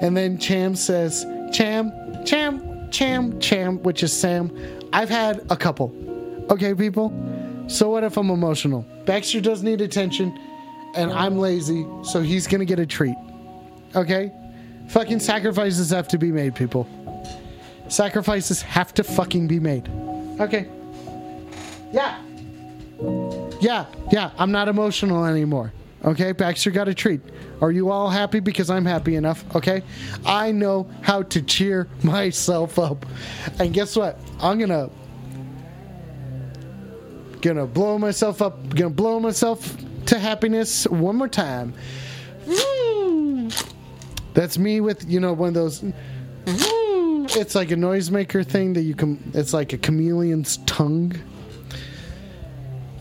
[0.00, 1.92] And then Cham says, Cham,
[2.24, 4.50] Cham, Cham, Cham, which is Sam.
[4.92, 5.94] I've had a couple.
[6.50, 7.12] Okay, people?
[7.68, 8.84] So what if I'm emotional?
[9.06, 10.36] Baxter does need attention,
[10.94, 13.16] and I'm lazy, so he's gonna get a treat.
[13.94, 14.32] Okay?
[14.88, 16.88] Fucking sacrifices have to be made, people.
[17.88, 19.88] Sacrifices have to fucking be made.
[20.40, 20.68] Okay.
[21.92, 22.20] Yeah.
[23.60, 25.72] Yeah, yeah, I'm not emotional anymore.
[26.04, 27.20] Okay, Baxter got a treat.
[27.60, 28.40] Are you all happy?
[28.40, 29.82] Because I'm happy enough, okay?
[30.26, 33.06] I know how to cheer myself up.
[33.60, 34.18] And guess what?
[34.40, 34.90] I'm gonna
[37.40, 39.76] gonna blow myself up, gonna blow myself
[40.06, 41.74] to happiness one more time.
[44.34, 45.84] That's me with, you know, one of those
[47.36, 51.14] it's like a noisemaker thing that you can it's like a chameleon's tongue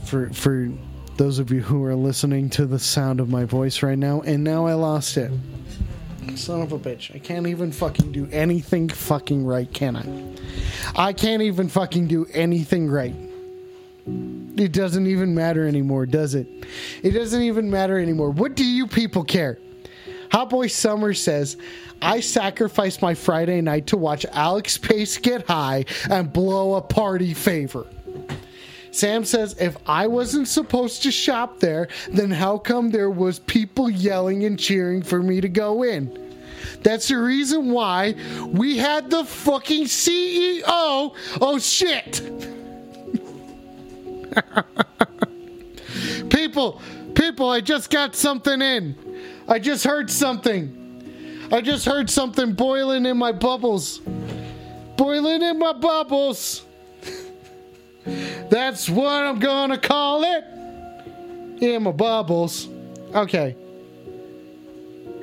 [0.05, 0.69] for for
[1.17, 4.43] those of you who are listening to the sound of my voice right now and
[4.43, 5.31] now I lost it.
[6.35, 7.13] Son of a bitch.
[7.13, 11.09] I can't even fucking do anything fucking right, can I?
[11.09, 13.15] I can't even fucking do anything right.
[14.57, 16.47] It doesn't even matter anymore, does it?
[17.03, 18.31] It doesn't even matter anymore.
[18.31, 19.57] What do you people care?
[20.31, 21.57] Hot Boy Summer says,
[22.01, 27.33] I sacrificed my Friday night to watch Alex Pace get high and blow a party
[27.33, 27.85] favor.
[28.91, 33.89] Sam says, if I wasn't supposed to shop there, then how come there was people
[33.89, 36.17] yelling and cheering for me to go in?
[36.81, 38.15] That's the reason why
[38.47, 40.63] we had the fucking CEO.
[41.39, 42.21] Oh shit.
[46.29, 46.81] people,
[47.15, 48.95] people, I just got something in.
[49.47, 51.49] I just heard something.
[51.51, 53.99] I just heard something boiling in my bubbles.
[54.97, 56.63] Boiling in my bubbles.
[58.49, 60.43] That's what I'm gonna call it.
[61.61, 62.67] In my bubbles.
[63.13, 63.55] Okay.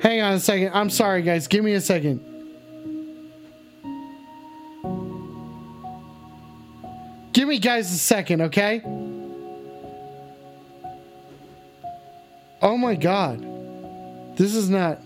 [0.01, 0.71] Hang on a second.
[0.73, 1.47] I'm sorry, guys.
[1.47, 2.23] Give me a second.
[7.31, 8.81] Give me guys a second, okay?
[12.61, 13.45] Oh my god.
[14.35, 14.99] This is not.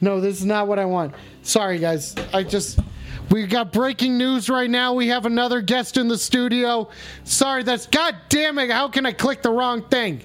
[0.00, 1.14] No, this is not what I want.
[1.42, 2.14] Sorry, guys.
[2.32, 2.80] I just.
[3.30, 4.92] We got breaking news right now.
[4.92, 6.90] We have another guest in the studio.
[7.24, 7.86] Sorry, that's.
[7.86, 8.70] God damn it.
[8.70, 10.22] How can I click the wrong thing?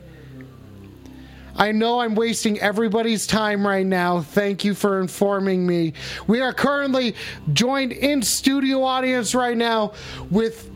[1.55, 4.21] I know I'm wasting everybody's time right now.
[4.21, 5.93] Thank you for informing me.
[6.27, 7.15] We are currently
[7.53, 9.93] joined in studio audience right now
[10.31, 10.71] with.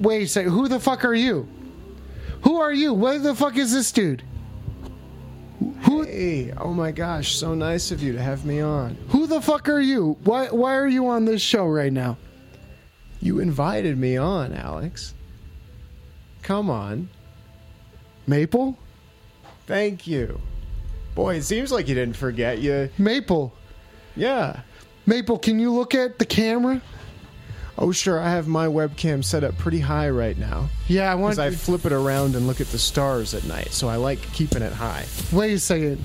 [0.00, 0.52] Wait a second.
[0.52, 1.48] Who the fuck are you?
[2.42, 2.94] Who are you?
[2.94, 4.22] What the fuck is this dude?
[6.20, 8.94] Hey, oh my gosh, so nice of you to have me on.
[9.08, 10.18] Who the fuck are you?
[10.24, 12.18] Why why are you on this show right now?
[13.20, 15.14] You invited me on, Alex.
[16.42, 17.08] Come on.
[18.26, 18.76] Maple?
[19.66, 20.40] Thank you.
[21.14, 22.58] Boy, it seems like you didn't forget.
[22.58, 23.54] You Maple.
[24.14, 24.60] Yeah.
[25.06, 26.82] Maple, can you look at the camera?
[27.82, 28.20] Oh, sure.
[28.20, 30.68] I have my webcam set up pretty high right now.
[30.86, 31.36] Yeah, I want.
[31.36, 31.42] To.
[31.42, 34.20] Because I flip it around and look at the stars at night, so I like
[34.34, 35.06] keeping it high.
[35.32, 36.04] Wait a second.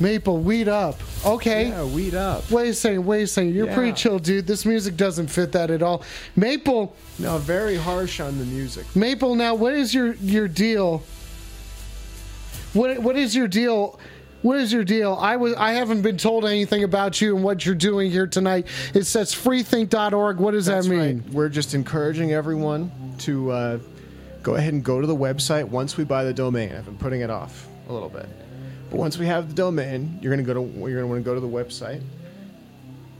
[0.00, 0.98] Maple, weed up.
[1.26, 1.68] Okay.
[1.68, 2.50] Yeah, weed up.
[2.50, 3.04] Wait a second.
[3.04, 3.54] Wait a second.
[3.54, 3.74] You're Yeah.
[3.74, 4.46] pretty chill, dude.
[4.46, 6.02] This music doesn't fit that at all.
[6.36, 6.96] Maple.
[7.18, 8.86] No, very harsh on the music.
[8.96, 9.34] Maple.
[9.34, 11.02] Now, what is your your deal?
[12.72, 13.98] What what is your deal?
[14.42, 15.14] What is your deal?
[15.20, 18.66] I was I haven't been told anything about you and what you're doing here tonight.
[18.94, 20.38] It says freethink.org.
[20.38, 21.22] What does That's that mean?
[21.24, 21.34] right.
[21.34, 23.78] We're just encouraging everyone to uh,
[24.42, 26.72] go ahead and go to the website once we buy the domain.
[26.72, 28.26] I've been putting it off a little bit,
[28.90, 31.34] but once we have the domain, you're gonna go to you're gonna want to go
[31.34, 32.02] to the website,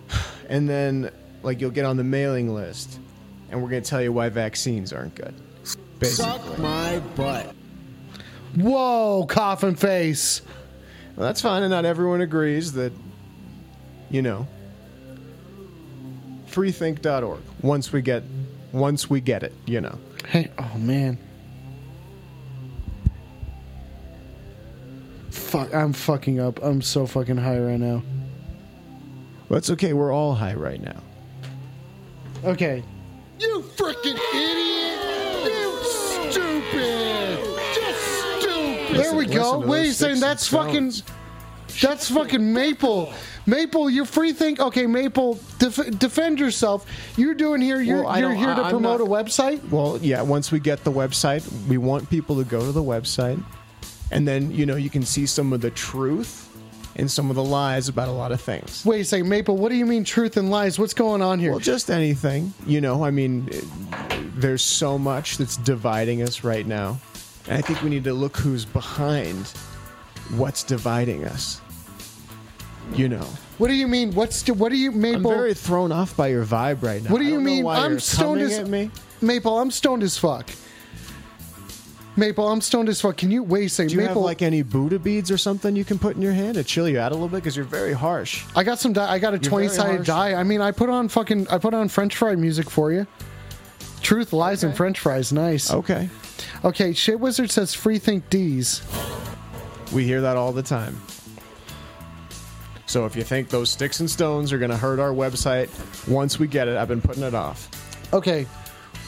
[0.48, 1.10] and then
[1.42, 2.98] like you'll get on the mailing list,
[3.50, 5.34] and we're gonna tell you why vaccines aren't good.
[5.98, 6.56] Basically.
[6.56, 7.54] my butt.
[8.56, 10.40] Whoa, coffin face.
[11.20, 12.94] Well, that's fine, and not everyone agrees that,
[14.08, 14.48] you know,
[16.46, 17.40] freethink.org.
[17.60, 18.22] Once we get,
[18.72, 19.98] once we get it, you know.
[20.26, 21.18] Hey, oh man.
[25.28, 26.58] Fuck, I'm fucking up.
[26.62, 28.02] I'm so fucking high right now.
[29.50, 29.92] Well, it's okay.
[29.92, 31.02] We're all high right now.
[32.44, 32.82] Okay.
[33.38, 35.52] You freaking idiot!
[35.52, 37.19] You stupid!
[38.92, 39.58] There we go.
[39.60, 40.20] Wait a second.
[40.20, 40.92] That's fucking.
[41.80, 43.12] That's fucking Maple.
[43.46, 44.58] Maple, you free think.
[44.60, 46.84] Okay, Maple, def- defend yourself.
[47.16, 47.80] You're doing here.
[47.80, 49.70] You're, Well, I you're don't- here to I- I'm promote not- a website.
[49.70, 50.20] Well, yeah.
[50.22, 53.40] Once we get the website, we want people to go to the website,
[54.10, 56.48] and then you know you can see some of the truth
[56.96, 58.82] and some of the lies about a lot of things.
[58.84, 59.56] Wait a second, Maple.
[59.56, 60.76] What do you mean truth and lies?
[60.78, 61.52] What's going on here?
[61.52, 62.52] Well, just anything.
[62.66, 63.64] You know, I mean, it-
[64.40, 66.98] there's so much that's dividing us right now,
[67.48, 69.46] and I think we need to look who's behind
[70.36, 71.60] what's dividing us.
[72.94, 73.26] You know.
[73.58, 74.12] What do you mean?
[74.14, 75.16] What's what do you Maple?
[75.16, 75.30] I'm Maple?
[75.36, 77.10] very thrown off by your vibe right now.
[77.10, 77.64] What do I you don't know mean?
[77.64, 78.90] why I'm you're stoned coming as at me.
[79.20, 79.58] Maple.
[79.58, 80.48] I'm stoned as fuck.
[82.16, 83.16] Maple, I'm stoned as fuck.
[83.16, 83.90] Can you wait a second?
[83.90, 86.32] Do you Maple, have like any Buddha beads or something you can put in your
[86.32, 87.36] hand to chill you out a little bit?
[87.36, 88.44] Because you're very harsh.
[88.56, 88.92] I got some.
[88.92, 90.06] Di- I got a twenty sided harsh.
[90.06, 90.34] die.
[90.34, 91.48] I mean, I put on fucking.
[91.48, 93.06] I put on French fry music for you.
[94.02, 95.32] Truth, lies, and French fries.
[95.32, 95.70] Nice.
[95.70, 96.08] Okay.
[96.64, 96.92] Okay.
[96.92, 98.82] Shit Wizard says free think D's.
[99.92, 101.00] We hear that all the time.
[102.86, 105.68] So if you think those sticks and stones are going to hurt our website,
[106.08, 107.68] once we get it, I've been putting it off.
[108.12, 108.46] Okay.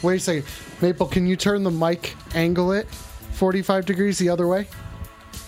[0.03, 0.45] Wait a second.
[0.81, 2.89] Maple, can you turn the mic angle it
[3.33, 4.67] forty five degrees the other way?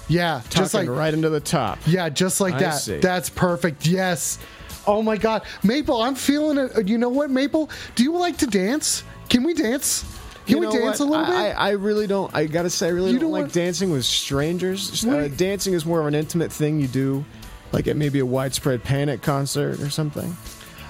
[0.08, 1.78] Yeah, just like right into the top.
[1.86, 2.70] Yeah, just like I that.
[2.72, 2.98] see.
[2.98, 3.86] That's perfect.
[3.86, 4.38] Yes.
[4.86, 6.86] Oh my God, Maple, I'm feeling it.
[6.86, 7.70] You know what, Maple?
[7.94, 9.02] Do you like to dance?
[9.28, 10.04] Can we dance?
[10.46, 11.06] Can we dance what?
[11.06, 11.34] a little bit?
[11.34, 12.34] I, I really don't.
[12.34, 15.04] I gotta say, I really You don't, don't like want- dancing with strangers.
[15.04, 17.24] Uh, dancing is more of an intimate thing you do,
[17.72, 20.36] like at maybe a widespread panic concert or something.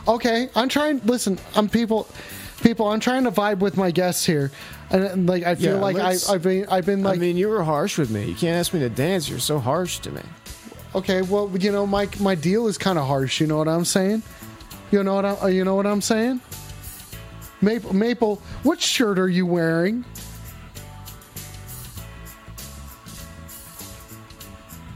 [0.09, 1.01] Okay, I'm trying.
[1.05, 2.09] Listen, I'm people.
[2.63, 4.51] People, I'm trying to vibe with my guests here,
[4.89, 7.21] and, and, like I feel Yeah, like I, let's- I've been, I've been like, I
[7.21, 8.25] mean, you were harsh with me.
[8.25, 9.29] You can't ask me to dance.
[9.29, 10.23] You're so harsh to me.
[10.95, 13.41] Okay, well, you know, my my deal is kind of harsh.
[13.41, 14.23] You know what I'm saying?
[14.93, 16.41] You know what I, you know what I'm saying?
[17.63, 20.05] Maple, Maple, what shirt are you wearing?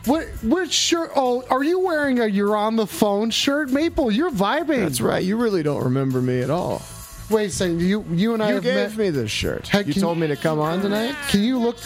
[0.04, 1.10] What what shirt?
[1.16, 4.10] Oh, are you wearing a "You're on the phone" shirt, Maple?
[4.10, 4.80] You're vibing.
[4.80, 5.22] That's right.
[5.22, 6.80] You really don't remember me at all.
[7.30, 7.80] Wait a second.
[7.82, 8.96] You you and I You have gave met.
[8.96, 9.68] me this shirt.
[9.68, 11.14] Heck, you told me to come on tonight.
[11.28, 11.76] Can you look?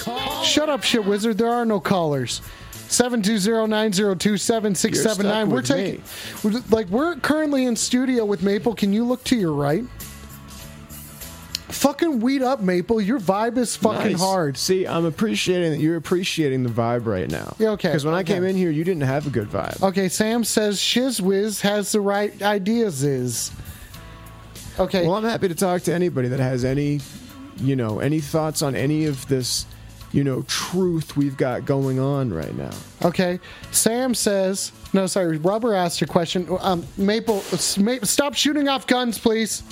[0.44, 1.36] Shut up, shit wizard.
[1.38, 2.42] There are no callers.
[2.86, 5.46] Seven two zero nine zero two seven six You're seven nine.
[5.46, 6.02] stuck We're taking,
[6.44, 8.74] we're- like, we're currently in studio with Maple.
[8.74, 9.82] Can you look to your right?
[11.72, 13.00] Fucking weed up, Maple.
[13.00, 14.20] Your vibe is fucking Nice.
[14.20, 14.56] hard.
[14.56, 17.56] See, I'm appreciating that you're appreciating the vibe right now.
[17.58, 19.82] Yeah, okay, Because when I came in here, you didn't have a good vibe.
[19.82, 23.02] Okay, Sam says Shizwiz has the right ideas.
[23.04, 23.50] Is
[24.78, 25.06] okay.
[25.06, 27.00] Well, I'm happy to talk to anybody that has any,
[27.56, 29.64] you know, any thoughts on any of this,
[30.12, 32.70] you know, truth we've got going on right now.
[33.02, 33.40] Okay.
[33.70, 36.46] Sam says, no, sorry, Rubber asked a question.
[36.60, 37.42] Um, Maple,
[37.78, 39.62] Ma- stop shooting off guns, please.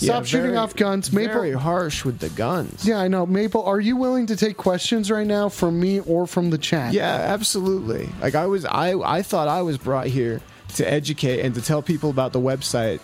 [0.00, 1.12] Stop shooting very- off guns.
[1.12, 1.34] Maple.
[1.34, 2.86] Very harsh with the guns.
[2.86, 3.26] Yeah, I know.
[3.26, 6.92] Maple, are you willing to take questions right now from me or from the chat?
[6.92, 8.08] Yeah, absolutely.
[8.22, 10.40] Like I was, I I thought I was brought here
[10.76, 13.00] to educate and to tell people about the website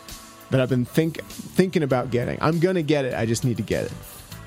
[0.51, 2.39] that I've been think thinking about getting.
[2.41, 3.15] I'm gonna get it.
[3.15, 3.93] I just need to get it.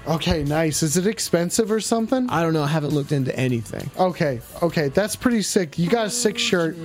[0.07, 0.81] Okay, nice.
[0.81, 2.29] Is it expensive or something?
[2.29, 2.63] I don't know.
[2.63, 3.91] I haven't looked into anything.
[3.99, 5.77] Okay, okay, that's pretty sick.
[5.77, 6.77] You got a sick shirt.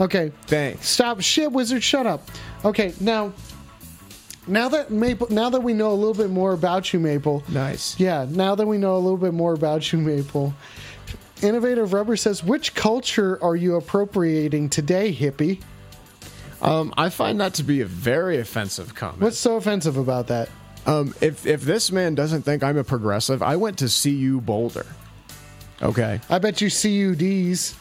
[0.00, 0.88] Okay, thanks.
[0.88, 1.82] Stop, shit, wizard.
[1.84, 2.28] Shut up.
[2.64, 3.32] Okay, now,
[4.46, 7.42] now that Maple, now that we know a little bit more about you, Maple.
[7.48, 7.98] Nice.
[7.98, 10.54] Yeah, now that we know a little bit more about you, Maple.
[11.42, 15.60] Innovative Rubber says, which culture are you appropriating today, hippie?
[16.60, 19.20] Um, I find that to be a very offensive comment.
[19.20, 20.48] What's so offensive about that?
[20.86, 24.86] Um, if if this man doesn't think I'm a progressive, I went to CU Boulder.
[25.80, 26.20] Okay.
[26.30, 27.74] I bet you CUDs.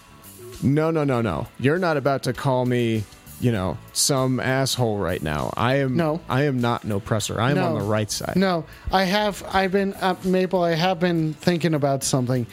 [0.64, 1.48] No, no, no, no.
[1.60, 3.04] You're not about to call me,
[3.42, 5.52] you know, some asshole right now.
[5.58, 5.98] I am.
[5.98, 6.22] No.
[6.30, 7.42] I am not an oppressor.
[7.42, 7.68] I am No.
[7.68, 8.36] on the right side.
[8.38, 9.44] No, I have.
[9.52, 10.64] I've been uh, Maple.
[10.64, 12.46] I have been thinking about something,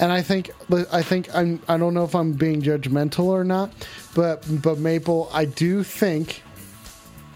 [0.00, 0.50] and I think.
[0.92, 1.62] I think I'm.
[1.68, 3.70] I don't know if I'm being judgmental or not,
[4.14, 6.42] but but Maple, I do think.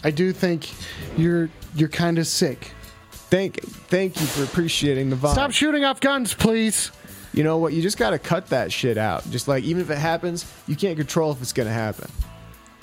[0.04, 0.68] I do think
[1.16, 2.72] you're you're kind of sick.
[3.10, 5.32] Thank thank you for appreciating the vibe.
[5.32, 6.90] Stop shooting off guns, please.
[7.34, 7.74] You know what?
[7.74, 9.28] You just got to cut that shit out.
[9.30, 12.10] Just like even if it happens, you can't control if it's going to happen.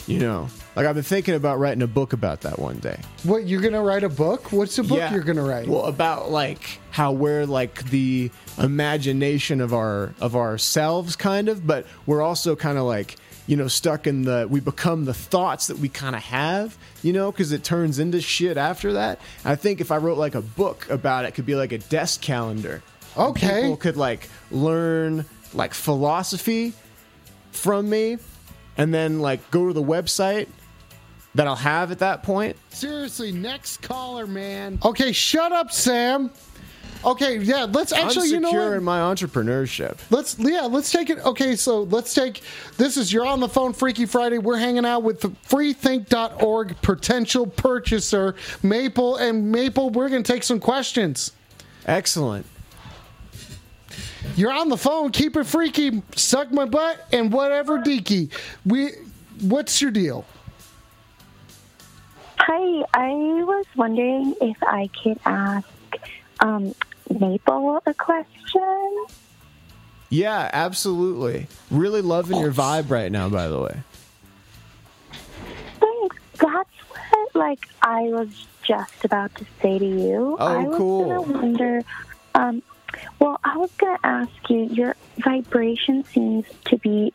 [0.08, 3.00] You know, like I've been thinking about writing a book about that one day.
[3.24, 4.52] What you're gonna write a book?
[4.52, 5.12] What's the book Yeah.
[5.14, 5.68] you're gonna write?
[5.68, 8.30] Well, about like how we're like the
[8.60, 13.16] imagination of our of ourselves, kind of, but we're also kind of like
[13.48, 17.12] you know stuck in the we become the thoughts that we kind of have, you
[17.12, 19.20] know, because it turns into shit after that.
[19.44, 21.80] I think if I wrote like a book about it, it could be like a
[21.80, 22.84] desk calendar.
[23.18, 23.62] Okay.
[23.62, 26.74] people could like learn like philosophy
[27.52, 28.18] from me,
[28.78, 30.48] and then like go to the website
[31.36, 32.56] that I'll have at that point.
[32.70, 34.80] Seriously, next caller, man.
[34.84, 36.32] Okay, shut up, Sam.
[37.04, 38.30] Okay, yeah, let's actually.
[38.30, 38.78] You know secure what?
[38.78, 40.00] in my entrepreneurship.
[40.10, 41.20] Let's yeah, let's take it.
[41.20, 42.42] Okay, so let's take
[42.78, 44.40] this is you're on the phone Freaky Friday.
[44.40, 49.92] We're hanging out with the freethink.org potential purchaser Maple and Maple.
[49.92, 51.32] We're going to take some questions.
[51.86, 52.48] Excellent.
[54.36, 55.12] You're on the phone.
[55.12, 56.02] Keep it freaky.
[56.16, 58.32] Suck my butt and whatever deaky.
[58.66, 58.92] We
[59.42, 60.26] what's your deal?
[62.38, 63.10] Hi, I
[63.44, 65.68] was wondering if I could ask
[66.42, 66.76] um,
[67.10, 69.06] Maple a question.
[70.10, 71.48] Yeah, absolutely.
[71.72, 73.80] Really loving your vibe right now, by the way.
[75.80, 76.18] Thanks.
[76.38, 78.30] That's what, like, I was
[78.64, 80.38] just about to say to you.
[80.40, 81.06] Oh, I was cool.
[81.06, 81.82] gonna wonder.
[82.36, 82.62] Um,
[83.20, 84.66] well, I was gonna ask you.
[84.66, 87.14] Your vibration seems to be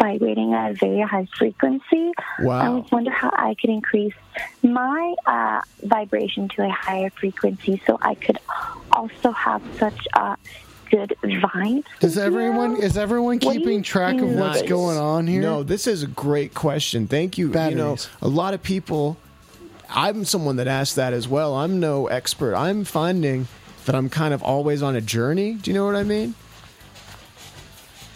[0.00, 2.12] vibrating at a very high frequency.
[2.40, 2.60] Wow.
[2.60, 4.14] I was wonder how I could increase
[4.62, 8.38] my uh, vibration to a higher frequency, so I could
[8.90, 10.36] also have such a
[10.90, 11.84] good vibes.
[12.02, 14.68] Is everyone is everyone What do you keeping track of what's Nice.
[14.68, 15.40] going on here?
[15.42, 17.06] No, this is a great question.
[17.06, 17.48] Thank you.
[17.48, 19.16] You know, a lot of people.
[19.94, 21.54] I'm someone that asked that as well.
[21.54, 22.54] I'm no expert.
[22.54, 23.46] I'm finding
[23.86, 25.54] that I'm kind of always on a journey.
[25.54, 26.34] Do you know what I mean?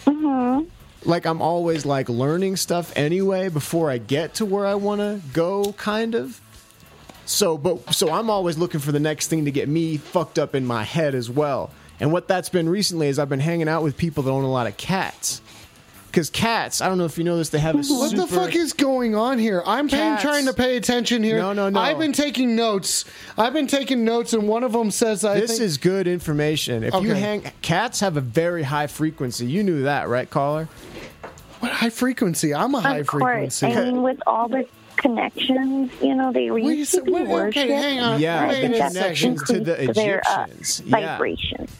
[0.05, 0.61] hmm
[1.03, 5.21] Like I'm always like learning stuff anyway before I get to where I want to
[5.33, 6.39] go, kind of.
[7.25, 10.55] So, but so I'm always looking for the next thing to get me fucked up
[10.55, 11.71] in my head as well.
[11.99, 14.51] And what that's been recently is I've been hanging out with people that own a
[14.51, 15.41] lot of cats.
[16.07, 18.55] Because cats, I don't know if you know this, they have a What the fuck
[18.55, 19.61] is going on here?
[19.65, 20.23] I'm paying, Cats.
[20.23, 21.37] trying to pay attention here.
[21.37, 21.79] No, no, no.
[21.79, 23.05] I've been taking notes.
[23.37, 26.83] I've been taking notes, and one of them says, "I This think is good information.
[26.83, 27.19] If you Okay.
[27.19, 29.45] hang, cats have a very high frequency.
[29.45, 30.67] You knew that, right, caller?
[31.59, 32.53] What high frequency?
[32.53, 33.23] I'm a high of course.
[33.23, 33.65] frequency.
[33.67, 34.65] I mean, with all the
[34.97, 38.19] connections, you know, they Wait, used to so- be wait, okay, hang on.
[38.19, 40.83] Yeah, I the think that connections to the increased their, uh, Egyptians.
[40.85, 41.19] Yeah.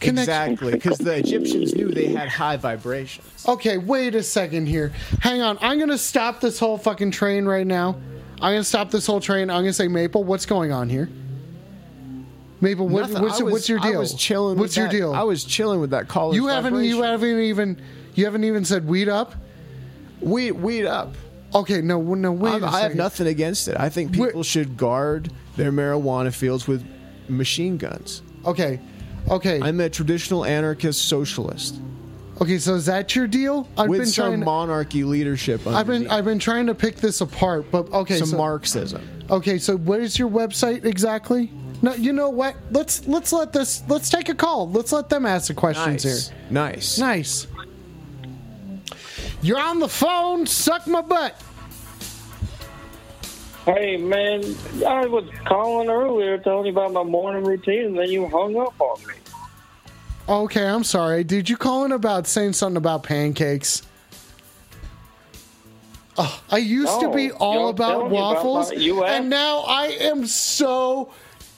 [0.01, 3.45] Exactly, because the Egyptians knew they had high vibrations.
[3.47, 4.93] Okay, wait a second here.
[5.21, 5.57] Hang on.
[5.61, 7.97] I'm gonna stop this whole fucking train right now.
[8.41, 9.49] I'm gonna stop this whole train.
[9.49, 10.23] I'm gonna say Maple.
[10.23, 11.09] What's going on here?
[12.59, 13.95] Maple, what, what's, was- what's your deal?
[13.95, 14.57] I was chilling.
[14.57, 15.13] What's with your that- deal?
[15.13, 16.83] I was chilling with that caller's you haven't.
[16.83, 17.81] You haven't even.
[18.15, 19.35] You haven't even said weed up.
[20.21, 21.13] Weed, weed up.
[21.55, 22.61] Okay, no, no, wait.
[22.61, 23.77] I have nothing against it.
[23.79, 26.85] I think people should guard their marijuana fields with
[27.29, 28.21] machine guns.
[28.45, 28.79] Okay,
[29.29, 29.61] okay.
[29.61, 31.79] I'm a traditional anarchist socialist
[32.39, 33.67] Okay, so is that your deal?
[33.77, 34.45] I've with been some trying.
[34.45, 35.65] monarchy leadership.
[35.65, 36.07] I've been.
[36.07, 38.17] I've been trying to pick this apart, but okay.
[38.17, 39.01] some so, Marxism.
[39.29, 41.51] Okay, so what is your website exactly?
[41.81, 42.55] No, you know what?
[42.71, 44.69] Let's let's let this let's take a call.
[44.69, 46.29] Let's let them ask the questions Nice.
[46.29, 46.37] here.
[46.51, 46.97] Nice.
[46.99, 47.47] Nice.
[49.41, 50.45] You're on the phone.
[50.45, 51.41] Suck my butt.
[53.65, 54.43] Hey man,
[54.87, 58.79] I was calling earlier telling you about my morning routine, and then you hung up
[58.79, 59.13] on me.
[60.29, 61.23] Okay, I'm sorry.
[61.25, 63.81] Did you call in about saying something about pancakes?
[66.17, 71.11] Oh, I used to be all about about waffles, my- and now I am so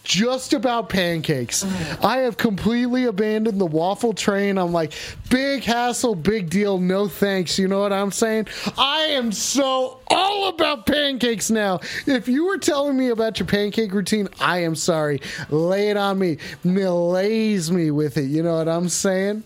[0.10, 1.64] just about pancakes.
[2.04, 4.58] I have completely abandoned the waffle train.
[4.58, 4.94] I'm like,
[5.30, 7.60] big hassle, big deal, no thanks.
[7.60, 8.48] You know what I'm saying?
[8.76, 11.80] I am so all about pancakes now.
[12.08, 15.22] If you were telling me about your pancake routine, I am sorry.
[15.52, 16.38] Lay it on me.
[16.64, 18.26] Malaise me with it.
[18.26, 19.44] You know what I'm saying?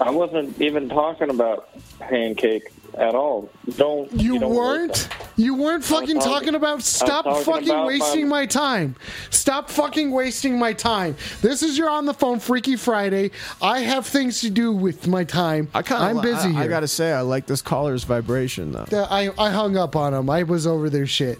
[0.00, 3.48] I wasn't even talking about pancake at all.
[3.76, 5.08] Don't You, don't weren't?
[5.36, 6.82] You weren't fucking talking- talking about.
[6.82, 8.96] Stop talking fucking about wasting my- my time.
[9.30, 11.16] Stop fucking wasting my time.
[11.42, 13.30] This is your on the phone Freaky Friday.
[13.60, 15.68] I have things to do with my time.
[15.74, 16.16] I kind of.
[16.16, 16.62] I'm busy I, here.
[16.62, 18.86] I gotta say, I like this caller's vibration though.
[19.10, 20.30] I, I hung up on him.
[20.30, 21.38] I was over their shit.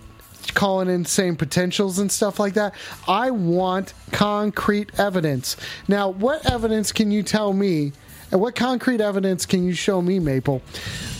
[0.52, 2.74] Calling in saying potentials and stuff like that.
[3.09, 5.56] I want concrete evidence.
[5.89, 7.93] Now, what evidence can you tell me?
[8.35, 10.61] And what concrete evidence can you show me, Maple?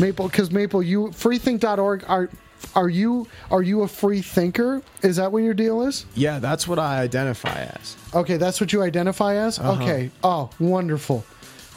[0.01, 2.29] Maple, because Maple, you freethink.org are
[2.75, 4.83] are you are you a free thinker?
[5.01, 6.07] Is that what your deal is?
[6.17, 7.97] Yeah, that's what I identify as.
[8.13, 9.61] Okay, that's what you identify as?
[9.61, 9.81] Uh-huh.
[9.81, 10.11] Okay.
[10.25, 11.25] Oh, wonderful.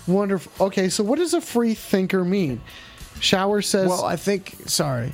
[0.08, 0.52] Wonderful.
[0.68, 2.60] Okay, so what does a free thinker mean?
[3.20, 4.56] Shower says Well, I think.
[4.66, 5.14] Sorry.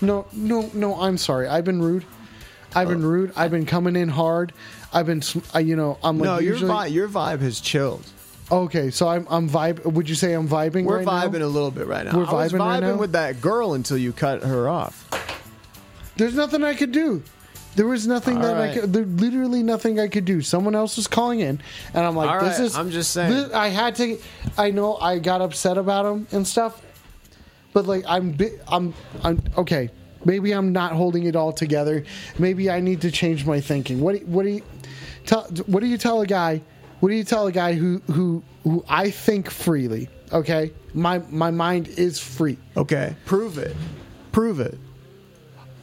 [0.00, 0.94] No, no, no.
[1.00, 1.48] I'm sorry.
[1.48, 2.04] I've been rude.
[2.72, 2.92] I've Oh.
[2.92, 3.32] been rude.
[3.34, 4.52] I've been coming in hard.
[4.92, 6.70] I've been, sm- I, you know, I'm like no, your usually.
[6.70, 8.04] vibe, your vibe has chilled.
[8.50, 9.84] Okay, so I'm, I'm vibe.
[9.84, 10.84] Would you say I'm vibing?
[10.84, 11.46] We're right vibing now?
[11.46, 12.16] a little bit right now.
[12.16, 12.96] We're I was vibing right vibing now?
[12.96, 15.08] with that girl until you cut her off.
[16.16, 17.22] There's nothing I could do.
[17.74, 18.70] There was nothing All that right.
[18.70, 18.92] I could.
[18.92, 20.42] There literally nothing I could do.
[20.42, 21.60] Someone else was calling in,
[21.92, 22.76] and I'm like, All this right, is.
[22.76, 23.32] I'm just saying.
[23.32, 24.18] this- I had to.
[24.56, 26.80] I know I got upset about him and stuff,
[27.72, 28.36] but like I'm.
[28.68, 28.94] I'm.
[29.24, 29.90] I'm okay.
[30.24, 32.04] Maybe I'm not holding it all together.
[32.38, 34.00] Maybe I need to change my thinking.
[34.00, 34.22] What?
[34.22, 34.62] What do you
[35.26, 35.42] tell?
[35.66, 36.62] What do you tell a guy?
[37.04, 40.08] What do you tell a guy who who who I think freely?
[40.32, 42.56] Okay, my my mind is free.
[42.78, 43.76] Okay, prove it.
[44.32, 44.78] Prove it.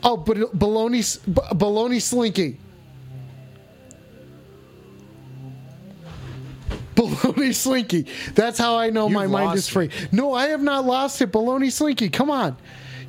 [0.02, 2.58] Oh, but baloney, baloney slinky.
[6.96, 8.08] Baloney slinky.
[8.34, 9.92] That's how I know my mind is free.
[10.12, 11.32] No, I have not lost it.
[11.32, 12.10] Baloney slinky.
[12.10, 12.58] Come on.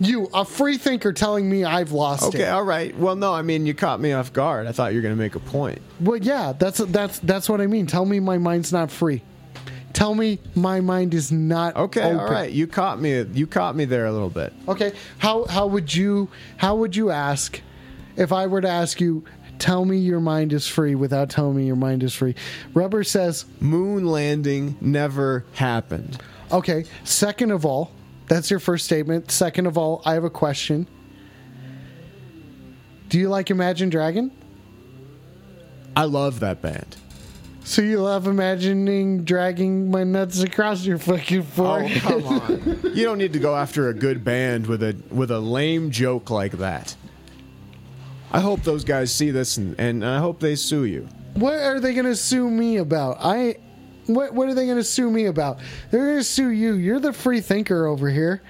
[0.01, 2.43] You, a free thinker, telling me I've lost Okay, it.
[2.43, 2.97] Okay, all right.
[2.97, 4.67] Well, no, I mean you caught me off guard.
[4.67, 5.81] I thought you were going to make a point.
[6.01, 7.87] Well, yeah, that's that's that's what I mean.
[7.87, 9.23] Tell me my mind's not free.
[9.93, 12.19] Tell me my mind is not Okay, open.
[12.19, 12.51] all right.
[12.51, 13.21] You caught me.
[13.23, 14.53] You caught me there a little bit.
[14.67, 14.93] Okay.
[15.19, 17.61] How how would you how would you ask
[18.17, 19.25] if I were to ask you
[19.59, 22.35] tell me your mind is free without telling me your mind is free?
[22.75, 26.19] Rubber says moon landing never happened.
[26.51, 26.85] Okay.
[27.05, 27.93] Second of all,
[28.33, 29.31] that's your first statement.
[29.31, 30.87] Second of all, I have a question.
[33.11, 34.33] Do you like Imagine Dragon?
[35.95, 36.97] I love that band.
[37.65, 42.03] So you love imagining dragging my nuts across your fucking forehead?
[42.07, 42.81] Oh come on!
[42.95, 46.31] you don't need to go after a good band with a with a lame joke
[46.31, 46.97] like that.
[48.33, 51.07] I hope those guys see this and, and I hope they sue you.
[51.35, 53.19] What are they going to sue me about?
[53.21, 53.57] I
[54.17, 55.59] what what are they going to sue me about?
[55.91, 56.75] They're going to sue you.
[56.75, 58.43] You're the free thinker over here.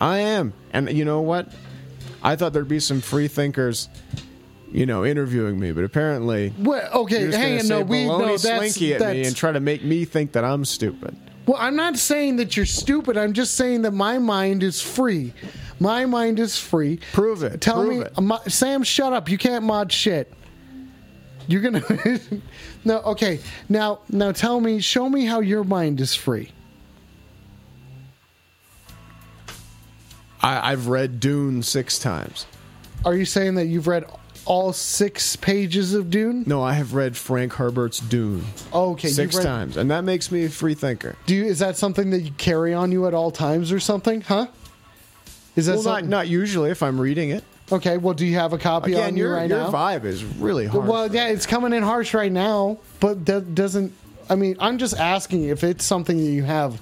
[0.00, 1.48] I am, and you know what?
[2.22, 3.88] I thought there'd be some free thinkers,
[4.70, 6.92] you know, interviewing me, but apparently, What?
[6.92, 7.68] Okay, hang on.
[7.68, 8.36] No, we no.
[8.36, 9.28] That's slinky at me that's.
[9.28, 11.16] and try to make me think that I'm stupid.
[11.46, 13.16] Well, I'm not saying that you're stupid.
[13.16, 15.32] I'm just saying that my mind is free.
[15.78, 16.98] My mind is free.
[17.12, 17.60] Prove it.
[17.60, 18.52] Tell Prove me, it.
[18.52, 19.28] Sam, shut up.
[19.28, 20.32] You can't mod shit.
[21.46, 21.82] You're gonna.
[22.84, 23.40] no, okay.
[23.68, 24.80] Now, now, tell me.
[24.80, 26.52] Show me how your mind is free.
[30.42, 32.46] I, I've read Dune six times.
[33.04, 34.04] Are you saying that you've read
[34.44, 36.44] all six pages of Dune?
[36.46, 38.44] No, I have read Frank Herbert's Dune.
[38.72, 41.16] Oh, okay, 6 read- times, and that makes me a free thinker.
[41.26, 44.20] Do you, is that something that you carry on you at all times or something?
[44.22, 44.46] Huh?
[45.56, 47.42] Is that well, not not usually if I'm reading it.
[47.70, 49.70] Okay, well, do you have a copy Again, on you your right your now?
[49.72, 50.86] vibe is really hard.
[50.86, 53.92] Well, yeah, it's coming in harsh right now, but that doesn't.
[54.30, 56.80] I mean, I'm just asking if it's something that you have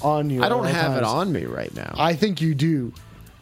[0.00, 0.42] on you.
[0.42, 1.94] I don't have it on me right now.
[1.98, 2.92] I think you do.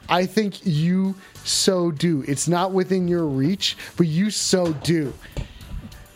[0.08, 2.24] I think you so do.
[2.26, 5.12] It's not within your reach, but you so do.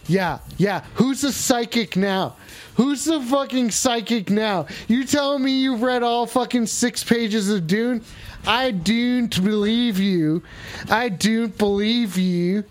[0.07, 0.85] Yeah, yeah.
[0.95, 2.37] Who's the psychic now?
[2.75, 4.67] Who's the fucking psychic now?
[4.89, 8.03] You telling me you've read all fucking six pages of Dune?
[8.47, 10.43] I don't believe you.
[10.91, 12.65] I don't believe you.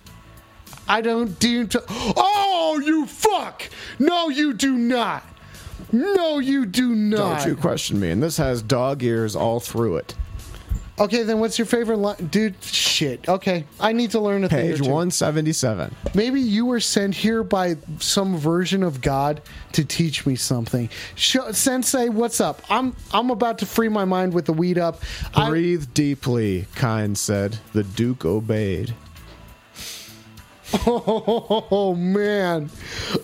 [0.88, 1.66] I don't do.
[1.68, 3.70] To- oh, you fuck!
[4.00, 5.24] No, you do not.
[5.92, 7.40] No, you do not.
[7.40, 8.12] Don't you question me.
[8.12, 10.16] And this has dog ears all through it.
[11.04, 12.16] Okay, then what's your favorite line?
[12.32, 13.28] Dude, shit.
[13.28, 14.72] Okay, I need to learn a thing.
[14.72, 15.94] Page 177.
[16.14, 19.42] Maybe you were sent here by some version of God
[19.74, 20.90] to teach me something.
[21.16, 22.62] Sh- Sensei, what's up?
[22.70, 25.02] I'm I'm about to free my mind with the weed up.
[25.36, 27.60] I, Breathe deeply, kind said.
[27.74, 28.94] The Duke obeyed.
[30.88, 32.70] Oh man,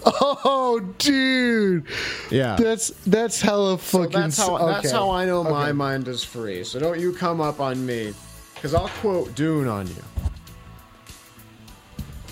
[0.06, 1.86] oh dude,
[2.30, 2.56] Yeah.
[2.56, 4.12] that's that's hella So fucking.
[4.20, 6.64] that's how s- that's how I know my mind is free.
[6.64, 8.14] So don't you come up on me,
[8.56, 9.96] because I'll quote Dune on you.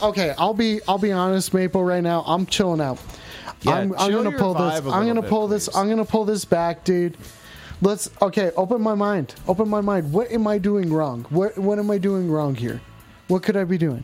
[0.02, 1.84] Okay, I'll be I'll be honest, Maple.
[1.84, 3.00] Right now, I'm chilling out.
[3.64, 4.76] Yeah, I'm, I'm gonna pull this.
[4.86, 5.76] I'm gonna bit, pull this.
[5.76, 7.18] I'm gonna pull this back, dude.
[7.82, 8.10] Let's.
[8.22, 9.34] Okay, open my mind.
[9.48, 10.12] Open my mind.
[10.14, 11.26] What am I doing wrong?
[11.30, 12.80] What What am I doing wrong here?
[13.28, 14.04] What could I be doing?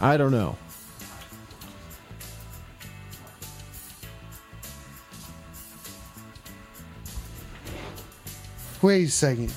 [0.00, 0.56] I don't know.
[8.82, 9.52] Wait a second.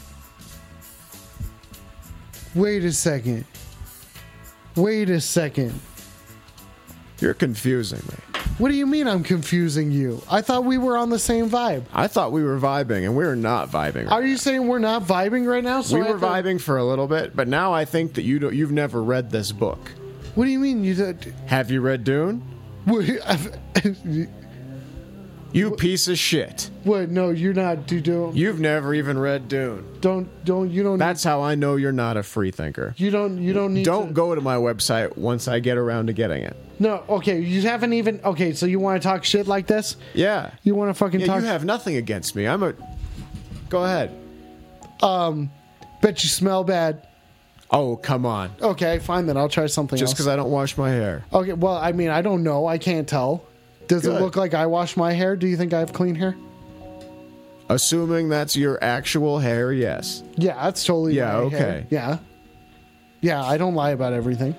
[2.55, 3.45] Wait a second.
[4.75, 5.79] Wait a second.
[7.19, 8.39] You're confusing me.
[8.57, 10.21] What do you mean I'm confusing you?
[10.31, 11.83] I thought we were on the same vibe.
[11.93, 14.09] I thought we were vibing, and we're not vibing.
[14.09, 15.81] Are you saying we're not vibing right now?
[15.91, 18.39] we I were thought- vibing for a little bit, but now I think that you
[18.39, 19.91] don't, you've never read this book.
[20.37, 21.33] What do you mean you did?
[21.47, 22.43] Have you read Dune?
[25.51, 26.69] You piece of shit.
[26.83, 27.09] What?
[27.09, 27.87] No, you're not.
[27.87, 28.35] Don't.
[28.35, 29.97] You've never even read Dune.
[29.99, 30.99] Don't don't you don't.
[30.99, 32.93] That's how I know you're not a free thinker.
[32.97, 33.41] You don't.
[33.41, 33.85] You don't need.
[33.85, 36.55] Don't to, go to my website once I get around to getting it.
[36.77, 37.03] No.
[37.09, 37.39] Okay.
[37.39, 38.21] You haven't even.
[38.23, 38.53] Okay.
[38.53, 39.97] So you want to talk shit like this?
[40.13, 40.51] Yeah.
[40.61, 41.41] You want to fucking Yeah, talk?
[41.41, 42.45] you have nothing against me.
[42.47, 42.75] I'm a.
[43.69, 44.15] Go ahead.
[45.01, 45.49] Um,
[46.03, 47.06] bet you smell bad.
[47.69, 48.51] Oh, come on.
[48.61, 49.35] Okay, fine then.
[49.35, 50.13] I'll try something Just else.
[50.13, 51.25] because I don't wash my hair.
[51.33, 51.53] Okay.
[51.53, 52.65] Well, I mean, I don't know.
[52.65, 53.43] I can't tell.
[53.87, 55.35] Does it look like I wash my hair?
[55.35, 56.35] Do you think I have clean hair?
[57.69, 60.23] Assuming that's your actual hair, yes.
[60.35, 61.13] Yeah, that's totally.
[61.15, 61.57] Yeah, my okay.
[61.57, 61.87] hair.
[61.89, 62.17] Yeah.
[63.19, 64.55] Yeah, I don't lie about everything.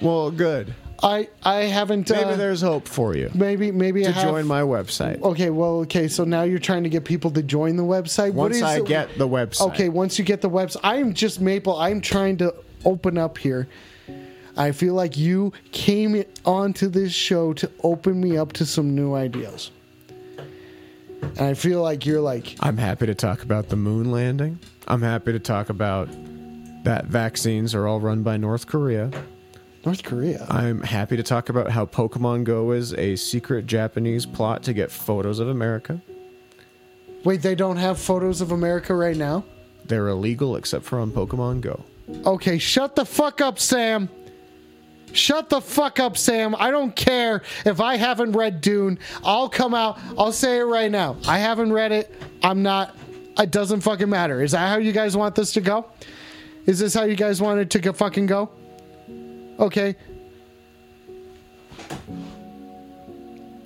[0.00, 0.74] Well, good.
[1.02, 2.08] I I haven't.
[2.08, 5.20] Maybe uh, there's hope for you maybe maybe I to have, join my website.
[5.22, 6.08] Okay, well, okay.
[6.08, 8.32] So now you're trying to get people to join the website.
[8.32, 9.68] what Once I it- get the website.
[9.68, 11.76] Okay, once you get the website, I'm just Maple.
[11.76, 12.54] I'm trying to
[12.84, 13.68] open up here.
[14.56, 19.14] I feel like you came onto this show to open me up to some new
[19.14, 19.72] ideas.
[21.22, 24.60] And I feel like you're like, I'm happy to talk about the moon landing.
[24.86, 26.08] I'm happy to talk about
[26.84, 29.10] that vaccines are all run by North Korea.
[29.84, 30.46] North Korea.
[30.48, 34.90] I'm happy to talk about how Pokemon Go is a secret Japanese plot to get
[34.90, 36.00] photos of America.
[37.24, 39.44] wait, they don't have photos of America right now?
[39.84, 41.84] They're illegal except for on Pokemon Go.
[42.24, 44.08] Okay, shut the fuck up, Sam.
[45.12, 46.54] Shut the fuck up, Sam.
[46.58, 48.98] I don't care if I haven't read Dune.
[49.22, 49.98] I'll come out.
[50.18, 51.16] I'll say it right now.
[51.28, 52.12] I haven't read it.
[52.42, 52.96] I'm not.
[53.38, 54.42] It doesn't fucking matter.
[54.42, 55.86] Is that how you guys want this to go?
[56.66, 58.50] Is this how you guys want it to go fucking go?
[59.58, 59.94] Okay.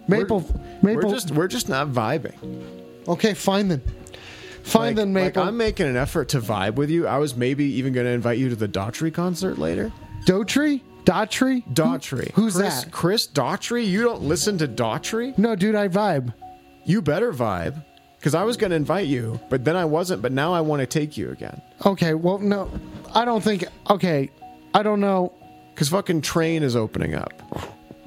[0.07, 0.41] Maple.
[0.83, 1.03] Maple.
[1.03, 2.35] We're just we're just not vibing.
[3.07, 3.83] okay, fine then.
[4.63, 5.43] Fine Like- then, like, Maple.
[5.45, 7.07] I'm making an effort to vibe with you.
[7.07, 9.91] I was maybe even going to invite you to the Daughtry concert later.
[10.27, 10.83] Daughtry?
[11.05, 11.65] Daughtry?
[11.73, 12.31] Daughtry.
[12.33, 12.93] Who's Chris, that?
[12.93, 13.87] Chris Daughtry?
[13.87, 15.37] You don't listen to Daughtry?
[15.39, 16.35] No, dude, I vibe.
[16.85, 17.83] You better vibe.
[18.19, 20.81] Because I was going to invite you, but then I wasn't, but now I want
[20.81, 21.63] to take you again.
[21.87, 22.69] Okay, well, no,
[23.15, 23.65] I don't think.
[23.89, 24.29] Okay,
[24.75, 25.33] I don't know.
[25.79, 27.33] Because fucking Train is opening up.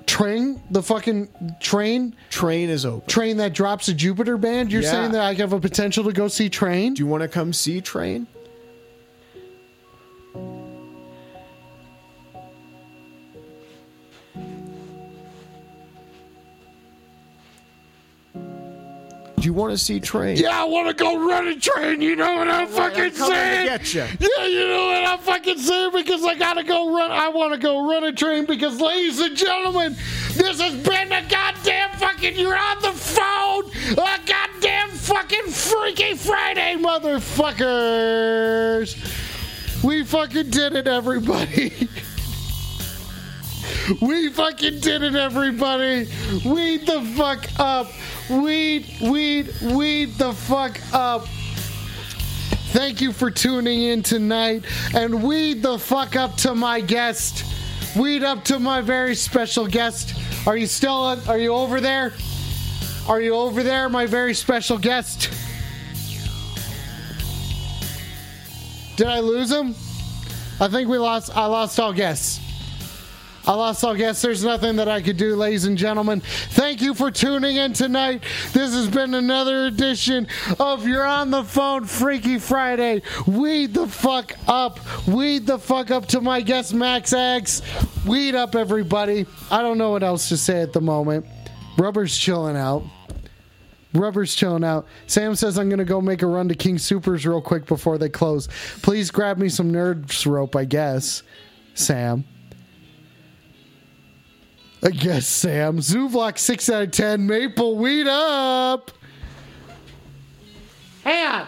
[0.05, 1.29] Train the fucking
[1.61, 3.07] train, Train is open.
[3.07, 4.73] train that Drops of Jupiter band.
[4.73, 4.91] You're Yeah.
[4.91, 6.95] saying that I have a potential to go see Train?
[6.95, 8.27] Do you want to come see Train?
[19.41, 20.37] Do you want to see train?
[20.37, 21.99] Yeah, I want to go run a train.
[21.99, 23.65] You know what I'm fucking I'm coming to saying?
[23.65, 24.05] get ya.
[24.19, 27.11] Yeah, you know what I'm fucking saying because I gotta go run.
[27.11, 29.95] I want to go run a train because, ladies and gentlemen,
[30.35, 32.37] this has been a goddamn fucking.
[32.37, 33.71] You're on the phone.
[33.93, 38.95] A goddamn fucking Freaky Friday, motherfuckers.
[39.83, 41.89] We fucking did it, everybody.
[44.01, 46.07] We fucking did it, everybody.
[46.45, 47.87] Weed the fuck up.
[48.29, 51.27] Weed, weed, weed the fuck up.
[52.71, 54.65] Thank you for tuning in tonight.
[54.93, 57.45] And weed the fuck up to my guest.
[57.97, 60.15] Weed up to my very special guest.
[60.47, 62.13] Are you still, are you over there?
[63.07, 65.29] Are you over there, my very special guest?
[68.95, 69.75] Did I lose him?
[70.59, 72.39] I think we lost, I lost all guests.
[73.45, 74.21] I lost all guests.
[74.21, 76.21] There's nothing that I could do, ladies and gentlemen.
[76.21, 78.23] Thank you for tuning in tonight.
[78.53, 80.27] This has been another edition
[80.59, 83.01] of You're on the Phone Freaky Friday.
[83.25, 84.79] Weed the fuck up.
[85.07, 87.61] Weed the fuck up to my guest, Max X.
[88.05, 89.25] Weed up, everybody.
[89.49, 91.25] I don't know what else to say at the moment.
[91.77, 92.83] Rubber's chilling out.
[93.93, 94.87] Rubber's chilling out.
[95.07, 98.07] Sam says I'm gonna go make a run to King Supers real quick before they
[98.07, 98.47] close.
[98.81, 101.23] Please grab me some nerds rope, I guess.
[101.73, 102.23] Sam.
[104.83, 105.77] I guess Sam.
[105.77, 107.27] Zuvlock six out of ten.
[107.27, 108.91] Maple weed up.
[111.03, 111.47] Hang on.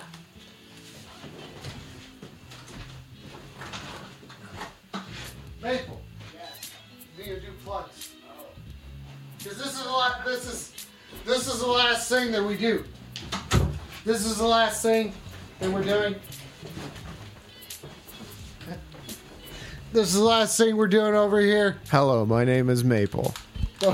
[5.64, 6.01] Maple.
[7.18, 8.14] You need to do plugs.
[9.39, 10.26] Because this is the last.
[10.26, 10.88] This is
[11.26, 12.84] this is the last thing that we do.
[14.05, 15.14] This is the last thing
[15.60, 16.15] that we're doing.
[19.94, 21.78] This is the last thing we're doing over here.
[21.91, 23.32] Hello, my name is Maple.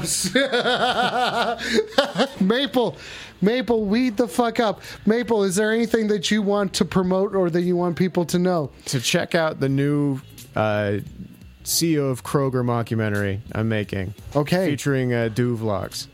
[2.40, 2.96] Maple,
[3.42, 4.82] Maple, weed the fuck up.
[5.06, 8.40] Maple, is there anything that you want to promote or that you want people to
[8.40, 8.72] know?
[8.86, 10.22] To check out the new
[10.56, 11.00] uh,
[11.66, 14.14] CEO of Kroger mockumentary I'm making.
[14.38, 14.68] Okay.
[14.68, 16.08] Featuring uh, Do Vlogs.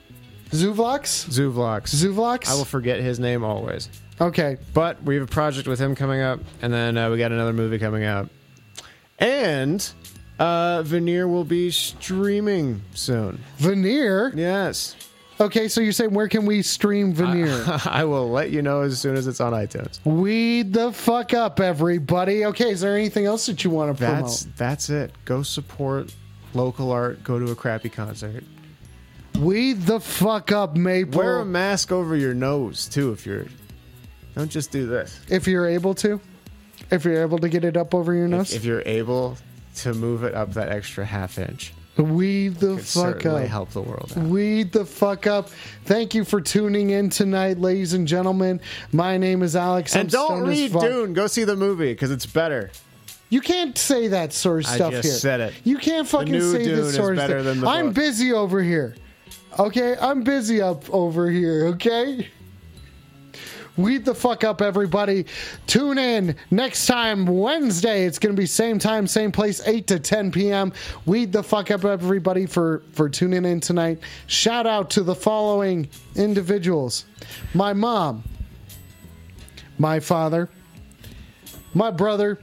[0.49, 1.29] Zuvlox?
[1.29, 1.93] Zuvlogs.
[1.93, 2.49] Zuvlox?
[2.49, 3.89] I will forget his name always.
[4.19, 4.57] Okay.
[4.73, 7.53] But we have a project with him coming up, and then uh, we got another
[7.53, 8.29] movie coming out.
[9.19, 9.87] And
[10.39, 13.43] uh, Veneer will be streaming soon.
[13.57, 14.31] Veneer?
[14.35, 14.95] Yes.
[15.39, 17.63] Okay, so you're saying where can we stream Veneer?
[17.85, 19.99] I will let you know as soon as it's on iTunes.
[20.05, 22.45] Weed the fuck up, everybody.
[22.45, 24.23] Okay, is there anything else that you want to promote?
[24.23, 25.11] That's that's it.
[25.25, 26.13] Go support
[26.53, 27.21] local art.
[27.23, 28.45] Go to a crappy concert.
[29.37, 31.19] Weed the fuck up, Maple.
[31.19, 33.47] Wear a mask over your nose too if you're.
[34.35, 35.19] Don't just do this.
[35.29, 36.19] if you're able to.
[36.91, 38.51] If you're able to get it up over your nose.
[38.51, 39.37] If, if you're able
[39.77, 43.47] to move it up that extra half inch, Weed the fuck up.
[43.47, 44.11] help the world.
[44.17, 44.23] out.
[44.25, 45.49] Weed the fuck up.
[45.85, 48.59] Thank you for tuning in tonight, ladies and gentlemen.
[48.91, 49.95] My name is Alex.
[49.95, 50.71] I'm And don't stoned read.
[50.73, 51.13] Dune.
[51.13, 52.69] Go see the movie because it's better.
[53.29, 55.13] You can't say that sort of I stuff just here.
[55.17, 55.53] said it.
[55.63, 57.63] You can't fucking say Dune this is sort of stuff.
[57.65, 58.95] I'm busy over here.
[59.57, 61.67] Okay, I'm busy up over here.
[61.67, 62.27] Okay.
[63.77, 65.25] Weed the fuck up, everybody.
[65.67, 68.05] Tune in next time, Wednesday.
[68.05, 70.71] It's going to be same time, same place, 8 to 10 p.m.
[71.05, 73.99] Weed the fuck up, everybody, for, for tuning in tonight.
[74.27, 77.05] Shout out to the following individuals
[77.53, 78.23] my mom,
[79.77, 80.49] my father,
[81.73, 82.39] my brother,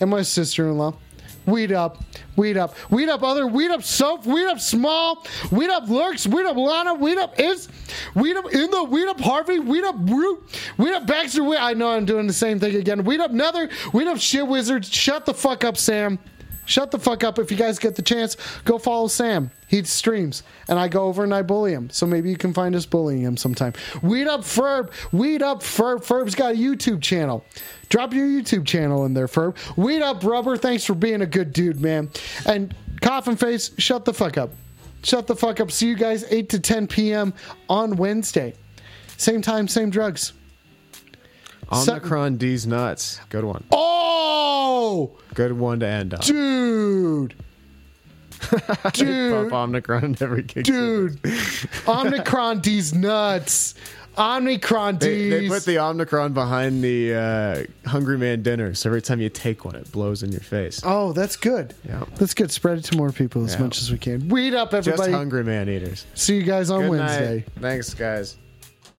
[0.00, 0.94] and my sister in law.
[1.50, 2.02] Weed up,
[2.36, 6.46] weed up, weed up other, weed up soap, weed up small, weed up lurks, weed
[6.46, 7.68] up Lana, weed up is,
[8.14, 10.42] weed up in the, weed up Harvey, weed up Root,
[10.78, 11.42] weed up Baxter.
[11.42, 13.04] Weed, I know I'm doing the same thing again.
[13.04, 14.84] Weed up Nether, weed up Shit Wizard.
[14.84, 16.18] Shut the fuck up, Sam.
[16.70, 17.40] Shut the fuck up.
[17.40, 19.50] If you guys get the chance, go follow Sam.
[19.66, 21.90] He streams, and I go over and I bully him.
[21.90, 23.72] So maybe you can find us bullying him sometime.
[24.02, 24.92] Weed up Ferb.
[25.10, 26.06] Weed up Ferb.
[26.06, 27.44] Ferb's got a YouTube channel.
[27.88, 29.56] Drop your YouTube channel in there, Ferb.
[29.76, 30.56] Weed up Rubber.
[30.56, 32.08] Thanks for being a good dude, man.
[32.46, 34.50] And Coffin Face, shut the fuck up.
[35.02, 35.72] Shut the fuck up.
[35.72, 37.34] See you guys 8 to 10 p.m.
[37.68, 38.54] on Wednesday.
[39.16, 40.34] Same time, same drugs.
[41.72, 43.20] Omicron D's nuts.
[43.28, 43.64] Good one.
[43.72, 46.20] Oh, Good one to end on.
[46.20, 47.34] dude.
[48.94, 49.52] Dude.
[49.52, 50.64] Omicron every gig.
[50.64, 51.20] Dude,
[51.86, 53.74] Omicron D's nuts.
[54.18, 55.30] Omicron They, D's.
[55.30, 59.64] they put the Omicron behind the uh, Hungry Man dinner, so every time you take
[59.64, 60.80] one, it blows in your face.
[60.84, 61.74] oh, that's good.
[61.86, 62.04] Yeah.
[62.16, 62.50] That's good.
[62.50, 63.60] Spread it to more people as Yeah.
[63.62, 64.28] much as we can.
[64.28, 65.10] Weed up, everybody.
[65.10, 65.16] Just.
[65.18, 66.06] Hungry Man eaters.
[66.14, 67.34] See you guys on Good Wednesday.
[67.36, 67.46] night.
[67.60, 68.36] Thanks, guys.